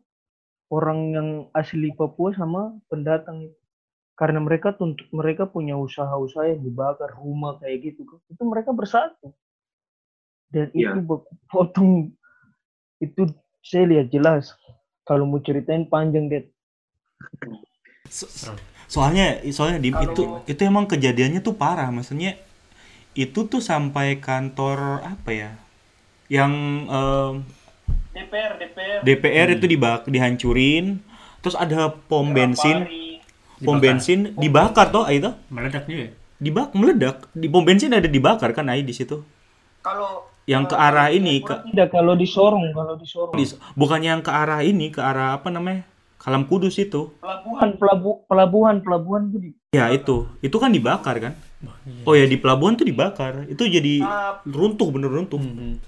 orang 0.66 0.98
yang 1.14 1.28
asli 1.54 1.94
Papua 1.94 2.34
sama 2.34 2.74
pendatang 2.90 3.46
itu 3.46 3.63
karena 4.14 4.38
mereka 4.38 4.70
tuntut 4.70 5.10
mereka 5.10 5.44
punya 5.44 5.74
usaha-usaha 5.74 6.46
yang 6.48 6.62
dibakar 6.62 7.10
rumah 7.14 7.58
kayak 7.58 7.92
gitu 7.92 8.06
kan 8.06 8.18
itu 8.30 8.42
mereka 8.42 8.70
bersatu. 8.70 9.34
Dan 10.48 10.70
Iya. 10.70 10.94
itu 10.94 11.00
potong. 11.50 12.14
Itu 13.02 13.26
saya 13.58 13.90
lihat 13.90 14.06
jelas. 14.08 14.54
Kalau 15.02 15.26
mau 15.26 15.42
ceritain 15.42 15.84
panjang 15.84 16.30
deh 16.30 16.46
So- 18.06 18.30
soalnya 18.86 19.42
soalnya 19.50 19.80
Dim, 19.80 19.94
Kalau- 19.96 20.06
itu 20.06 20.22
itu 20.46 20.60
emang 20.62 20.86
kejadiannya 20.86 21.40
tuh 21.40 21.56
parah. 21.56 21.90
Maksudnya 21.90 22.38
itu 23.14 23.46
tuh 23.46 23.58
sampai 23.58 24.18
kantor 24.18 25.02
apa 25.02 25.30
ya 25.30 25.50
yang 26.28 26.52
em, 26.86 27.32
DPR 28.14 28.52
DPR 28.56 28.98
DPR 29.02 29.48
Hmm. 29.50 29.56
itu 29.58 29.66
dibak 29.66 30.06
dihancurin. 30.06 31.02
Terus 31.42 31.56
ada 31.58 31.90
pom 31.90 32.30
bensin 32.30 32.86
Dibakar. 33.66 33.80
bensin 33.80 34.20
dibakar 34.36 34.86
toh 34.90 35.04
itu 35.08 35.30
Meledak 35.48 35.84
juga. 35.84 36.04
ya? 36.04 36.10
dibak 36.34 36.68
meledak. 36.72 37.16
Di 37.32 37.46
pom 37.48 37.64
bensin 37.64 37.90
ada 37.90 38.04
dibakar 38.04 38.52
kan 38.52 38.68
ai 38.68 38.82
di 38.82 38.92
situ? 38.92 39.24
Kalau 39.80 40.28
yang 40.44 40.68
ke 40.68 40.76
arah 40.76 41.08
ini 41.08 41.40
ke 41.40 41.56
tidak 41.72 41.88
kalau 41.90 42.12
di 42.12 42.28
Sorong 42.28 42.68
kalau 42.70 42.94
di 42.94 43.06
Sorong. 43.08 43.32
Di- 43.32 43.56
bukannya 43.72 44.10
yang 44.12 44.22
ke 44.22 44.28
arah 44.28 44.60
ini 44.60 44.88
ke 44.88 45.00
arah 45.00 45.34
apa 45.34 45.48
namanya? 45.48 45.88
Kalam 46.20 46.44
Kudus 46.44 46.76
itu. 46.76 47.12
Pelabuhan 47.18 47.76
pelabu- 47.76 48.24
pelabuhan 48.24 48.76
pelabuhan 48.80 49.28
tuh 49.28 49.40
di 49.40 49.50
ya 49.72 49.88
itu. 49.88 50.28
Itu 50.40 50.56
kan 50.56 50.68
dibakar 50.68 51.16
kan? 51.18 51.32
Oh, 51.64 51.72
iya. 51.84 52.02
oh 52.04 52.14
ya 52.14 52.24
di 52.24 52.36
pelabuhan 52.36 52.76
tuh 52.76 52.84
dibakar. 52.84 53.48
Itu 53.48 53.64
jadi 53.64 54.00
Ah, 54.00 54.40
runtuh 54.44 54.88
bener 54.88 55.08
runtuh 55.08 55.40
Hmm. 55.40 55.80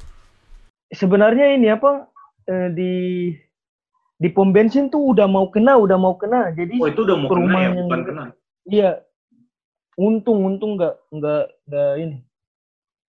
sebenarnya 0.88 1.52
ini 1.52 1.68
apa 1.68 2.08
eh, 2.46 2.68
di 2.70 2.92
di 4.16 4.28
pom 4.32 4.48
bensin 4.48 4.88
tuh 4.88 5.12
udah 5.12 5.28
mau 5.28 5.52
kena 5.52 5.76
udah 5.76 5.98
mau 6.00 6.16
kena. 6.16 6.52
Jadi 6.56 6.80
oh 6.80 6.88
itu 6.88 7.00
udah 7.04 7.16
mau 7.20 7.28
kena 7.28 7.58
ya? 7.60 7.70
bukan 7.76 8.00
kena. 8.02 8.24
Iya. 8.64 8.90
Untung 9.96 10.44
untung 10.44 10.76
nggak 10.76 10.94
nggak 11.12 11.44
nggak 11.68 11.92
ini. 12.00 12.16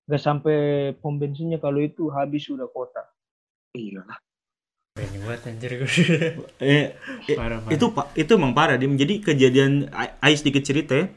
Nggak 0.08 0.22
sampai 0.24 0.58
pom 1.00 1.16
bensinnya 1.16 1.60
kalau 1.60 1.80
itu 1.80 2.12
habis 2.12 2.44
sudah 2.48 2.68
kota. 2.68 3.04
Iya 3.76 4.04
lah. 4.04 4.20
Banget 4.98 5.42
anjir 5.48 5.72
gue. 5.84 5.92
eh, 6.64 6.96
eh, 7.28 7.36
Parah, 7.38 7.62
parah. 7.62 7.72
itu 7.76 7.86
pak 7.92 8.06
itu 8.18 8.32
emang 8.34 8.56
parah 8.56 8.80
dia 8.80 8.90
jadi 8.90 9.14
kejadian 9.22 9.92
Ais 9.94 10.42
sedikit 10.42 10.64
cerita 10.64 10.96
ya. 10.96 11.08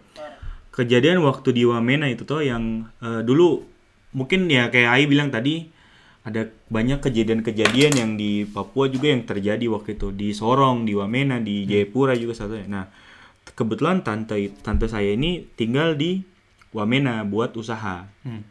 Kejadian 0.71 1.23
waktu 1.27 1.51
di 1.51 1.67
Wamena 1.67 2.07
itu 2.07 2.23
tuh 2.23 2.47
yang 2.47 2.87
eh, 3.03 3.23
dulu 3.27 3.67
mungkin 4.15 4.51
ya 4.51 4.71
kayak 4.71 4.91
Ai 4.91 5.05
bilang 5.07 5.31
tadi 5.31 5.71
ada 6.21 6.53
banyak 6.69 7.01
kejadian-kejadian 7.01 7.93
yang 7.97 8.11
di 8.21 8.45
Papua 8.45 8.93
juga 8.93 9.09
yang 9.09 9.25
terjadi 9.25 9.73
waktu 9.73 9.97
itu 9.97 10.13
di 10.13 10.37
Sorong 10.37 10.85
di 10.85 10.93
Wamena 10.93 11.41
di 11.41 11.65
Jayapura 11.65 12.13
juga 12.13 12.37
satu 12.37 12.61
nah 12.69 12.93
kebetulan 13.57 14.05
tante 14.05 14.53
tante 14.61 14.85
saya 14.85 15.17
ini 15.17 15.49
tinggal 15.57 15.97
di 15.97 16.21
Wamena 16.77 17.25
buat 17.25 17.57
usaha 17.57 18.07
Hmm. 18.21 18.45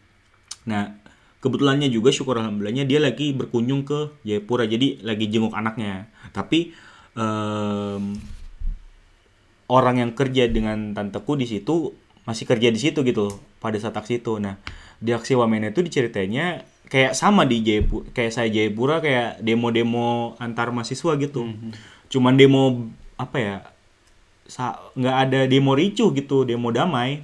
Nah, 0.70 1.00
kebetulannya 1.40 1.90
juga 1.90 2.14
syukur 2.14 2.38
alhamdulillahnya 2.38 2.86
dia 2.86 3.02
lagi 3.02 3.32
berkunjung 3.34 3.88
ke 3.88 4.14
Jayapura, 4.22 4.70
jadi 4.70 5.02
lagi 5.02 5.26
jenguk 5.32 5.58
anaknya. 5.58 6.12
Tapi 6.36 6.76
em, 7.18 8.04
orang 9.66 9.96
yang 9.98 10.12
kerja 10.14 10.46
dengan 10.46 10.94
tanteku 10.94 11.34
di 11.40 11.50
situ 11.50 11.98
masih 12.28 12.46
kerja 12.46 12.70
di 12.70 12.78
situ 12.78 13.02
gitu 13.02 13.34
pada 13.58 13.82
saat 13.82 13.98
aksi 13.98 14.22
itu. 14.22 14.38
Nah, 14.38 14.62
di 15.02 15.16
aksi 15.16 15.34
Wamena 15.34 15.72
itu 15.74 15.82
diceritainnya 15.82 16.62
kayak 16.90 17.14
sama 17.14 17.46
di 17.46 17.62
Jayapura, 17.62 18.10
kayak 18.12 18.32
saya 18.34 18.50
Jayapura 18.50 19.00
kayak 19.00 19.40
demo-demo 19.40 20.34
antar 20.42 20.74
mahasiswa 20.74 21.16
gitu. 21.16 21.46
Hmm. 21.46 21.72
Cuman 22.10 22.36
demo 22.36 22.90
apa 23.16 23.38
ya? 23.38 23.56
nggak 24.98 25.18
ada 25.30 25.40
demo 25.46 25.78
ricuh 25.78 26.10
gitu, 26.12 26.42
demo 26.42 26.74
damai. 26.74 27.22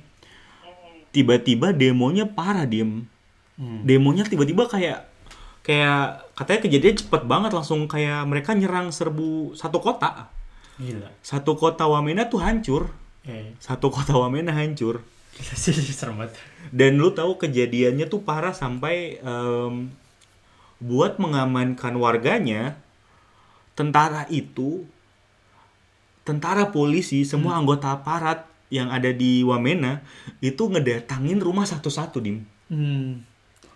Tiba-tiba 1.10 1.74
demonya 1.74 2.30
parah 2.30 2.70
diem 2.70 3.10
Hmm. 3.56 3.88
demonya 3.88 4.28
tiba-tiba 4.28 4.68
kayak 4.68 5.08
kayak 5.64 6.28
katanya 6.36 6.60
kejadian 6.68 6.96
cepet 7.00 7.22
banget 7.24 7.56
langsung 7.56 7.88
kayak 7.88 8.28
mereka 8.28 8.52
nyerang 8.52 8.92
serbu 8.92 9.56
satu 9.56 9.80
kota 9.80 10.28
Gila. 10.76 11.08
satu 11.24 11.56
kota 11.56 11.88
Wamena 11.88 12.28
tuh 12.28 12.44
hancur 12.44 12.92
Eh, 13.24 13.56
satu 13.64 13.88
kota 13.88 14.12
Wamena 14.20 14.52
hancur 14.52 15.08
serem 16.00 16.16
banget. 16.18 16.34
dan 16.72 16.96
lu 16.96 17.12
tahu 17.12 17.36
kejadiannya 17.38 18.08
tuh 18.08 18.24
parah 18.24 18.56
sampai 18.56 19.20
em, 19.20 19.92
buat 20.80 21.20
mengamankan 21.20 21.96
warganya 21.96 22.76
tentara 23.76 24.24
itu 24.30 24.84
tentara 26.26 26.74
polisi 26.74 27.22
semua 27.24 27.56
anggota 27.56 27.94
aparat 27.94 28.44
yang 28.74 28.90
ada 28.90 29.14
di 29.14 29.46
Wamena 29.46 30.02
itu 30.42 30.66
ngedatangin 30.66 31.40
rumah 31.40 31.66
satu-satu 31.66 32.18
dim 32.20 32.44
Hmm. 32.66 33.22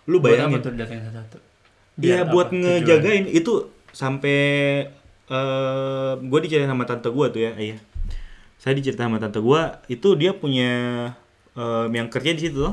lu 0.04 0.18
Buat 0.18 0.34
bayangin 0.34 0.58
tuh 0.60 0.74
datang 0.74 0.98
satu-satu? 0.98 1.38
Iya 2.02 2.26
buat 2.26 2.50
ngejagain 2.50 3.30
itu 3.30 3.70
sampai 3.92 4.38
eh 5.30 6.12
gue 6.18 6.38
diceritain 6.42 6.66
sama 6.66 6.82
tante 6.82 7.06
gue 7.06 7.26
tuh 7.30 7.38
ya, 7.40 7.52
iya. 7.54 7.78
Saya 8.58 8.74
diceritain 8.74 9.06
sama 9.06 9.22
tante 9.22 9.38
gue 9.38 9.62
itu 9.86 10.08
dia 10.18 10.34
punya 10.34 10.72
em, 11.52 11.90
yang 11.90 12.08
kerja 12.08 12.30
di 12.30 12.42
situ. 12.42 12.66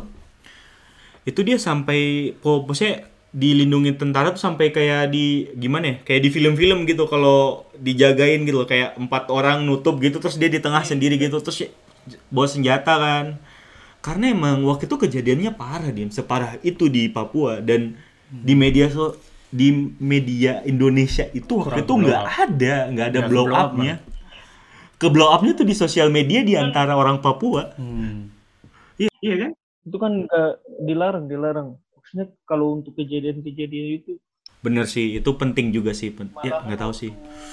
Itu 1.23 1.41
dia 1.41 1.57
sampai 1.57 2.31
maksudnya 2.39 3.03
dilindungi 3.29 3.93
tentara 3.93 4.29
tuh 4.29 4.39
sampai 4.39 4.71
kayak 4.71 5.09
di 5.09 5.25
gimana 5.53 5.85
ya? 5.85 5.95
Kayak 6.01 6.21
di 6.21 6.29
film-film 6.31 6.85
gitu 6.85 7.05
kalau 7.05 7.67
dijagain 7.75 8.41
gitu 8.41 8.57
loh, 8.57 8.65
kayak 8.65 8.95
empat 8.95 9.27
orang 9.27 9.61
nutup 9.61 9.99
gitu 9.99 10.17
terus 10.17 10.35
dia 10.35 10.47
di 10.47 10.57
tengah 10.57 10.81
sendiri 10.81 11.15
gitu 11.15 11.37
terus 11.37 11.57
ya- 11.61 11.73
bawa 12.27 12.47
senjata 12.47 12.93
kan. 12.95 13.27
karena 13.97 14.31
emang 14.31 14.63
waktu 14.63 14.87
itu 14.87 14.95
kejadiannya 14.95 15.51
parah 15.51 15.91
dim 15.91 16.07
separah 16.07 16.55
itu 16.61 16.87
di 16.87 17.09
Papua 17.09 17.59
dan 17.59 17.99
di 18.29 18.55
media 18.55 18.87
so 18.87 19.19
di 19.49 19.67
media 19.97 20.63
Indonesia 20.63 21.27
itu 21.27 21.59
waktu 21.59 21.75
Kurang 21.75 21.83
itu 21.83 21.93
nggak 22.05 22.23
ada 22.23 22.75
nggak 22.87 23.07
ada 23.09 23.19
blow 23.21 23.43
blow 23.43 23.51
up, 23.51 23.63
up-nya 23.67 23.99
ke 24.95 25.07
blow 25.09 25.27
up-nya 25.27 25.51
tuh 25.53 25.63
di 25.63 25.75
sosial 25.75 26.07
media 26.07 26.39
di 26.39 26.55
antara 26.55 26.95
orang 26.95 27.19
Papua 27.19 27.75
Hmm. 27.75 28.31
Iya 28.97 29.35
kan? 29.47 29.51
Itu 29.87 29.97
kan 30.01 30.11
nggak 30.27 30.51
dilarang, 30.83 31.25
dilarang. 31.29 31.69
Maksudnya 31.95 32.25
kalau 32.43 32.81
untuk 32.81 32.97
kejadian-kejadian 32.97 33.87
itu. 34.03 34.11
Bener 34.57 34.89
sih 34.89 35.21
itu 35.21 35.29
penting 35.37 35.69
juga 35.69 35.93
sih 35.93 36.09
pen- 36.09 36.33
ya 36.41 36.65
nggak 36.65 36.81
tahu 36.81 36.93
sih. 36.93 37.11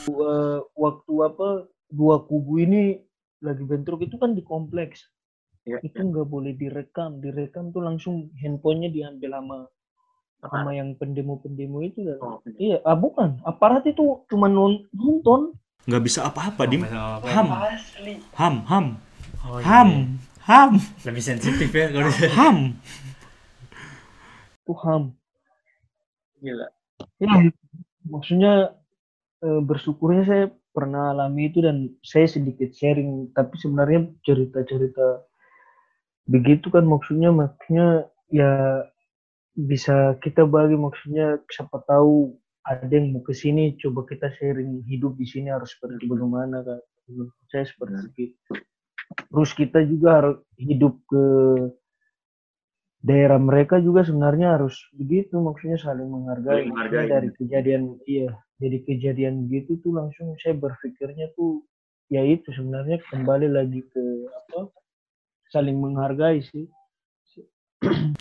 eh, 0.08 0.58
waktu 0.74 1.12
apa 1.20 1.48
dua 1.92 2.24
kubu 2.24 2.64
ini 2.64 2.96
lagi 3.44 3.60
bentrok 3.62 4.08
itu 4.08 4.16
kan 4.16 4.32
di 4.32 4.40
kompleks. 4.40 5.04
Iya. 5.68 5.80
Itu 5.84 6.00
nggak 6.00 6.28
boleh 6.28 6.52
direkam, 6.56 7.20
direkam 7.20 7.72
tuh 7.72 7.84
langsung 7.84 8.32
handphonenya 8.40 8.88
diambil 8.92 9.30
sama 9.36 9.58
sama 10.44 10.76
yang 10.76 10.92
pendemo-pendemo 11.00 11.80
itu 11.80 12.04
dan 12.04 12.20
Oh, 12.20 12.36
iya, 12.60 12.76
ah 12.84 12.92
bukan, 12.92 13.40
aparat 13.48 13.88
itu 13.88 14.20
cuma 14.28 14.44
non- 14.44 14.84
nonton. 14.92 15.56
nggak 15.88 16.04
bisa 16.04 16.28
apa-apa 16.28 16.68
dim. 16.68 16.84
Ham. 16.84 17.48
Ham 18.36 18.54
ham. 18.68 18.86
Oh, 19.44 19.56
iya. 19.56 19.64
ham 19.64 19.90
ham. 20.44 20.76
Lebih 21.04 21.24
sensitif 21.24 21.68
ya 21.72 21.88
kalau 21.88 22.12
ham. 22.36 22.56
Itu 24.64 24.74
ham. 24.84 25.02
Gila. 26.40 26.68
Ya, 27.20 27.34
maksudnya 28.04 28.52
eh, 29.40 29.60
bersyukurnya 29.64 30.24
saya 30.28 30.44
pernah 30.74 31.14
alami 31.14 31.48
itu 31.48 31.62
dan 31.64 31.94
saya 32.04 32.28
sedikit 32.28 32.74
sharing, 32.74 33.32
tapi 33.32 33.56
sebenarnya 33.56 34.10
cerita-cerita 34.26 35.24
begitu 36.24 36.72
kan 36.72 36.88
maksudnya 36.88 37.28
maksudnya 37.28 38.08
ya 38.32 38.80
bisa 39.54 40.16
kita 40.24 40.48
bagi 40.48 40.72
maksudnya 40.72 41.36
siapa 41.52 41.84
tahu 41.84 42.32
ada 42.64 42.88
yang 42.88 43.12
mau 43.12 43.20
ke 43.20 43.36
sini 43.36 43.76
coba 43.76 44.08
kita 44.08 44.32
sharing 44.40 44.80
hidup 44.88 45.20
di 45.20 45.28
sini 45.28 45.52
harus 45.52 45.72
seperti 45.76 46.04
bagaimana 46.08 46.64
kan. 46.64 46.80
Menurut 47.04 47.36
saya 47.52 47.68
seperti 47.68 48.32
itu 48.32 48.52
terus 49.30 49.50
kita 49.52 49.84
juga 49.84 50.08
harus 50.20 50.36
hidup 50.56 50.94
ke 51.06 51.24
daerah 53.04 53.36
mereka 53.36 53.76
juga 53.84 54.00
sebenarnya 54.00 54.56
harus 54.56 54.80
begitu 54.96 55.36
maksudnya 55.36 55.76
saling 55.76 56.08
menghargai, 56.08 56.64
Saling 56.64 56.72
Maksudnya 56.72 56.88
menghargai. 56.88 57.12
dari 57.12 57.28
kejadian 57.36 57.82
iya 58.08 58.30
jadi 58.56 58.78
kejadian 58.80 59.34
begitu 59.44 59.76
tuh 59.84 59.92
langsung 59.92 60.32
saya 60.40 60.56
berpikirnya 60.56 61.28
tuh 61.36 61.68
ya 62.08 62.24
itu 62.24 62.48
sebenarnya 62.48 63.04
kembali 63.12 63.52
lagi 63.52 63.84
ke 63.92 64.04
apa 64.32 64.72
saling 65.52 65.76
menghargai 65.76 66.40
sih 66.48 66.68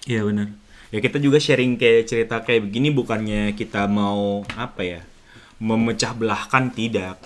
Iya 0.04 0.28
benar. 0.28 0.52
Ya 0.92 1.00
kita 1.00 1.18
juga 1.18 1.40
sharing 1.40 1.80
kayak 1.80 2.04
cerita 2.06 2.44
kayak 2.44 2.68
begini 2.70 2.92
bukannya 2.92 3.56
kita 3.56 3.88
mau 3.88 4.44
apa 4.60 4.82
ya 4.84 5.02
memecah 5.58 6.12
belahkan 6.12 6.70
tidak. 6.76 7.18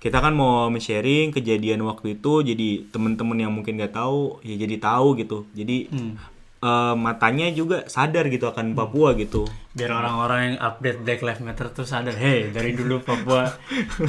Kita 0.00 0.16
kan 0.18 0.32
mau 0.32 0.66
sharing 0.72 1.28
kejadian 1.28 1.84
waktu 1.84 2.16
itu 2.16 2.40
jadi 2.40 2.88
teman-teman 2.88 3.36
yang 3.38 3.52
mungkin 3.52 3.76
nggak 3.76 3.92
tahu 3.92 4.40
ya 4.40 4.56
jadi 4.56 4.80
tahu 4.80 5.12
gitu. 5.14 5.44
Jadi 5.52 5.92
Hmm. 5.92 6.16
eh, 6.60 6.92
matanya 6.94 7.48
juga 7.48 7.84
sadar 7.84 8.28
gitu 8.28 8.44
akan 8.44 8.72
Papua 8.72 9.12
gitu. 9.14 9.44
biar 9.70 9.92
orang-orang 9.94 10.40
yang 10.44 10.58
update 10.58 10.98
Black 11.00 11.20
Lives 11.20 11.40
Matter 11.40 11.70
tuh 11.70 11.84
sadar, 11.84 12.12
hey 12.12 12.50
dari 12.50 12.72
dulu 12.72 13.00
Papua 13.00 13.48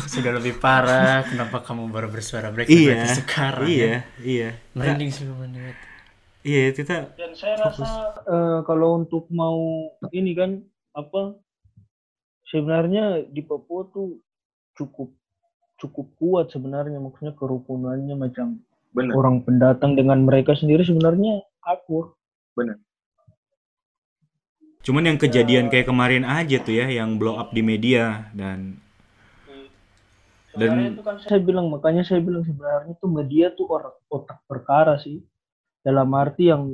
sudah 0.10 0.36
lebih 0.36 0.58
parah, 0.58 1.24
kenapa 1.24 1.62
kamu 1.62 1.88
baru 1.88 2.08
bersuara 2.08 2.50
Black 2.50 2.66
Lives 2.66 2.76
Iya. 2.82 2.92
Matter 2.98 3.16
sekarang? 3.20 3.68
Iya, 3.68 3.86
ya? 3.88 4.00
iya. 4.20 4.50
Merinding 4.74 5.12
sih 5.12 5.24
mendengar. 5.28 5.76
Iya, 6.42 6.74
kita 6.74 6.96
dan 7.14 7.32
saya 7.32 7.56
rasa 7.56 7.88
eh, 8.26 8.60
kalau 8.66 8.98
untuk 8.98 9.30
mau 9.30 9.62
ini 10.10 10.34
kan 10.34 10.60
apa 10.92 11.38
sebenarnya 12.46 13.28
di 13.28 13.42
Papua 13.42 13.88
tuh 13.88 14.20
cukup 14.74 15.14
cukup 15.82 16.08
kuat 16.22 16.54
sebenarnya 16.54 17.02
maksudnya 17.02 17.34
kerukunannya 17.34 18.14
macam 18.14 18.62
Benar. 18.94 19.18
orang 19.18 19.42
pendatang 19.42 19.98
dengan 19.98 20.22
mereka 20.22 20.54
sendiri 20.54 20.86
sebenarnya 20.86 21.42
akur 21.66 22.14
cuman 24.82 25.04
yang 25.14 25.20
kejadian 25.22 25.74
kayak 25.74 25.90
kemarin 25.90 26.26
aja 26.26 26.62
tuh 26.62 26.78
ya 26.78 26.86
yang 26.90 27.18
blow 27.18 27.38
up 27.42 27.50
di 27.50 27.66
media 27.66 28.30
dan 28.38 28.82
Sebenarnya 30.52 30.92
Dan- 30.92 30.96
itu 31.00 31.04
kan 31.08 31.16
saya 31.24 31.40
bilang 31.40 31.72
makanya 31.72 32.04
saya 32.04 32.20
bilang 32.20 32.44
sebenarnya 32.44 32.94
tuh 33.00 33.08
media 33.08 33.56
tuh 33.56 33.72
orang 33.72 33.96
otak 34.12 34.44
perkara 34.52 35.00
sih. 35.00 35.24
Dalam 35.80 36.12
arti 36.12 36.52
yang 36.52 36.68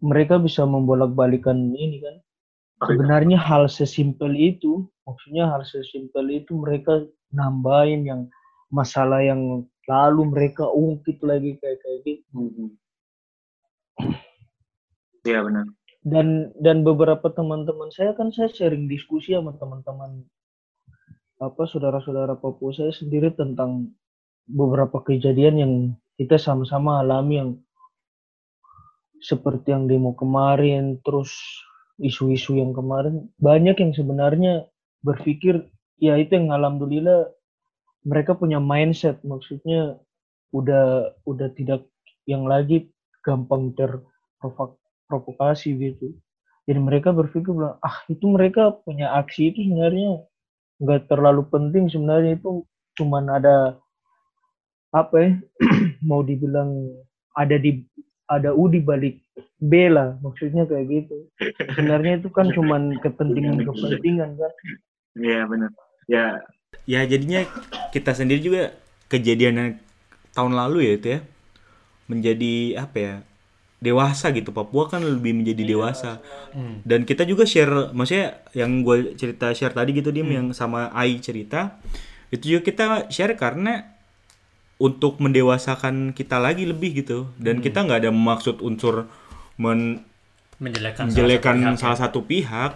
mereka 0.00 0.40
bisa 0.40 0.64
membolak-balikan 0.64 1.54
ini 1.76 2.00
kan 2.00 2.16
sebenarnya 2.84 3.38
hal 3.40 3.66
sesimpel 3.66 4.30
itu 4.36 4.86
maksudnya 5.08 5.50
hal 5.50 5.66
sesimpel 5.66 6.28
itu 6.30 6.54
mereka 6.54 7.02
nambahin 7.34 8.06
yang 8.06 8.22
masalah 8.70 9.24
yang 9.24 9.64
lalu 9.88 10.22
mereka 10.28 10.68
ungkit 10.68 11.18
lagi 11.24 11.56
kayak 11.58 11.80
kayak 11.80 11.98
gitu. 12.04 12.70
Iya 15.26 15.42
benar. 15.44 15.66
dan 16.06 16.54
dan 16.62 16.86
beberapa 16.86 17.26
teman-teman 17.28 17.90
saya 17.90 18.14
kan 18.14 18.30
saya 18.30 18.48
sharing 18.48 18.86
diskusi 18.86 19.34
sama 19.34 19.52
teman-teman 19.58 20.24
apa 21.42 21.62
saudara-saudara 21.66 22.38
Papua 22.38 22.70
saya 22.72 22.94
sendiri 22.94 23.34
tentang 23.34 23.92
beberapa 24.46 25.02
kejadian 25.04 25.56
yang 25.58 25.72
kita 26.16 26.40
sama-sama 26.40 27.02
alami 27.02 27.34
yang 27.42 27.50
seperti 29.18 29.74
yang 29.74 29.90
demo 29.90 30.14
kemarin 30.14 31.02
terus 31.02 31.34
isu-isu 31.98 32.58
yang 32.58 32.74
kemarin 32.74 33.26
banyak 33.42 33.74
yang 33.78 33.92
sebenarnya 33.94 34.66
berpikir 35.02 35.66
ya 35.98 36.14
itu 36.18 36.38
yang 36.38 36.54
alhamdulillah 36.54 37.30
mereka 38.06 38.38
punya 38.38 38.62
mindset 38.62 39.18
maksudnya 39.26 39.98
udah 40.54 41.12
udah 41.26 41.48
tidak 41.58 41.84
yang 42.24 42.48
lagi 42.48 42.88
gampang 43.24 43.76
terprovokasi 43.76 45.76
gitu. 45.76 46.16
Jadi 46.68 46.80
mereka 46.80 47.16
berpikir 47.16 47.52
bilang 47.52 47.80
ah 47.80 48.04
itu 48.12 48.28
mereka 48.28 48.76
punya 48.84 49.12
aksi 49.16 49.52
itu 49.52 49.64
sebenarnya 49.64 50.20
nggak 50.78 51.08
terlalu 51.08 51.42
penting 51.48 51.88
sebenarnya 51.88 52.36
itu 52.36 52.64
cuman 53.00 53.40
ada 53.40 53.56
apa 54.92 55.16
ya 55.16 55.30
mau 56.08 56.20
dibilang 56.20 56.92
ada 57.36 57.56
di 57.56 57.84
ada 58.28 58.52
U 58.52 58.68
di 58.68 58.84
balik 58.84 59.24
B 59.58 59.88
lah 59.88 60.20
maksudnya 60.20 60.68
kayak 60.68 60.86
gitu. 60.86 61.16
Sebenarnya 61.74 62.20
itu 62.20 62.28
kan 62.28 62.52
cuman 62.52 63.00
kepentingan 63.00 63.64
kepentingan 63.64 64.36
kan. 64.36 64.52
Iya 65.18 65.48
benar. 65.48 65.70
Ya. 66.06 66.44
Ya 66.84 67.00
jadinya 67.08 67.42
kita 67.90 68.12
sendiri 68.12 68.44
juga 68.44 68.62
kejadian 69.08 69.80
tahun 70.36 70.52
lalu 70.54 70.78
ya 70.84 70.92
itu 70.94 71.08
ya. 71.18 71.20
Menjadi 72.08 72.54
apa 72.78 72.96
ya 72.96 73.14
dewasa 73.80 74.30
gitu. 74.36 74.52
Papua 74.52 74.92
kan 74.92 75.00
lebih 75.00 75.32
menjadi 75.32 75.64
dewasa. 75.64 76.20
Hmm. 76.48 76.80
dan 76.80 77.04
kita 77.04 77.28
juga 77.28 77.44
share 77.44 77.92
maksudnya 77.92 78.40
yang 78.56 78.80
gue 78.80 79.12
cerita 79.20 79.52
share 79.52 79.76
tadi 79.76 79.92
gitu 79.92 80.08
dim 80.08 80.32
yang 80.32 80.48
sama 80.56 80.88
Ai 80.96 81.20
cerita 81.20 81.76
itu 82.32 82.56
juga 82.56 82.60
kita 82.72 82.84
share 83.12 83.36
karena 83.36 83.97
untuk 84.78 85.18
mendewasakan 85.18 86.14
kita 86.14 86.38
lagi 86.38 86.64
lebih 86.64 87.02
gitu. 87.02 87.30
Dan 87.36 87.58
kita 87.58 87.82
nggak 87.82 88.06
ada 88.06 88.12
maksud 88.14 88.62
unsur 88.62 89.06
men 89.58 90.02
Menjelekan, 90.58 91.06
menjelekan 91.06 91.54
salah 91.54 91.62
satu 91.62 91.70
pihak. 91.70 91.78
salah 91.78 91.98
satu 91.98 92.20
pihak 92.26 92.72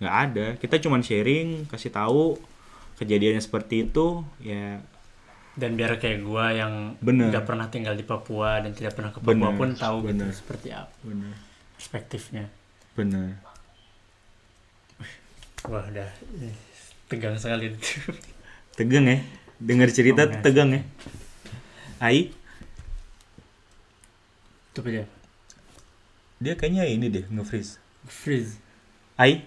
nggak 0.00 0.16
ada. 0.16 0.46
Kita 0.56 0.76
cuman 0.80 1.00
sharing 1.00 1.68
kasih 1.68 1.92
tahu 1.92 2.40
kejadiannya 2.96 3.40
seperti 3.40 3.84
itu 3.84 4.24
ya. 4.40 4.80
Dan 5.58 5.74
biar 5.74 5.98
kayak 5.98 6.22
gua 6.22 6.54
yang 6.54 6.94
Bener. 7.02 7.28
nggak 7.28 7.44
pernah 7.44 7.66
tinggal 7.68 7.92
di 7.92 8.06
Papua 8.06 8.62
dan 8.62 8.72
tidak 8.72 8.94
pernah 8.96 9.10
ke 9.10 9.18
Papua 9.18 9.34
Bener, 9.34 9.58
pun 9.58 9.68
tahu 9.74 9.96
gitu 10.06 10.24
bener. 10.24 10.32
seperti 10.32 10.68
apa 10.72 10.94
benar 11.02 11.34
perspektifnya. 11.74 12.44
benar 12.94 13.38
Wah 15.66 15.84
udah 15.84 16.08
eh, 16.40 16.54
tegang 17.10 17.34
sekali. 17.36 17.74
Tegang 18.78 19.04
ya? 19.04 19.18
Dengar 19.58 19.90
cerita 19.90 20.22
Oh, 20.24 20.38
tegang 20.40 20.70
ya 20.70 20.82
Ai 21.98 22.30
Itu 24.70 24.80
aja. 24.86 25.02
dia? 26.38 26.54
Kayaknya 26.54 26.84
ini 26.86 27.06
deh 27.10 27.26
nge-freeze. 27.26 27.82
Freeze. 28.06 28.62
Ai 29.18 29.42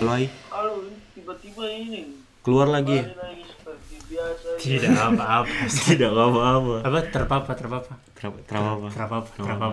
Halo 0.00 0.12
Ai 0.16 0.28
kalau 0.48 0.84
tiba-tiba 1.16 1.64
ini. 1.72 2.00
Keluar 2.44 2.68
lagi. 2.68 3.00
Lagi 3.00 3.44
seperti 3.44 3.94
biasa. 4.08 4.48
Tidak 4.60 4.92
apa-apa. 4.96 5.54
tidak 5.88 6.10
apa-apa. 6.12 6.76
Apa 6.84 6.98
terpapa 7.08 7.52
terpapa? 7.56 7.92
Ter- 8.12 8.40
terapa 8.44 8.88
terpapa 8.92 9.28
terpapa. 9.32 9.68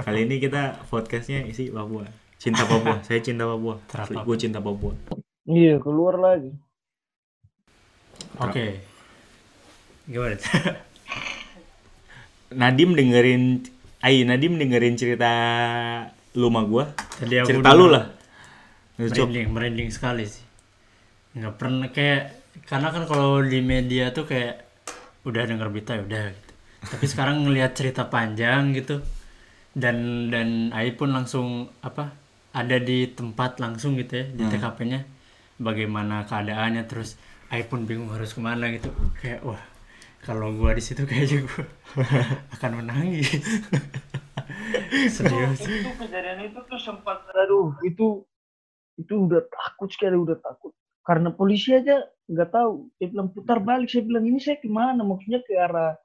kali 0.00 0.24
ini 0.26 0.42
kita 0.42 0.80
podcastnya 0.88 1.44
isi 1.44 1.68
Papua 1.70 2.19
cinta 2.40 2.64
Papua 2.64 2.96
saya 3.04 3.20
cinta 3.20 3.44
Papua 3.44 3.76
gue 4.24 4.36
cinta 4.40 4.58
Papua 4.64 4.96
Iya, 5.50 5.82
keluar 5.82 6.14
lagi. 6.20 6.54
Oke. 8.38 8.78
Gimana? 10.06 10.36
Nadim 12.60 12.94
dengerin 12.94 13.66
Ai 13.98 14.22
Nadim 14.22 14.62
dengerin 14.62 14.94
cerita 14.94 15.32
lu 16.38 16.46
sama 16.46 16.62
gua 16.62 16.94
Tadi 17.18 17.34
aku 17.42 17.50
cerita 17.50 17.74
lu 17.74 17.90
lah 17.90 18.06
merinding, 19.00 19.48
merinding 19.50 19.90
sekali 19.90 20.28
sih. 20.28 20.44
Nggak 21.34 21.54
pernah 21.56 21.88
kayak 21.88 22.22
karena 22.68 22.92
kan 22.92 23.08
kalau 23.08 23.40
di 23.40 23.64
media 23.64 24.12
tuh 24.12 24.28
kayak 24.28 24.60
udah 25.24 25.42
denger 25.48 25.68
berita 25.72 25.96
ya 25.96 26.02
udah 26.04 26.24
gitu. 26.30 26.52
Tapi 26.84 27.04
sekarang 27.08 27.48
ngelihat 27.48 27.72
cerita 27.72 28.12
panjang 28.12 28.76
gitu 28.76 29.00
dan 29.72 30.28
dan 30.28 30.68
Ai 30.76 30.92
pun 30.92 31.10
langsung 31.16 31.72
apa 31.80 32.12
ada 32.50 32.76
di 32.82 33.06
tempat 33.10 33.62
langsung 33.62 33.94
gitu 33.94 34.20
ya 34.20 34.26
di 34.26 34.42
TKP-nya 34.42 35.00
bagaimana 35.60 36.26
keadaannya 36.26 36.82
terus 36.88 37.14
Ai 37.50 37.66
pun 37.66 37.82
bingung 37.82 38.14
harus 38.14 38.30
ke 38.30 38.38
mana 38.38 38.70
gitu. 38.70 38.94
Kayak 39.18 39.42
wah 39.42 39.58
kalau 40.22 40.54
gua 40.54 40.70
di 40.70 40.82
situ 40.86 41.02
kayaknya 41.02 41.42
gua 41.50 41.66
akan 42.54 42.70
menangis. 42.78 43.26
Serius. 45.18 45.58
Itu 45.66 45.90
kejadian 45.98 46.46
itu 46.46 46.62
tuh 46.62 46.78
sempat 46.78 47.26
aduh 47.34 47.74
itu 47.82 48.22
itu 48.94 49.14
udah 49.26 49.42
takut 49.50 49.90
sekali 49.90 50.14
udah 50.14 50.38
takut. 50.38 50.70
Karena 51.02 51.34
polisi 51.34 51.74
aja 51.74 52.06
nggak 52.30 52.50
tahu. 52.54 52.86
Dia 53.02 53.10
bilang 53.10 53.34
putar 53.34 53.58
balik. 53.58 53.90
Saya 53.90 54.06
bilang 54.06 54.30
ini 54.30 54.38
saya 54.38 54.62
ke 54.62 54.70
mana? 54.70 55.02
Maksudnya 55.02 55.42
ke 55.42 55.58
arah 55.58 55.98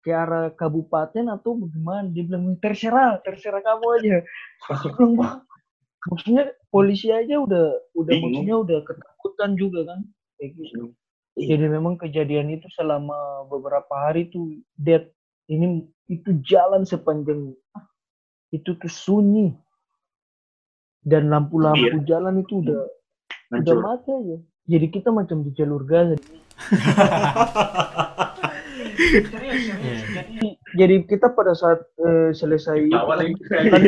ke 0.00 0.08
arah 0.08 0.56
kabupaten 0.56 1.28
atau 1.28 1.52
bagaimana? 1.68 2.08
Dia 2.16 2.24
bilang 2.24 2.56
terserah 2.56 3.20
terserah 3.20 3.60
kamu 3.60 3.86
aja. 4.00 4.16
Saya 4.80 4.88
bilang, 4.96 5.12
"Wah, 5.20 5.34
maksudnya 6.08 6.44
polisi 6.68 7.08
aja 7.08 7.38
udah 7.38 7.66
udah 7.94 8.12
Bingung. 8.12 8.32
maksudnya 8.32 8.56
udah 8.58 8.78
ketakutan 8.84 9.50
juga 9.54 9.80
kan 9.86 10.00
kayak 10.36 10.50
gitu. 10.56 10.92
Jadi 11.38 11.64
memang 11.70 11.94
kejadian 11.94 12.50
itu 12.50 12.66
selama 12.74 13.14
beberapa 13.46 13.94
hari 13.94 14.26
tuh 14.28 14.58
dead 14.74 15.06
ini 15.46 15.86
itu 16.08 16.34
jalan 16.42 16.82
sepanjang 16.82 17.54
ah, 17.72 17.84
itu 18.50 18.74
tuh 18.74 18.90
sunyi. 18.90 19.54
Dan 21.00 21.30
lampu-lampu 21.30 22.02
jalan 22.04 22.42
itu 22.42 22.60
udah 22.60 22.82
udah 23.54 23.54
Hancur. 23.54 23.78
mati 23.80 24.10
aja. 24.10 24.36
Jadi 24.68 24.86
kita 24.92 25.08
macam 25.08 25.40
di 25.40 25.50
jalur 25.54 25.86
Gaza. 25.86 26.18
Serius 28.98 29.62
serius 29.64 29.66
Iya. 29.78 29.94
jadi 30.10 30.38
jadi 30.74 30.94
kita 31.06 31.32
pada 31.32 31.54
saat 31.54 31.80
eh, 32.02 32.30
selesai 32.34 32.76
itu 32.82 32.98
kan, 33.54 33.82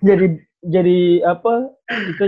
jadi 0.00 0.26
jadi 0.64 1.24
apa 1.26 1.70
kita 1.86 2.24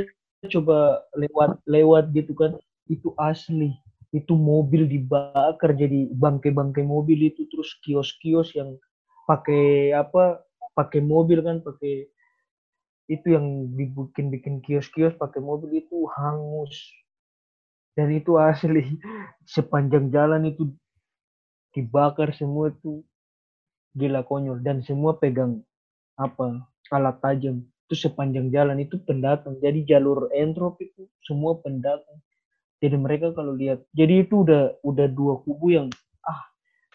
coba 0.60 1.02
lewat 1.16 1.58
lewat 1.64 2.04
gitu 2.12 2.32
kan. 2.36 2.56
Itu 2.88 3.12
asli. 3.16 3.76
Itu 4.12 4.36
mobil 4.36 4.88
dibakar 4.88 5.76
jadi 5.76 6.08
bangkai-bangkai 6.12 6.84
mobil 6.84 7.32
itu. 7.32 7.48
Terus 7.48 7.76
kios-kios 7.84 8.52
yang 8.56 8.76
pakai 9.28 9.92
apa 9.92 10.40
pakai 10.72 11.04
mobil 11.04 11.44
kan 11.44 11.60
pakai 11.60 12.08
itu 13.08 13.26
yang 13.32 13.72
dibikin-bikin 13.72 14.60
kios-kios 14.64 15.16
pakai 15.16 15.40
mobil 15.40 15.80
itu 15.84 16.08
hangus. 16.16 16.76
Dan 17.96 18.14
itu 18.14 18.36
asli. 18.36 18.84
Sepanjang 19.48 20.12
jalan 20.12 20.48
itu 20.48 20.70
dibakar 21.72 22.32
semua 22.36 22.72
itu 22.72 23.02
gila 23.96 24.22
konyol. 24.24 24.60
Dan 24.62 24.80
semua 24.84 25.16
pegang 25.18 25.60
apa 26.18 26.62
alat 26.90 27.20
tajam 27.22 27.62
itu 27.88 27.96
sepanjang 27.96 28.52
jalan 28.52 28.84
itu 28.84 29.00
pendatang. 29.00 29.56
Jadi 29.64 29.88
jalur 29.88 30.28
entrop 30.36 30.76
itu 30.84 31.08
semua 31.24 31.56
pendatang. 31.56 32.20
Jadi 32.84 33.00
mereka 33.00 33.32
kalau 33.32 33.56
lihat 33.56 33.80
jadi 33.96 34.28
itu 34.28 34.44
udah 34.44 34.76
udah 34.84 35.08
dua 35.08 35.40
kubu 35.40 35.72
yang 35.72 35.88
ah 36.28 36.44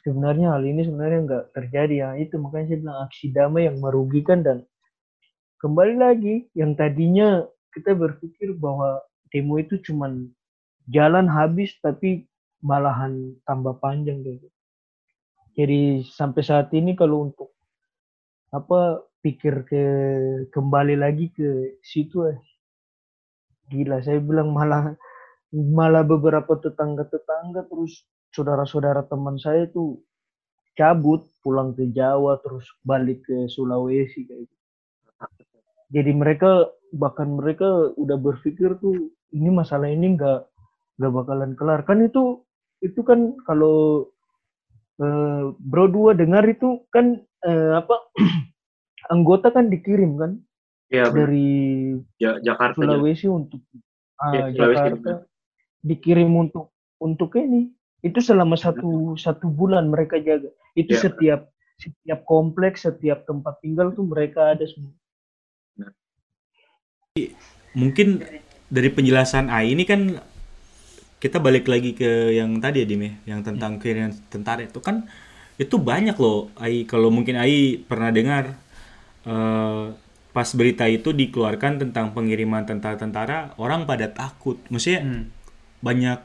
sebenarnya 0.06 0.54
hal 0.54 0.62
ini 0.62 0.86
sebenarnya 0.86 1.20
nggak 1.26 1.46
terjadi 1.58 1.96
ya. 1.98 2.10
Itu 2.22 2.38
makanya 2.38 2.66
saya 2.70 2.80
bilang 2.86 2.98
aksi 3.10 3.26
damai 3.34 3.66
yang 3.66 3.82
merugikan 3.82 4.46
dan 4.46 4.62
kembali 5.66 5.96
lagi 5.98 6.36
yang 6.54 6.78
tadinya 6.78 7.42
kita 7.74 7.98
berpikir 7.98 8.54
bahwa 8.54 9.02
demo 9.34 9.58
itu 9.58 9.82
cuman 9.82 10.30
jalan 10.94 11.26
habis 11.26 11.74
tapi 11.82 12.30
malahan 12.62 13.34
tambah 13.50 13.82
panjang 13.82 14.22
gitu. 14.22 14.46
Jadi 15.58 16.06
sampai 16.06 16.42
saat 16.46 16.70
ini 16.78 16.94
kalau 16.94 17.34
untuk 17.34 17.50
apa 18.54 19.02
pikir 19.24 19.64
ke 19.64 19.84
kembali 20.52 21.00
lagi 21.00 21.32
ke 21.32 21.80
situ 21.80 22.28
eh, 22.28 22.38
gila 23.72 24.04
saya 24.04 24.20
bilang 24.20 24.52
malah 24.52 24.92
malah 25.54 26.04
beberapa 26.04 26.60
tetangga-tetangga 26.60 27.66
terus 27.72 28.04
saudara-saudara 28.36 29.08
teman 29.08 29.40
saya 29.40 29.70
tuh 29.72 30.04
cabut 30.74 31.30
pulang 31.46 31.72
ke 31.78 31.88
Jawa 31.94 32.42
terus 32.42 32.66
balik 32.82 33.24
ke 33.30 33.46
Sulawesi 33.46 34.26
kayak 34.26 34.50
gitu. 34.50 34.58
Jadi 35.94 36.12
mereka 36.18 36.68
bahkan 36.94 37.30
mereka 37.30 37.94
udah 37.94 38.18
berpikir 38.18 38.78
tuh 38.82 39.14
ini 39.34 39.50
masalah 39.54 39.90
ini 39.90 40.18
nggak 40.18 40.42
nggak 40.98 41.14
bakalan 41.14 41.54
kelar 41.58 41.82
kan 41.86 42.02
itu 42.02 42.42
itu 42.82 43.02
kan 43.06 43.38
kalau 43.46 44.10
eh, 45.02 45.54
bro 45.58 45.86
dua 45.90 46.18
dengar 46.18 46.46
itu 46.50 46.82
kan 46.90 47.22
eh, 47.46 47.72
apa 47.78 47.96
anggota 49.10 49.52
kan 49.52 49.68
dikirim 49.68 50.16
kan? 50.20 50.32
Iya, 50.94 51.10
bener. 51.10 51.18
dari 51.26 51.50
Ja- 52.22 52.40
Jakarta. 52.40 52.80
Ja- 52.80 52.88
Sulawesi 53.00 53.28
untuk 53.28 53.62
ah, 54.22 54.32
Iya, 54.32 54.44
Sulawesi, 54.54 54.78
Jakarta 54.78 55.12
dikirim 55.82 56.30
untuk 56.38 56.72
untuk 57.02 57.34
ini. 57.36 57.74
Itu 58.04 58.20
selama 58.20 58.60
satu 58.60 59.16
satu 59.16 59.48
bulan 59.48 59.88
mereka 59.90 60.20
jaga. 60.20 60.52
Itu 60.76 60.94
Iya. 60.96 61.04
setiap 61.10 61.42
setiap 61.80 62.20
kompleks 62.30 62.86
setiap 62.86 63.26
tempat 63.26 63.60
tinggal 63.64 63.92
tuh 63.92 64.06
mereka 64.06 64.54
ada 64.54 64.64
semua. 64.68 64.94
Mungkin 67.74 68.22
dari 68.70 68.90
penjelasan 68.90 69.50
Ai 69.50 69.74
ini 69.74 69.86
kan 69.86 70.18
kita 71.18 71.40
balik 71.40 71.66
lagi 71.66 71.96
ke 71.96 72.36
yang 72.36 72.60
tadi 72.60 72.84
ya 72.84 72.88
Dim 72.90 73.02
ya, 73.02 73.14
yang 73.34 73.42
tentang 73.42 73.80
kiriman 73.80 74.12
tentara 74.28 74.68
itu 74.68 74.78
kan 74.84 75.08
itu 75.58 75.76
banyak 75.78 76.18
loh 76.20 76.54
Ai. 76.60 76.86
Kalau 76.86 77.10
mungkin 77.10 77.38
Ai 77.40 77.80
pernah 77.82 78.10
dengar 78.14 78.58
eh, 79.24 79.84
pas 80.30 80.50
berita 80.52 80.86
itu 80.86 81.12
dikeluarkan 81.12 81.78
tentang 81.80 82.12
pengiriman 82.12 82.64
tentara-tentara 82.64 83.54
orang 83.56 83.86
pada 83.86 84.10
takut. 84.10 84.58
Maksudnya 84.68 85.02
Hmm. 85.02 85.24
banyak 85.80 86.20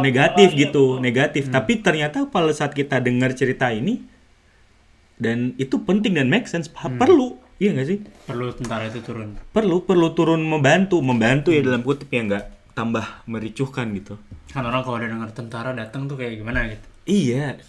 negatif 0.00 0.52
gitu 0.52 0.98
negatif. 0.98 1.48
Tapi 1.48 1.78
ternyata 1.78 2.26
pada 2.26 2.50
saat 2.50 2.72
kita 2.72 2.98
dengar 2.98 3.32
cerita 3.32 3.70
ini 3.70 4.02
dan 5.14 5.54
itu 5.56 5.78
penting 5.80 6.12
dan 6.12 6.26
make 6.26 6.44
sense 6.44 6.66
pa- 6.66 6.90
perlu. 6.90 7.38
Iya 7.56 7.72
nggak 7.72 7.86
sih? 7.86 7.98
Perlu 8.26 8.50
tentara 8.52 8.84
itu 8.84 8.98
turun. 9.00 9.38
Perlu 9.48 9.86
perlu 9.86 10.10
turun 10.12 10.42
membantu 10.42 10.98
membantu 10.98 11.54
ya 11.54 11.62
dalam 11.62 11.80
kutip 11.80 12.10
ya 12.10 12.26
nggak 12.26 12.44
tambah 12.74 13.22
mericuhkan 13.24 13.94
gitu. 13.94 14.18
Kan 14.50 14.66
orang 14.66 14.82
kalau 14.82 14.98
udah 14.98 15.08
dengar 15.08 15.30
tentara 15.30 15.70
datang 15.70 16.04
tuh 16.04 16.18
kayak 16.18 16.36
gimana 16.36 16.66
gitu. 16.66 16.84
Iya 17.06 17.62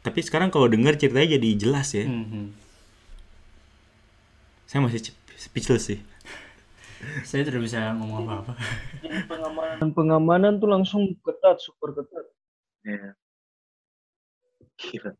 tapi 0.00 0.24
sekarang 0.24 0.48
kalau 0.48 0.66
dengar 0.66 0.96
ceritanya 0.96 1.36
jadi 1.36 1.48
jelas 1.56 1.92
ya. 1.92 2.08
Mhm. 2.08 2.56
saya 4.70 4.86
masih 4.86 5.10
speechless 5.34 5.90
sih. 5.90 5.98
Saya 7.26 7.42
tidak 7.42 7.64
bisa 7.64 7.90
ngomong 7.96 8.28
apa-apa. 8.28 8.52
Jadi 9.02 9.24
pengamanan. 9.26 9.88
Pengamanan 9.90 10.52
tuh 10.62 10.68
langsung 10.70 11.02
ketat 11.24 11.58
super 11.58 11.96
ketat. 11.96 12.28
Gila. 14.80 15.12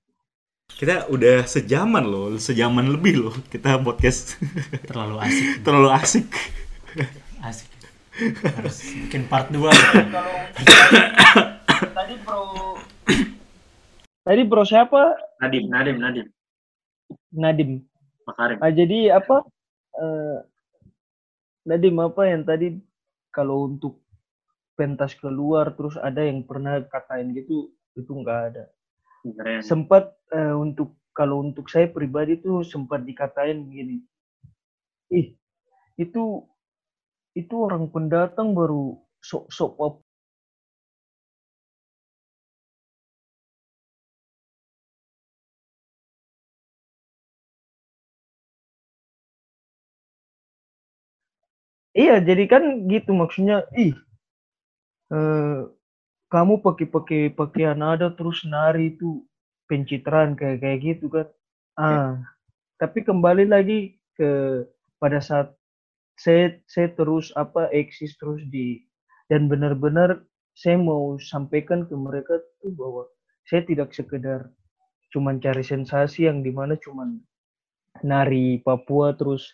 kita 0.71 1.13
udah 1.13 1.45
sejaman 1.45 2.07
loh 2.09 2.41
sejaman 2.41 2.89
lebih 2.89 3.27
loh 3.27 3.35
kita 3.53 3.77
podcast. 3.83 4.41
Terlalu 4.89 5.19
asik. 5.21 5.47
Terlalu 5.67 5.89
asik. 5.93 6.29
Asik. 7.43 7.69
Harus 8.45 8.77
bikin 9.09 9.29
part 9.29 9.49
2 9.53 9.61
kalau 9.61 10.37
tadi 11.97 12.15
bro 12.25 12.77
tadi 14.27 14.43
bro 14.45 14.65
siapa 14.65 15.17
Nadim, 15.41 15.73
Nadim, 15.73 15.97
Nadim. 15.99 16.27
Nadim 17.33 17.71
Makarim. 18.29 18.59
ah, 18.61 18.73
jadi 18.73 18.99
apa 19.17 19.43
eh, 19.97 20.39
Nadim 21.67 21.97
apa 22.01 22.23
yang 22.29 22.43
tadi 22.45 22.77
kalau 23.33 23.69
untuk 23.71 24.01
pentas 24.77 25.13
keluar 25.19 25.77
terus 25.77 25.97
ada 26.01 26.25
yang 26.25 26.41
pernah 26.45 26.81
katain 26.89 27.37
gitu 27.37 27.69
itu 27.99 28.11
nggak 28.11 28.41
ada 28.55 28.65
Keren. 29.37 29.61
sempat 29.61 30.17
eh, 30.33 30.55
untuk 30.57 30.97
kalau 31.13 31.45
untuk 31.45 31.69
saya 31.69 31.91
pribadi 31.91 32.41
tuh 32.41 32.65
sempat 32.65 33.05
dikatain 33.05 33.67
begini 33.69 34.01
ih 35.13 35.35
itu 36.01 36.47
itu 37.37 37.55
orang 37.55 37.91
pendatang 37.93 38.57
baru 38.57 38.97
sok-sok 39.21 40.01
iya 52.01 52.17
jadi 52.25 52.45
kan 52.49 52.63
gitu 52.89 53.13
maksudnya 53.13 53.69
ih 53.77 53.93
eh, 55.13 55.61
kamu 56.33 56.65
pakai 56.65 56.87
pakai 56.89 57.23
pakaian 57.37 57.85
ada 57.85 58.09
terus 58.17 58.41
nari 58.49 58.97
itu 58.97 59.27
pencitraan 59.69 60.35
kayak 60.39 60.65
kayak 60.65 60.79
gitu 60.81 61.07
kan. 61.13 61.27
Ah 61.77 62.19
tapi 62.81 63.05
kembali 63.05 63.45
lagi 63.53 64.01
ke 64.17 64.65
pada 64.97 65.21
saat 65.21 65.53
saya 66.17 66.57
saya 66.65 66.89
terus 66.97 67.29
apa 67.37 67.69
eksis 67.77 68.17
terus 68.17 68.41
di 68.49 68.81
dan 69.29 69.53
benar-benar 69.53 70.25
saya 70.57 70.81
mau 70.81 71.21
sampaikan 71.21 71.85
ke 71.85 71.93
mereka 71.93 72.41
tuh 72.65 72.73
bahwa 72.73 73.05
saya 73.45 73.69
tidak 73.69 73.93
sekedar 73.93 74.49
cuman 75.13 75.37
cari 75.45 75.61
sensasi 75.61 76.25
yang 76.25 76.41
di 76.41 76.49
mana 76.49 76.81
cuman 76.81 77.21
nari 78.01 78.65
Papua 78.65 79.13
terus 79.13 79.45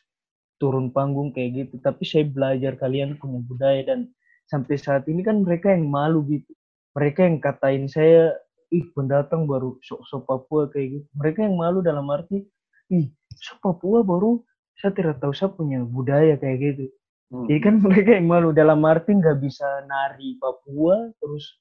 turun 0.57 0.89
panggung 0.93 1.33
kayak 1.33 1.67
gitu. 1.67 1.75
Tapi 1.81 2.03
saya 2.05 2.25
belajar 2.29 2.77
kalian 2.81 3.17
punya 3.21 3.41
budaya 3.45 3.83
dan 3.85 4.11
sampai 4.49 4.79
saat 4.79 5.05
ini 5.11 5.21
kan 5.27 5.43
mereka 5.43 5.73
yang 5.73 5.89
malu 5.89 6.25
gitu. 6.29 6.53
Mereka 6.97 7.29
yang 7.29 7.39
katain 7.43 7.87
saya 7.91 8.33
ih 8.73 8.87
pendatang 8.97 9.47
baru 9.47 9.79
sok-sok 9.85 10.23
Papua 10.27 10.63
kayak 10.73 11.01
gitu. 11.01 11.07
Mereka 11.15 11.45
yang 11.47 11.57
malu 11.61 11.85
dalam 11.85 12.09
arti 12.09 12.43
ih 12.91 13.07
sok 13.37 13.61
Papua 13.63 14.01
baru 14.03 14.41
saya 14.77 14.93
tidak 14.93 15.21
tahu 15.21 15.33
saya 15.33 15.51
punya 15.53 15.85
budaya 15.85 16.37
kayak 16.37 16.59
gitu. 16.61 16.87
Hmm. 17.27 17.51
jadi 17.51 17.59
kan 17.59 17.75
mereka 17.87 18.11
yang 18.15 18.31
malu 18.31 18.55
dalam 18.55 18.79
arti 18.87 19.11
nggak 19.11 19.43
bisa 19.43 19.67
nari 19.91 20.39
Papua 20.39 21.11
terus 21.19 21.59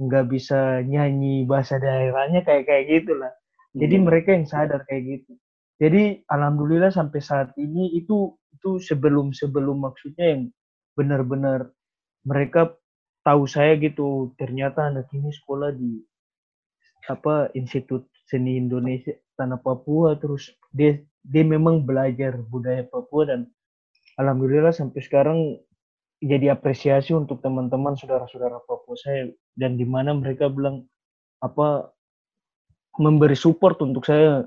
nggak 0.00 0.32
bisa 0.32 0.80
nyanyi 0.80 1.44
bahasa 1.44 1.76
daerahnya 1.76 2.40
kayak 2.40 2.64
kayak 2.64 2.84
gitulah. 2.88 3.32
Jadi 3.76 3.94
Hmm. 4.00 4.04
mereka 4.08 4.32
yang 4.32 4.48
sadar 4.48 4.82
kayak 4.88 5.04
gitu 5.20 5.36
jadi 5.78 6.22
alhamdulillah 6.26 6.90
sampai 6.90 7.22
saat 7.22 7.54
ini 7.54 7.94
itu 7.94 8.34
itu 8.54 8.82
sebelum 8.82 9.30
sebelum 9.30 9.86
maksudnya 9.86 10.34
yang 10.34 10.42
benar-benar 10.98 11.70
mereka 12.26 12.74
tahu 13.22 13.46
saya 13.46 13.78
gitu 13.78 14.34
ternyata 14.34 14.90
anak 14.90 15.06
ini 15.14 15.30
sekolah 15.30 15.70
di 15.70 16.02
apa 17.06 17.48
Institut 17.54 18.04
Seni 18.28 18.58
Indonesia 18.58 19.14
Tanah 19.38 19.62
Papua 19.62 20.18
terus 20.18 20.50
dia 20.74 20.98
dia 21.22 21.44
memang 21.46 21.86
belajar 21.86 22.42
budaya 22.50 22.82
Papua 22.84 23.30
dan 23.30 23.40
alhamdulillah 24.18 24.74
sampai 24.74 25.00
sekarang 25.00 25.38
jadi 26.18 26.50
apresiasi 26.50 27.14
untuk 27.14 27.38
teman-teman 27.38 27.94
saudara-saudara 27.94 28.58
Papua 28.66 28.98
saya 28.98 29.30
dan 29.54 29.78
di 29.78 29.86
mana 29.86 30.10
mereka 30.10 30.50
bilang 30.50 30.82
apa 31.38 31.94
memberi 32.98 33.38
support 33.38 33.78
untuk 33.78 34.02
saya 34.02 34.42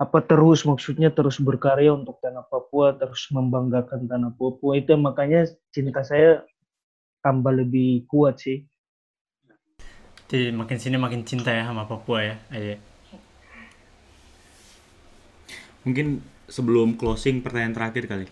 apa 0.00 0.18
terus 0.24 0.64
maksudnya 0.64 1.12
terus 1.12 1.36
berkarya 1.38 1.92
untuk 1.92 2.16
tanah 2.24 2.48
Papua 2.48 2.96
terus 2.96 3.28
membanggakan 3.36 4.08
tanah 4.08 4.32
Papua 4.32 4.80
itu 4.80 4.96
makanya 4.96 5.44
cinta 5.74 6.00
saya 6.00 6.40
tambah 7.20 7.52
lebih 7.52 8.08
kuat 8.08 8.40
sih 8.40 8.64
Jadi 10.30 10.54
makin 10.54 10.78
sini 10.78 10.96
makin 10.96 11.26
cinta 11.26 11.50
ya 11.50 11.66
sama 11.66 11.90
Papua 11.90 12.22
ya. 12.22 12.34
Ayo. 12.54 12.78
Mungkin 15.82 16.22
sebelum 16.46 16.94
closing 16.94 17.42
pertanyaan 17.42 17.74
terakhir 17.74 18.04
kali. 18.06 18.26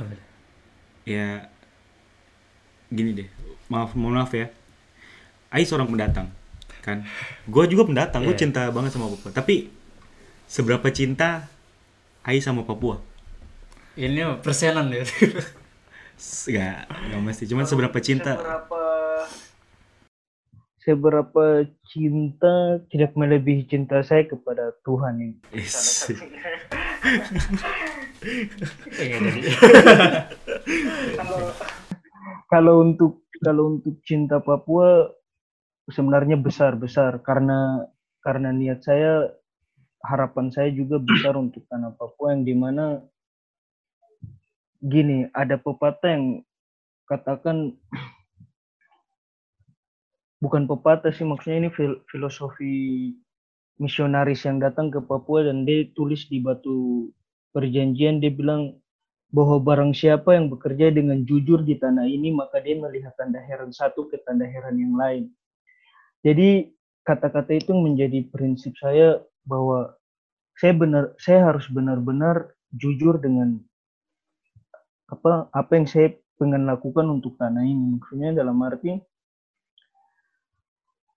Apa? 0.00 0.14
Ya 1.06 1.48
gini 2.90 3.10
deh. 3.14 3.28
Maaf, 3.70 3.94
mohon 3.94 4.18
maaf 4.18 4.32
ya. 4.34 4.50
Ai 5.54 5.62
seorang 5.62 5.86
pendatang, 5.86 6.34
kan? 6.82 7.06
Gue 7.46 7.64
juga 7.70 7.86
pendatang, 7.86 8.26
gue 8.26 8.34
Iya. 8.34 8.42
cinta 8.42 8.62
banget 8.74 8.90
sama 8.98 9.06
Papua. 9.12 9.30
Tapi 9.30 9.70
seberapa 10.46 10.88
cinta 10.92 11.48
Ai 12.24 12.40
sama 12.40 12.64
Papua? 12.64 13.04
Ini 13.94 14.40
persenan 14.40 14.88
ya. 14.90 15.04
S- 16.16 16.48
Gak, 16.48 16.88
gak 16.88 17.20
mesti. 17.20 17.44
Cuman 17.44 17.68
seberapa 17.68 17.98
cinta? 18.00 18.32
seberapa 18.38 18.82
seberapa 20.84 21.44
cinta 21.88 22.76
tidak 22.92 23.16
melebihi 23.16 23.64
cinta 23.64 24.04
saya 24.04 24.28
kepada 24.28 24.76
Tuhan 24.84 25.16
ini 25.16 25.40
jadi. 28.92 29.48
kalau 32.52 32.84
untuk 32.84 33.24
kalau 33.40 33.80
untuk 33.80 33.96
cinta 34.04 34.44
Papua 34.44 35.08
sebenarnya 35.88 36.36
besar 36.36 36.76
besar 36.76 37.24
karena 37.24 37.88
karena 38.20 38.52
niat 38.52 38.84
saya 38.84 39.32
harapan 40.04 40.52
saya 40.52 40.68
juga 40.70 41.00
besar 41.00 41.34
untuk 41.40 41.64
tanah 41.72 41.96
Papua 41.96 42.36
yang 42.36 42.44
di 42.44 42.54
mana 42.54 43.00
gini 44.84 45.32
ada 45.32 45.56
pepatah 45.56 46.12
yang 46.12 46.26
katakan 47.08 47.72
bukan 50.44 50.68
pepatah 50.68 51.08
sih 51.08 51.24
maksudnya 51.24 51.64
ini 51.64 51.70
fil- 51.72 52.04
filosofi 52.12 52.74
misionaris 53.80 54.44
yang 54.44 54.60
datang 54.60 54.92
ke 54.92 55.00
Papua 55.00 55.48
dan 55.48 55.64
dia 55.64 55.88
tulis 55.96 56.28
di 56.28 56.38
batu 56.44 57.08
perjanjian 57.56 58.20
dia 58.20 58.30
bilang 58.30 58.76
bahwa 59.34 59.58
barang 59.58 59.90
siapa 59.96 60.38
yang 60.38 60.46
bekerja 60.46 60.94
dengan 60.94 61.26
jujur 61.26 61.66
di 61.66 61.74
tanah 61.74 62.06
ini 62.06 62.30
maka 62.30 62.62
dia 62.62 62.78
melihat 62.78 63.16
tanda 63.18 63.42
heran 63.42 63.74
satu 63.74 64.06
ke 64.06 64.22
tanda 64.22 64.46
heran 64.46 64.78
yang 64.78 64.94
lain. 64.94 65.26
Jadi 66.22 66.70
kata-kata 67.02 67.58
itu 67.58 67.74
menjadi 67.74 68.30
prinsip 68.30 68.78
saya 68.78 69.18
bahwa 69.44 69.96
saya 70.56 70.72
benar 70.76 71.04
saya 71.20 71.52
harus 71.52 71.66
benar-benar 71.68 72.52
jujur 72.74 73.20
dengan 73.20 73.60
apa 75.10 75.46
apa 75.52 75.72
yang 75.76 75.86
saya 75.86 76.16
pengen 76.40 76.66
lakukan 76.66 77.06
untuk 77.06 77.38
tanah 77.38 77.62
ini. 77.62 77.98
Maksudnya 77.98 78.34
dalam 78.34 78.58
arti 78.64 78.98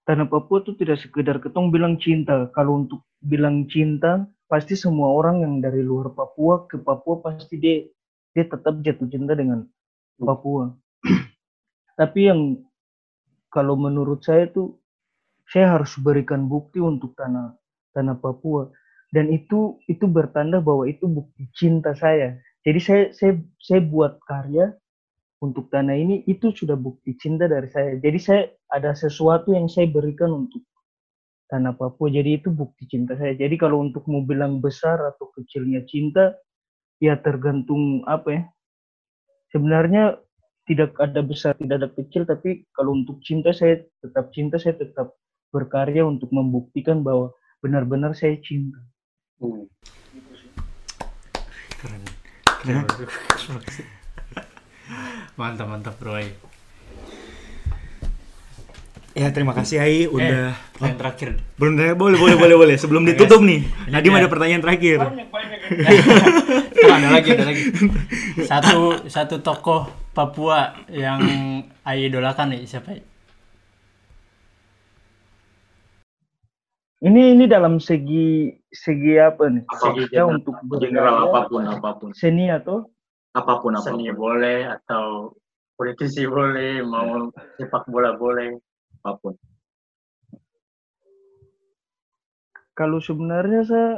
tanah 0.07 0.27
Papua 0.31 0.63
itu 0.63 0.71
tidak 0.79 1.03
sekedar 1.03 1.37
ketong 1.43 1.73
bilang 1.73 1.99
cinta. 1.99 2.47
Kalau 2.55 2.85
untuk 2.85 3.03
bilang 3.19 3.67
cinta, 3.67 4.23
pasti 4.47 4.77
semua 4.77 5.11
orang 5.11 5.43
yang 5.43 5.53
dari 5.59 5.83
luar 5.83 6.15
Papua 6.15 6.63
ke 6.69 6.79
Papua 6.79 7.19
pasti 7.19 7.59
dia 7.59 7.83
dia 8.31 8.45
tetap 8.47 8.79
jatuh 8.85 9.07
cinta 9.11 9.33
dengan 9.33 9.67
Papua. 10.15 10.71
Tapi 11.99 12.19
yang 12.29 12.41
kalau 13.51 13.73
menurut 13.75 14.21
saya 14.21 14.47
itu 14.47 14.77
saya 15.47 15.79
harus 15.79 15.95
berikan 15.97 16.45
bukti 16.45 16.77
untuk 16.77 17.15
tanah 17.17 17.55
tanah 17.97 18.21
Papua 18.21 18.69
dan 19.09 19.31
itu 19.33 19.79
itu 19.89 20.05
bertanda 20.05 20.59
bahwa 20.59 20.85
itu 20.85 21.07
bukti 21.07 21.47
cinta 21.55 21.95
saya. 21.97 22.37
Jadi 22.61 22.79
saya 22.83 23.03
saya 23.15 23.33
saya 23.57 23.81
buat 23.81 24.19
karya 24.27 24.75
untuk 25.39 25.71
tanah 25.71 25.95
ini 25.95 26.15
itu 26.27 26.51
sudah 26.51 26.75
bukti 26.75 27.15
cinta 27.15 27.47
dari 27.47 27.71
saya. 27.71 27.95
Jadi 27.97 28.19
saya 28.19 28.41
ada 28.67 28.91
sesuatu 28.91 29.55
yang 29.55 29.71
saya 29.71 29.87
berikan 29.87 30.33
untuk 30.33 30.61
tanah 31.47 31.73
Papua. 31.79 32.11
Jadi 32.11 32.43
itu 32.43 32.51
bukti 32.51 32.83
cinta 32.89 33.15
saya. 33.15 33.31
Jadi 33.37 33.55
kalau 33.55 33.79
untuk 33.79 34.03
mau 34.11 34.21
bilang 34.25 34.59
besar 34.59 34.99
atau 34.99 35.31
kecilnya 35.31 35.87
cinta, 35.87 36.35
ya 36.99 37.15
tergantung 37.15 38.03
apa 38.03 38.27
ya. 38.27 38.43
Sebenarnya 39.55 40.19
tidak 40.67 40.99
ada 40.99 41.23
besar, 41.23 41.55
tidak 41.55 41.75
ada 41.79 41.89
kecil, 41.95 42.27
tapi 42.27 42.67
kalau 42.75 42.99
untuk 42.99 43.23
cinta 43.23 43.55
saya 43.55 43.79
tetap 44.03 44.35
cinta, 44.35 44.59
saya 44.59 44.75
tetap 44.75 45.15
berkarya 45.55 46.03
untuk 46.03 46.27
membuktikan 46.35 46.99
bahwa 47.07 47.31
benar-benar 47.61 48.13
saya 48.13 48.37
cinta. 48.41 48.77
Hmm. 49.41 49.65
Keren. 51.77 52.01
Keren. 52.45 52.85
mantap 55.37 55.67
mantap 55.69 55.95
bro. 56.01 56.17
Ya 59.17 59.33
terima 59.33 59.57
kasih 59.57 59.81
Ai 59.81 60.05
udah. 60.05 60.53
Eh, 60.53 60.85
yang 60.85 60.97
terakhir. 61.01 61.41
Belum 61.57 61.73
boleh 61.97 62.17
boleh 62.21 62.37
boleh 62.37 62.55
boleh. 62.57 62.75
Sebelum 62.77 63.01
ditutup 63.01 63.41
nih. 63.41 63.65
Nadim 63.89 64.13
ada 64.13 64.29
pertanyaan 64.29 64.61
terakhir. 64.61 65.01
Tuh, 66.77 66.93
ada 66.93 67.09
lagi 67.09 67.29
ada 67.33 67.45
lagi. 67.49 67.63
Satu 68.49 69.09
satu 69.09 69.41
tokoh 69.41 69.89
Papua 70.13 70.85
yang 70.93 71.17
Ai 71.81 72.05
idolakan 72.05 72.53
nih 72.53 72.69
siapa? 72.69 73.16
Ini 76.97 77.37
ini 77.37 77.45
dalam 77.45 77.77
segi 77.77 78.49
segi 78.73 79.21
apa 79.21 79.53
nih? 79.53 79.63
Segi 79.69 80.03
Ya 80.09 80.25
general. 80.25 80.41
untuk 80.41 80.55
general 80.81 81.15
apa 81.29 81.39
pun 81.45 81.63
apa 81.69 81.89
pun 82.01 82.09
seni 82.17 82.49
atau 82.49 82.89
apa 83.37 83.61
pun 83.61 83.77
Seni 83.77 84.09
apa 84.09 84.17
pun 84.17 84.21
boleh 84.25 84.59
atau 84.65 85.05
politisi 85.77 86.25
boleh, 86.25 86.81
mau 86.81 87.29
sepak 87.61 87.85
bola 87.85 88.17
boleh. 88.17 88.57
apa 89.05 89.13
pun 89.21 89.33
kalau 92.73 92.97
sebenarnya 92.97 93.61
saya 93.61 93.91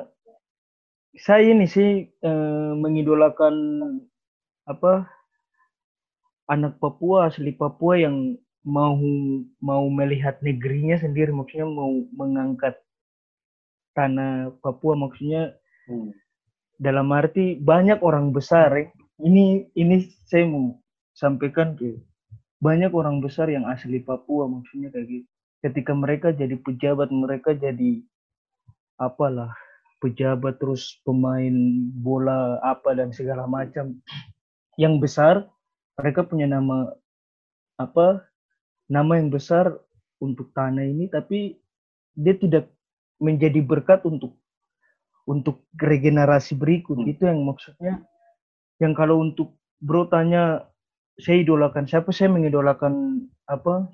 saya 1.16 1.56
ini 1.56 1.72
sih 1.72 2.04
eh, 2.04 2.72
mengidolakan 2.76 3.56
apa 4.68 5.08
anak 6.52 6.76
Papua 6.84 7.32
asli 7.32 7.56
Papua 7.56 7.96
yang 7.96 8.36
mau 8.68 9.00
mau 9.64 9.88
melihat 9.88 10.36
negerinya 10.44 11.00
sendiri 11.00 11.32
maksudnya 11.32 11.64
mau 11.64 12.04
mengangkat 12.12 12.76
tanah 14.00 14.56
Papua 14.64 14.96
maksudnya 14.96 15.52
Hmm. 15.90 16.14
dalam 16.78 17.10
arti 17.10 17.58
banyak 17.58 18.00
orang 18.06 18.30
besar 18.30 18.70
ya 18.78 18.94
ini 19.26 19.68
ini 19.74 20.06
saya 20.30 20.46
mau 20.46 20.78
sampaikan 21.18 21.76
ke 21.76 22.00
banyak 22.60 22.92
orang 22.92 23.20
besar 23.24 23.52
yang 23.52 23.68
asli 23.68 24.00
Papua 24.04 24.48
maksudnya 24.48 24.92
kayak 24.92 25.08
gitu. 25.08 25.28
Ketika 25.60 25.92
mereka 25.92 26.32
jadi 26.32 26.56
pejabat, 26.56 27.12
mereka 27.12 27.52
jadi 27.52 28.00
apalah 28.96 29.52
pejabat 30.00 30.60
terus 30.60 31.00
pemain 31.04 31.52
bola 32.00 32.60
apa 32.64 32.96
dan 32.96 33.12
segala 33.12 33.44
macam 33.44 34.00
yang 34.80 35.00
besar 35.04 35.44
mereka 36.00 36.24
punya 36.24 36.48
nama 36.48 36.96
apa 37.76 38.24
nama 38.88 39.20
yang 39.20 39.28
besar 39.28 39.76
untuk 40.24 40.56
tanah 40.56 40.88
ini 40.88 41.12
tapi 41.12 41.60
dia 42.16 42.36
tidak 42.40 42.72
menjadi 43.20 43.60
berkat 43.60 44.04
untuk 44.08 44.36
untuk 45.30 45.62
regenerasi 45.78 46.58
berikut. 46.58 46.98
Hmm. 46.98 47.12
itu 47.12 47.30
yang 47.30 47.46
maksudnya. 47.46 48.02
Yang 48.82 48.94
kalau 48.98 49.22
untuk 49.22 49.54
bro 49.78 50.10
tanya 50.10 50.66
saya 51.22 51.44
idolakan 51.44 51.86
siapa? 51.86 52.10
Saya 52.10 52.34
mengidolakan 52.34 53.28
apa 53.46 53.92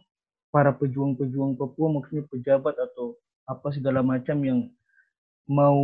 para 0.54 0.72
pejuang-pejuang 0.72 1.60
Papua 1.60 1.92
maksudnya 1.92 2.24
pejabat 2.32 2.80
atau 2.80 3.20
apa 3.44 3.68
segala 3.76 4.00
macam 4.00 4.40
yang 4.46 4.72
mau 5.46 5.84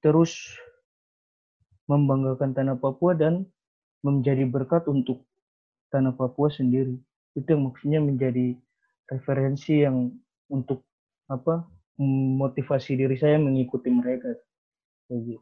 terus 0.00 0.56
membanggakan 1.84 2.56
tanah 2.56 2.80
Papua 2.80 3.12
dan 3.12 3.44
menjadi 4.00 4.48
berkat 4.48 4.88
untuk 4.88 5.26
tanah 5.92 6.16
Papua 6.16 6.48
sendiri. 6.48 6.96
Itu 7.36 7.46
yang 7.52 7.68
maksudnya 7.68 8.00
menjadi 8.00 8.56
referensi 9.12 9.84
yang 9.84 10.14
untuk 10.48 10.82
apa 11.26 11.66
motivasi 11.98 12.96
diri 12.96 13.16
saya 13.16 13.40
mengikuti 13.40 13.88
mereka 13.88 14.36
gitu. 15.08 15.40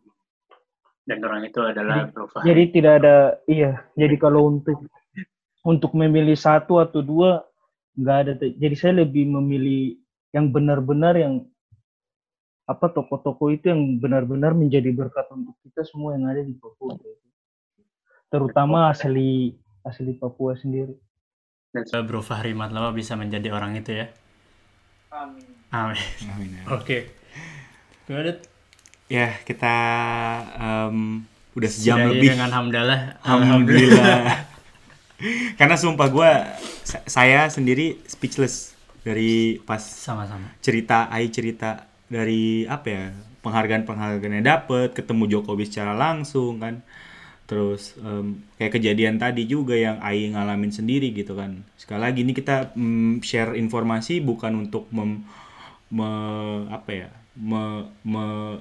Dan 1.04 1.20
orang 1.20 1.44
itu 1.44 1.60
adalah 1.60 2.08
Fahri. 2.32 2.48
Jadi 2.48 2.62
tidak 2.80 2.92
ada 3.04 3.16
iya. 3.44 3.84
Jadi 3.92 4.16
kalau 4.16 4.48
untuk 4.48 4.88
untuk 5.64 5.92
memilih 5.92 6.36
satu 6.36 6.80
atau 6.80 7.04
dua 7.04 7.44
nggak 7.96 8.16
ada. 8.24 8.32
Jadi 8.40 8.74
saya 8.76 9.04
lebih 9.04 9.28
memilih 9.28 10.00
yang 10.32 10.48
benar-benar 10.48 11.14
yang 11.20 11.44
apa 12.64 12.88
toko-toko 12.88 13.52
itu 13.52 13.68
yang 13.68 14.00
benar-benar 14.00 14.56
menjadi 14.56 14.88
berkat 14.96 15.28
untuk 15.28 15.52
kita 15.60 15.84
semua 15.84 16.16
yang 16.16 16.24
ada 16.24 16.40
di 16.40 16.56
Papua. 16.56 16.96
Terutama 18.32 18.88
asli 18.88 19.52
asli 19.84 20.16
Papua 20.16 20.56
sendiri. 20.56 20.96
Bro 21.74 22.24
Fahri 22.24 22.56
Matlawa 22.56 22.94
bisa 22.96 23.12
menjadi 23.18 23.52
orang 23.52 23.76
itu 23.76 23.92
ya. 23.92 24.06
Amin. 25.14 25.46
Amin. 25.70 25.98
Amin, 26.26 26.48
ya. 26.58 26.62
Oke. 26.74 26.98
Gimana? 28.04 28.34
Ya, 29.06 29.28
kita 29.46 29.74
em, 30.58 31.22
udah 31.54 31.70
sejam 31.70 31.96
Sudahi 31.98 32.10
lebih. 32.18 32.28
dengan 32.34 32.50
hamdalah. 32.50 33.00
Alhamdulillah. 33.22 34.42
Karena 35.58 35.76
sumpah 35.78 36.08
gue, 36.10 36.30
saya 37.06 37.46
sendiri 37.46 38.02
speechless 38.04 38.74
dari 39.06 39.62
pas 39.62 39.80
Sama-sama. 39.80 40.50
cerita, 40.58 41.06
Ai 41.06 41.30
cerita 41.30 41.86
dari 42.10 42.66
apa 42.66 42.86
ya 42.90 43.04
penghargaan-penghargaan 43.44 44.40
yang 44.40 44.46
dapet, 44.46 44.96
ketemu 44.96 45.30
Jokowi 45.30 45.68
secara 45.68 45.92
langsung 45.94 46.58
kan, 46.58 46.80
terus 47.44 47.96
em, 48.00 48.40
kayak 48.56 48.80
kejadian 48.80 49.16
tadi 49.20 49.44
juga 49.44 49.76
yang 49.76 50.00
Ai 50.00 50.32
ngalamin 50.32 50.72
sendiri 50.72 51.12
gitu 51.12 51.36
kan. 51.36 51.64
Sekali 51.76 52.00
lagi 52.00 52.20
ini 52.24 52.32
kita 52.32 52.72
mm, 52.72 53.20
share 53.20 53.52
informasi 53.54 54.24
bukan 54.24 54.68
untuk 54.68 54.88
mem, 54.90 55.24
me- 55.92 56.66
apa 56.72 56.90
ya, 56.90 57.08
me- 57.36 57.88
me- 58.02 58.60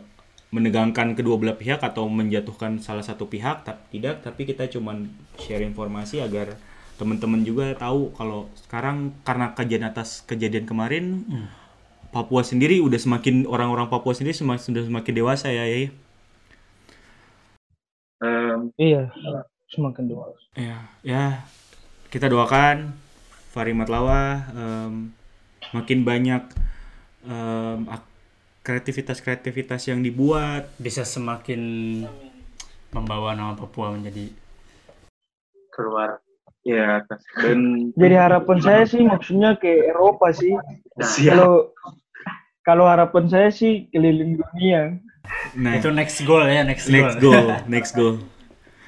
menegangkan 0.54 1.18
kedua 1.18 1.42
belah 1.42 1.58
pihak 1.58 1.82
atau 1.82 2.06
menjatuhkan 2.06 2.78
salah 2.78 3.02
satu 3.02 3.26
pihak, 3.26 3.66
tapi 3.66 3.98
tidak, 3.98 4.22
tapi 4.22 4.46
kita 4.46 4.70
cuman 4.70 5.10
share 5.42 5.66
informasi 5.66 6.22
agar 6.22 6.54
teman-teman 7.02 7.42
juga 7.42 7.74
tahu 7.74 8.14
kalau 8.14 8.54
sekarang 8.54 9.18
karena 9.26 9.58
kejadian 9.58 9.90
atas 9.90 10.22
kejadian 10.30 10.70
kemarin 10.70 11.26
Hmm. 11.26 11.48
Papua 12.14 12.46
sendiri 12.46 12.78
udah 12.78 13.02
semakin 13.02 13.50
orang-orang 13.50 13.90
Papua 13.90 14.14
sendiri 14.14 14.38
semakin 14.38 14.62
sudah 14.62 14.84
semakin 14.86 15.14
dewasa 15.18 15.50
ya 15.50 15.66
ya. 15.66 15.90
Em, 18.24 18.72
Iya. 18.80 19.12
Semakin 19.68 20.08
dewasa. 20.08 20.40
Ya, 20.56 20.78
ya 21.04 21.24
kita 22.08 22.30
doakan 22.30 22.94
Fahri 23.52 23.74
Matlawa 23.76 24.48
em, 24.54 25.12
makin 25.76 26.06
banyak 26.06 26.44
em, 27.26 27.80
ak- 27.90 28.12
kreativitas-kreativitas 28.64 29.92
yang 29.92 30.00
dibuat. 30.00 30.72
Bisa 30.80 31.04
semakin 31.04 31.60
membawa 32.94 33.34
nama 33.36 33.58
Papua 33.58 33.92
menjadi 33.92 34.30
keluar. 35.74 36.22
Ya, 36.64 37.04
dan 37.44 37.92
Jadi 37.92 38.16
harapan 38.16 38.58
saya 38.64 38.88
sih 38.88 39.04
maksudnya 39.04 39.60
ke 39.60 39.68
Eropa 39.84 40.32
sih. 40.32 40.56
Kalau 41.28 41.76
kalau 42.64 42.88
harapan 42.88 43.28
saya 43.28 43.50
sih 43.52 43.92
keliling 43.92 44.40
dunia. 44.40 44.96
Nah, 45.54 45.78
itu 45.78 45.90
next 45.94 46.24
goal 46.26 46.44
ya 46.50 46.66
next, 46.66 46.90
next 46.90 47.22
goal. 47.22 47.32
goal, 47.34 47.48
next 47.70 47.92
goal. 47.94 48.16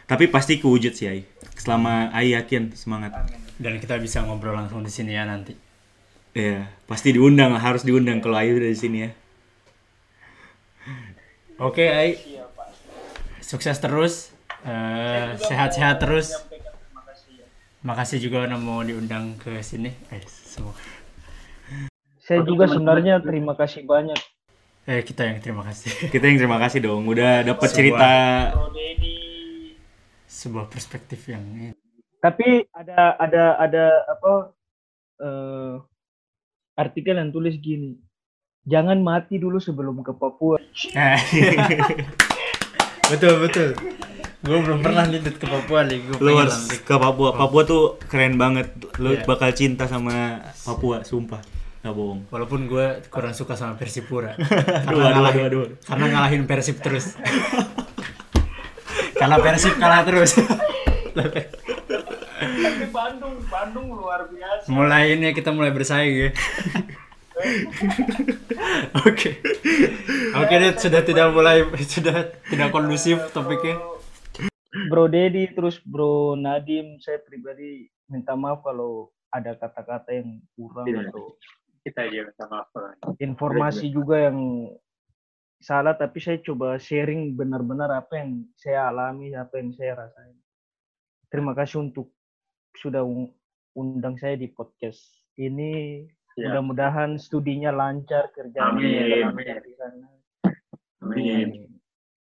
Tapi 0.06 0.30
pasti 0.30 0.62
kewujud 0.62 0.94
sih 0.94 1.08
Ai. 1.10 1.22
Selama 1.56 2.14
Ai 2.14 2.34
yakin 2.36 2.74
semangat. 2.78 3.14
Dan 3.56 3.80
kita 3.80 3.96
bisa 3.98 4.22
ngobrol 4.22 4.54
langsung 4.54 4.84
di 4.84 4.92
sini 4.92 5.16
ya 5.16 5.24
nanti. 5.24 5.56
Ya, 6.36 6.68
pasti 6.84 7.16
diundang 7.16 7.56
lah, 7.56 7.64
harus 7.64 7.88
diundang 7.88 8.20
kalau 8.20 8.36
Ayu 8.36 8.60
udah 8.60 8.68
di 8.68 8.76
sini 8.76 8.98
ya. 9.08 9.10
Oke, 11.64 11.88
Ai. 11.88 12.20
Sukses 13.40 13.80
terus. 13.80 14.36
Eh, 14.68 15.40
sehat-sehat 15.40 16.04
terus. 16.04 16.36
Makasih 17.88 18.20
juga 18.20 18.44
udah 18.44 18.60
mau 18.60 18.84
diundang 18.84 19.40
ke 19.40 19.64
sini. 19.64 19.96
Eh, 20.12 20.20
semua. 20.28 20.76
Saya 22.20 22.44
juga 22.44 22.68
sebenarnya 22.68 23.24
terima 23.24 23.56
kasih 23.56 23.88
banyak. 23.88 24.35
Eh, 24.86 25.02
kita 25.02 25.26
yang 25.26 25.42
terima 25.42 25.66
kasih. 25.66 25.90
Kita 26.14 26.24
yang 26.30 26.38
terima 26.38 26.62
kasih 26.62 26.80
dong, 26.86 27.10
udah 27.10 27.42
dapat 27.42 27.70
cerita. 27.74 28.10
Sebuah 30.30 30.70
perspektif 30.70 31.26
yang 31.26 31.42
ini. 31.42 31.74
Tapi 32.22 32.70
ada 32.70 33.18
ada 33.18 33.44
ada 33.58 33.86
apa 34.06 34.34
eh, 35.26 35.74
artikel 36.78 37.18
yang 37.18 37.34
tulis 37.34 37.58
gini. 37.58 37.98
Jangan 38.66 39.02
mati 39.02 39.42
dulu 39.42 39.58
sebelum 39.58 40.06
ke 40.06 40.14
Papua. 40.14 40.62
Eh. 40.94 41.18
betul, 43.14 43.42
betul. 43.42 43.74
Gue 44.46 44.58
belum 44.62 44.86
pernah 44.86 45.10
nitip 45.10 45.42
ke 45.42 45.50
Papua 45.50 45.82
nih. 45.86 46.02
Gue 46.06 46.18
Lu 46.22 46.30
pengen 46.30 46.46
harus 46.46 46.78
ke 46.78 46.94
Papua. 46.94 47.34
Papua 47.34 47.62
tuh 47.66 47.98
keren 48.06 48.38
banget. 48.38 48.70
Lu 49.02 49.18
Iya. 49.18 49.26
bakal 49.26 49.50
cinta 49.58 49.90
sama 49.90 50.46
Papua, 50.62 51.02
sumpah. 51.02 51.55
Gak 51.86 51.94
bohong. 51.94 52.26
Walaupun 52.34 52.66
gue 52.66 53.06
kurang 53.14 53.38
suka 53.38 53.54
sama 53.54 53.78
Persipura. 53.78 54.34
Aduh, 54.90 54.98
karena, 54.98 55.06
aduh, 55.06 55.14
ngalahin, 55.14 55.44
aduh, 55.46 55.62
aduh. 55.70 55.78
karena 55.86 56.06
ngalahin 56.10 56.44
Persib 56.50 56.82
terus. 56.82 57.14
karena 59.22 59.38
Persib 59.38 59.78
kalah 59.78 60.02
terus. 60.02 60.34
Bandung, 62.90 63.38
Bandung 63.46 63.88
luar 63.94 64.26
biasa. 64.26 64.66
mulai 64.66 65.14
ini 65.14 65.30
kita 65.38 65.54
mulai 65.54 65.70
bersaing 65.70 66.16
ya. 66.18 66.30
Oke. 69.06 69.38
Oke, 70.42 70.54
Dit, 70.58 70.82
sudah 70.82 71.06
tidak 71.06 71.38
mulai 71.38 71.70
sudah 71.86 72.34
tidak 72.50 72.74
kondusif 72.74 73.30
topiknya. 73.30 73.78
Bro 74.90 75.14
Dedi 75.14 75.54
terus 75.54 75.78
Bro 75.86 76.34
Nadim, 76.34 76.98
saya 76.98 77.22
pribadi 77.22 77.86
minta 78.10 78.34
maaf 78.34 78.66
kalau 78.66 79.14
ada 79.36 79.52
kata-kata 79.54 80.16
yang 80.16 80.40
kurang 80.56 80.88
Tidak. 80.88 81.12
atau 81.12 81.36
kita 81.86 82.02
aja 82.02 82.20
minta 82.26 82.46
maaf. 82.50 82.68
Bang. 82.72 82.98
informasi 83.22 83.86
juga 83.88 84.26
yang 84.26 84.74
salah 85.58 85.94
tapi 85.94 86.18
saya 86.18 86.42
coba 86.42 86.76
sharing 86.76 87.32
benar-benar 87.32 87.90
apa 87.96 88.20
yang 88.20 88.44
saya 88.54 88.90
alami 88.90 89.32
apa 89.32 89.56
yang 89.56 89.70
saya 89.72 89.96
rasain 89.96 90.36
terima 91.26 91.54
kasih 91.54 91.82
untuk 91.82 92.10
sudah 92.76 93.02
un- 93.02 93.32
undang 93.72 94.16
saya 94.16 94.34
di 94.34 94.48
podcast 94.48 95.00
ini 95.36 96.04
Ya. 96.36 96.52
mudah-mudahan 96.52 97.16
studinya 97.16 97.72
lancar 97.72 98.28
kerjanya 98.30 98.68
Amin. 98.68 99.32
lancar 99.32 99.64
di 99.64 99.74
sana 99.74 100.08
Amin. 101.00 101.72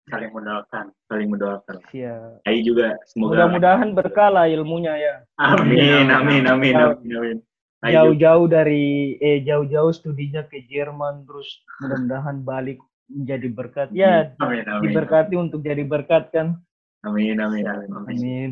Saling 0.09 0.32
mendoakan. 0.32 0.90
saling 1.06 1.28
mendoakan. 1.28 1.77
Siap. 1.86 2.43
Ai 2.43 2.64
juga 2.64 2.97
semoga 3.05 3.44
mudah-mudahan 3.47 3.93
berkala 3.93 4.48
ilmunya 4.48 4.97
ya 4.97 5.14
Amin, 5.36 6.09
amin, 6.09 6.43
amin, 6.48 6.74
amin, 6.74 6.74
amin. 6.74 6.97
Ai 6.97 7.36
juga- 7.36 7.49
jauh-jauh 7.81 8.44
dari 8.47 9.16
eh 9.19 9.40
jauh-jauh 9.40 9.89
studinya 9.90 10.44
ke 10.44 10.61
Jerman 10.69 11.24
terus 11.24 11.48
mudah-mudahan 11.81 12.44
balik 12.44 12.78
menjadi 13.09 13.48
berkat 13.48 13.89
ya 13.90 14.36
Amin, 14.36 14.62
amin. 14.69 14.85
diberkati 14.85 15.35
untuk 15.35 15.65
jadi 15.65 15.81
berkat 15.82 16.28
kan 16.31 16.61
Amin, 17.01 17.40
amin, 17.40 17.65
amin, 17.65 17.89
amin. 17.90 18.09
amin 18.12 18.51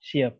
siap 0.00 0.38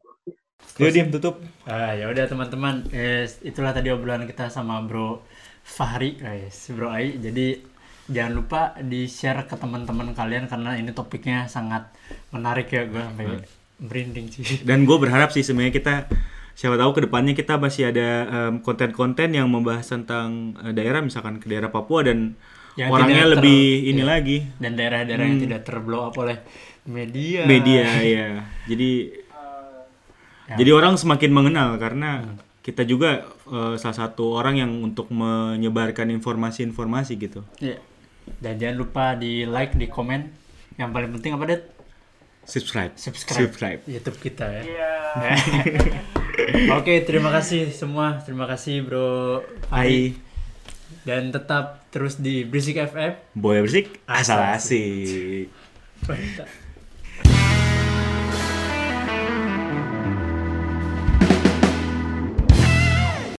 Yuk, 0.78 0.94
Dim, 0.94 1.10
tutup. 1.10 1.42
Ah, 1.66 1.90
ya 1.92 2.06
udah 2.06 2.24
teman-teman, 2.24 2.86
eh, 2.94 3.26
itulah 3.42 3.74
tadi 3.74 3.90
obrolan 3.90 4.24
kita 4.24 4.46
sama 4.46 4.78
Bro 4.80 5.20
Fahri, 5.66 6.14
guys, 6.16 6.70
Bro 6.70 6.86
Ai. 6.88 7.18
Jadi 7.18 7.59
jangan 8.06 8.32
lupa 8.32 8.60
di 8.78 9.10
share 9.10 9.42
ke 9.44 9.59
teman-teman 9.59 10.14
kalian 10.14 10.46
karena 10.46 10.78
ini 10.78 10.94
topiknya 10.94 11.50
sangat 11.50 11.90
menarik 12.30 12.70
ya 12.70 12.86
gue 12.86 13.02
sampai 13.02 13.26
Hmm. 13.26 13.42
merinding 13.82 14.26
sih 14.30 14.62
Dan 14.62 14.86
gue 14.86 14.96
berharap 15.02 15.34
sih 15.34 15.42
sebenarnya 15.42 15.74
kita 15.74 15.94
siapa 16.52 16.76
tahu 16.76 16.90
ke 16.92 17.00
depannya 17.04 17.32
kita 17.32 17.56
masih 17.56 17.88
ada 17.88 18.08
konten-konten 18.60 19.32
yang 19.32 19.48
membahas 19.48 19.88
tentang 19.88 20.52
eh, 20.60 20.70
daerah 20.70 21.00
misalkan 21.00 21.36
ke 21.36 21.46
daerah 21.46 21.68
Papua 21.68 22.04
dan 22.04 22.36
Yang 22.72 22.88
orangnya 22.88 23.22
ter- 23.22 23.32
lebih 23.36 23.62
ini 23.84 24.00
iya. 24.00 24.08
lagi 24.08 24.38
dan 24.56 24.72
daerah-daerah 24.72 25.24
yang 25.26 25.40
tidak 25.40 25.60
terblow 25.62 26.06
up 26.06 26.16
oleh 26.16 26.40
media 26.84 27.44
media 27.44 27.84
ya. 28.00 28.28
Jadi 28.64 28.90
Ya. 30.42 30.58
jadi 30.58 30.74
orang 30.74 30.98
semakin 30.98 31.30
mengenal 31.30 31.78
karena 31.78 32.34
kita 32.60 32.82
juga 32.82 33.24
eh, 33.46 33.74
salah 33.76 33.96
satu 33.96 34.34
orang 34.34 34.58
yang 34.58 34.72
untuk 34.82 35.08
menyebarkan 35.08 36.10
informasi-informasi 36.12 37.12
gitu. 37.16 37.40
Iya. 37.58 37.78
dan 38.38 38.54
jangan 38.54 38.76
lupa 38.78 39.04
di 39.14 39.42
like 39.42 39.74
di 39.74 39.86
komen 39.86 40.30
yang 40.76 40.90
paling 40.90 41.10
penting 41.12 41.32
apa 41.32 41.44
det 41.44 41.60
Subscribe. 42.42 42.94
subscribe, 42.94 43.38
Subscribe. 43.46 43.80
YouTube 43.84 44.18
kita 44.18 44.46
ya 44.62 44.90
oke 46.78 46.94
terima 47.04 47.30
kasih 47.30 47.68
semua 47.72 48.20
terima 48.22 48.48
kasih 48.48 48.84
bro 48.84 49.42
Hai. 49.68 50.16
dan 51.04 51.32
tetap 51.32 51.84
terus 51.92 52.16
di 52.20 52.48
Berisik 52.48 52.80
FM 52.80 53.12
Boy 53.36 53.60
bersik 53.64 54.00
asal 54.09 54.40
asik. 54.56 55.52
Mantap. 56.09 56.61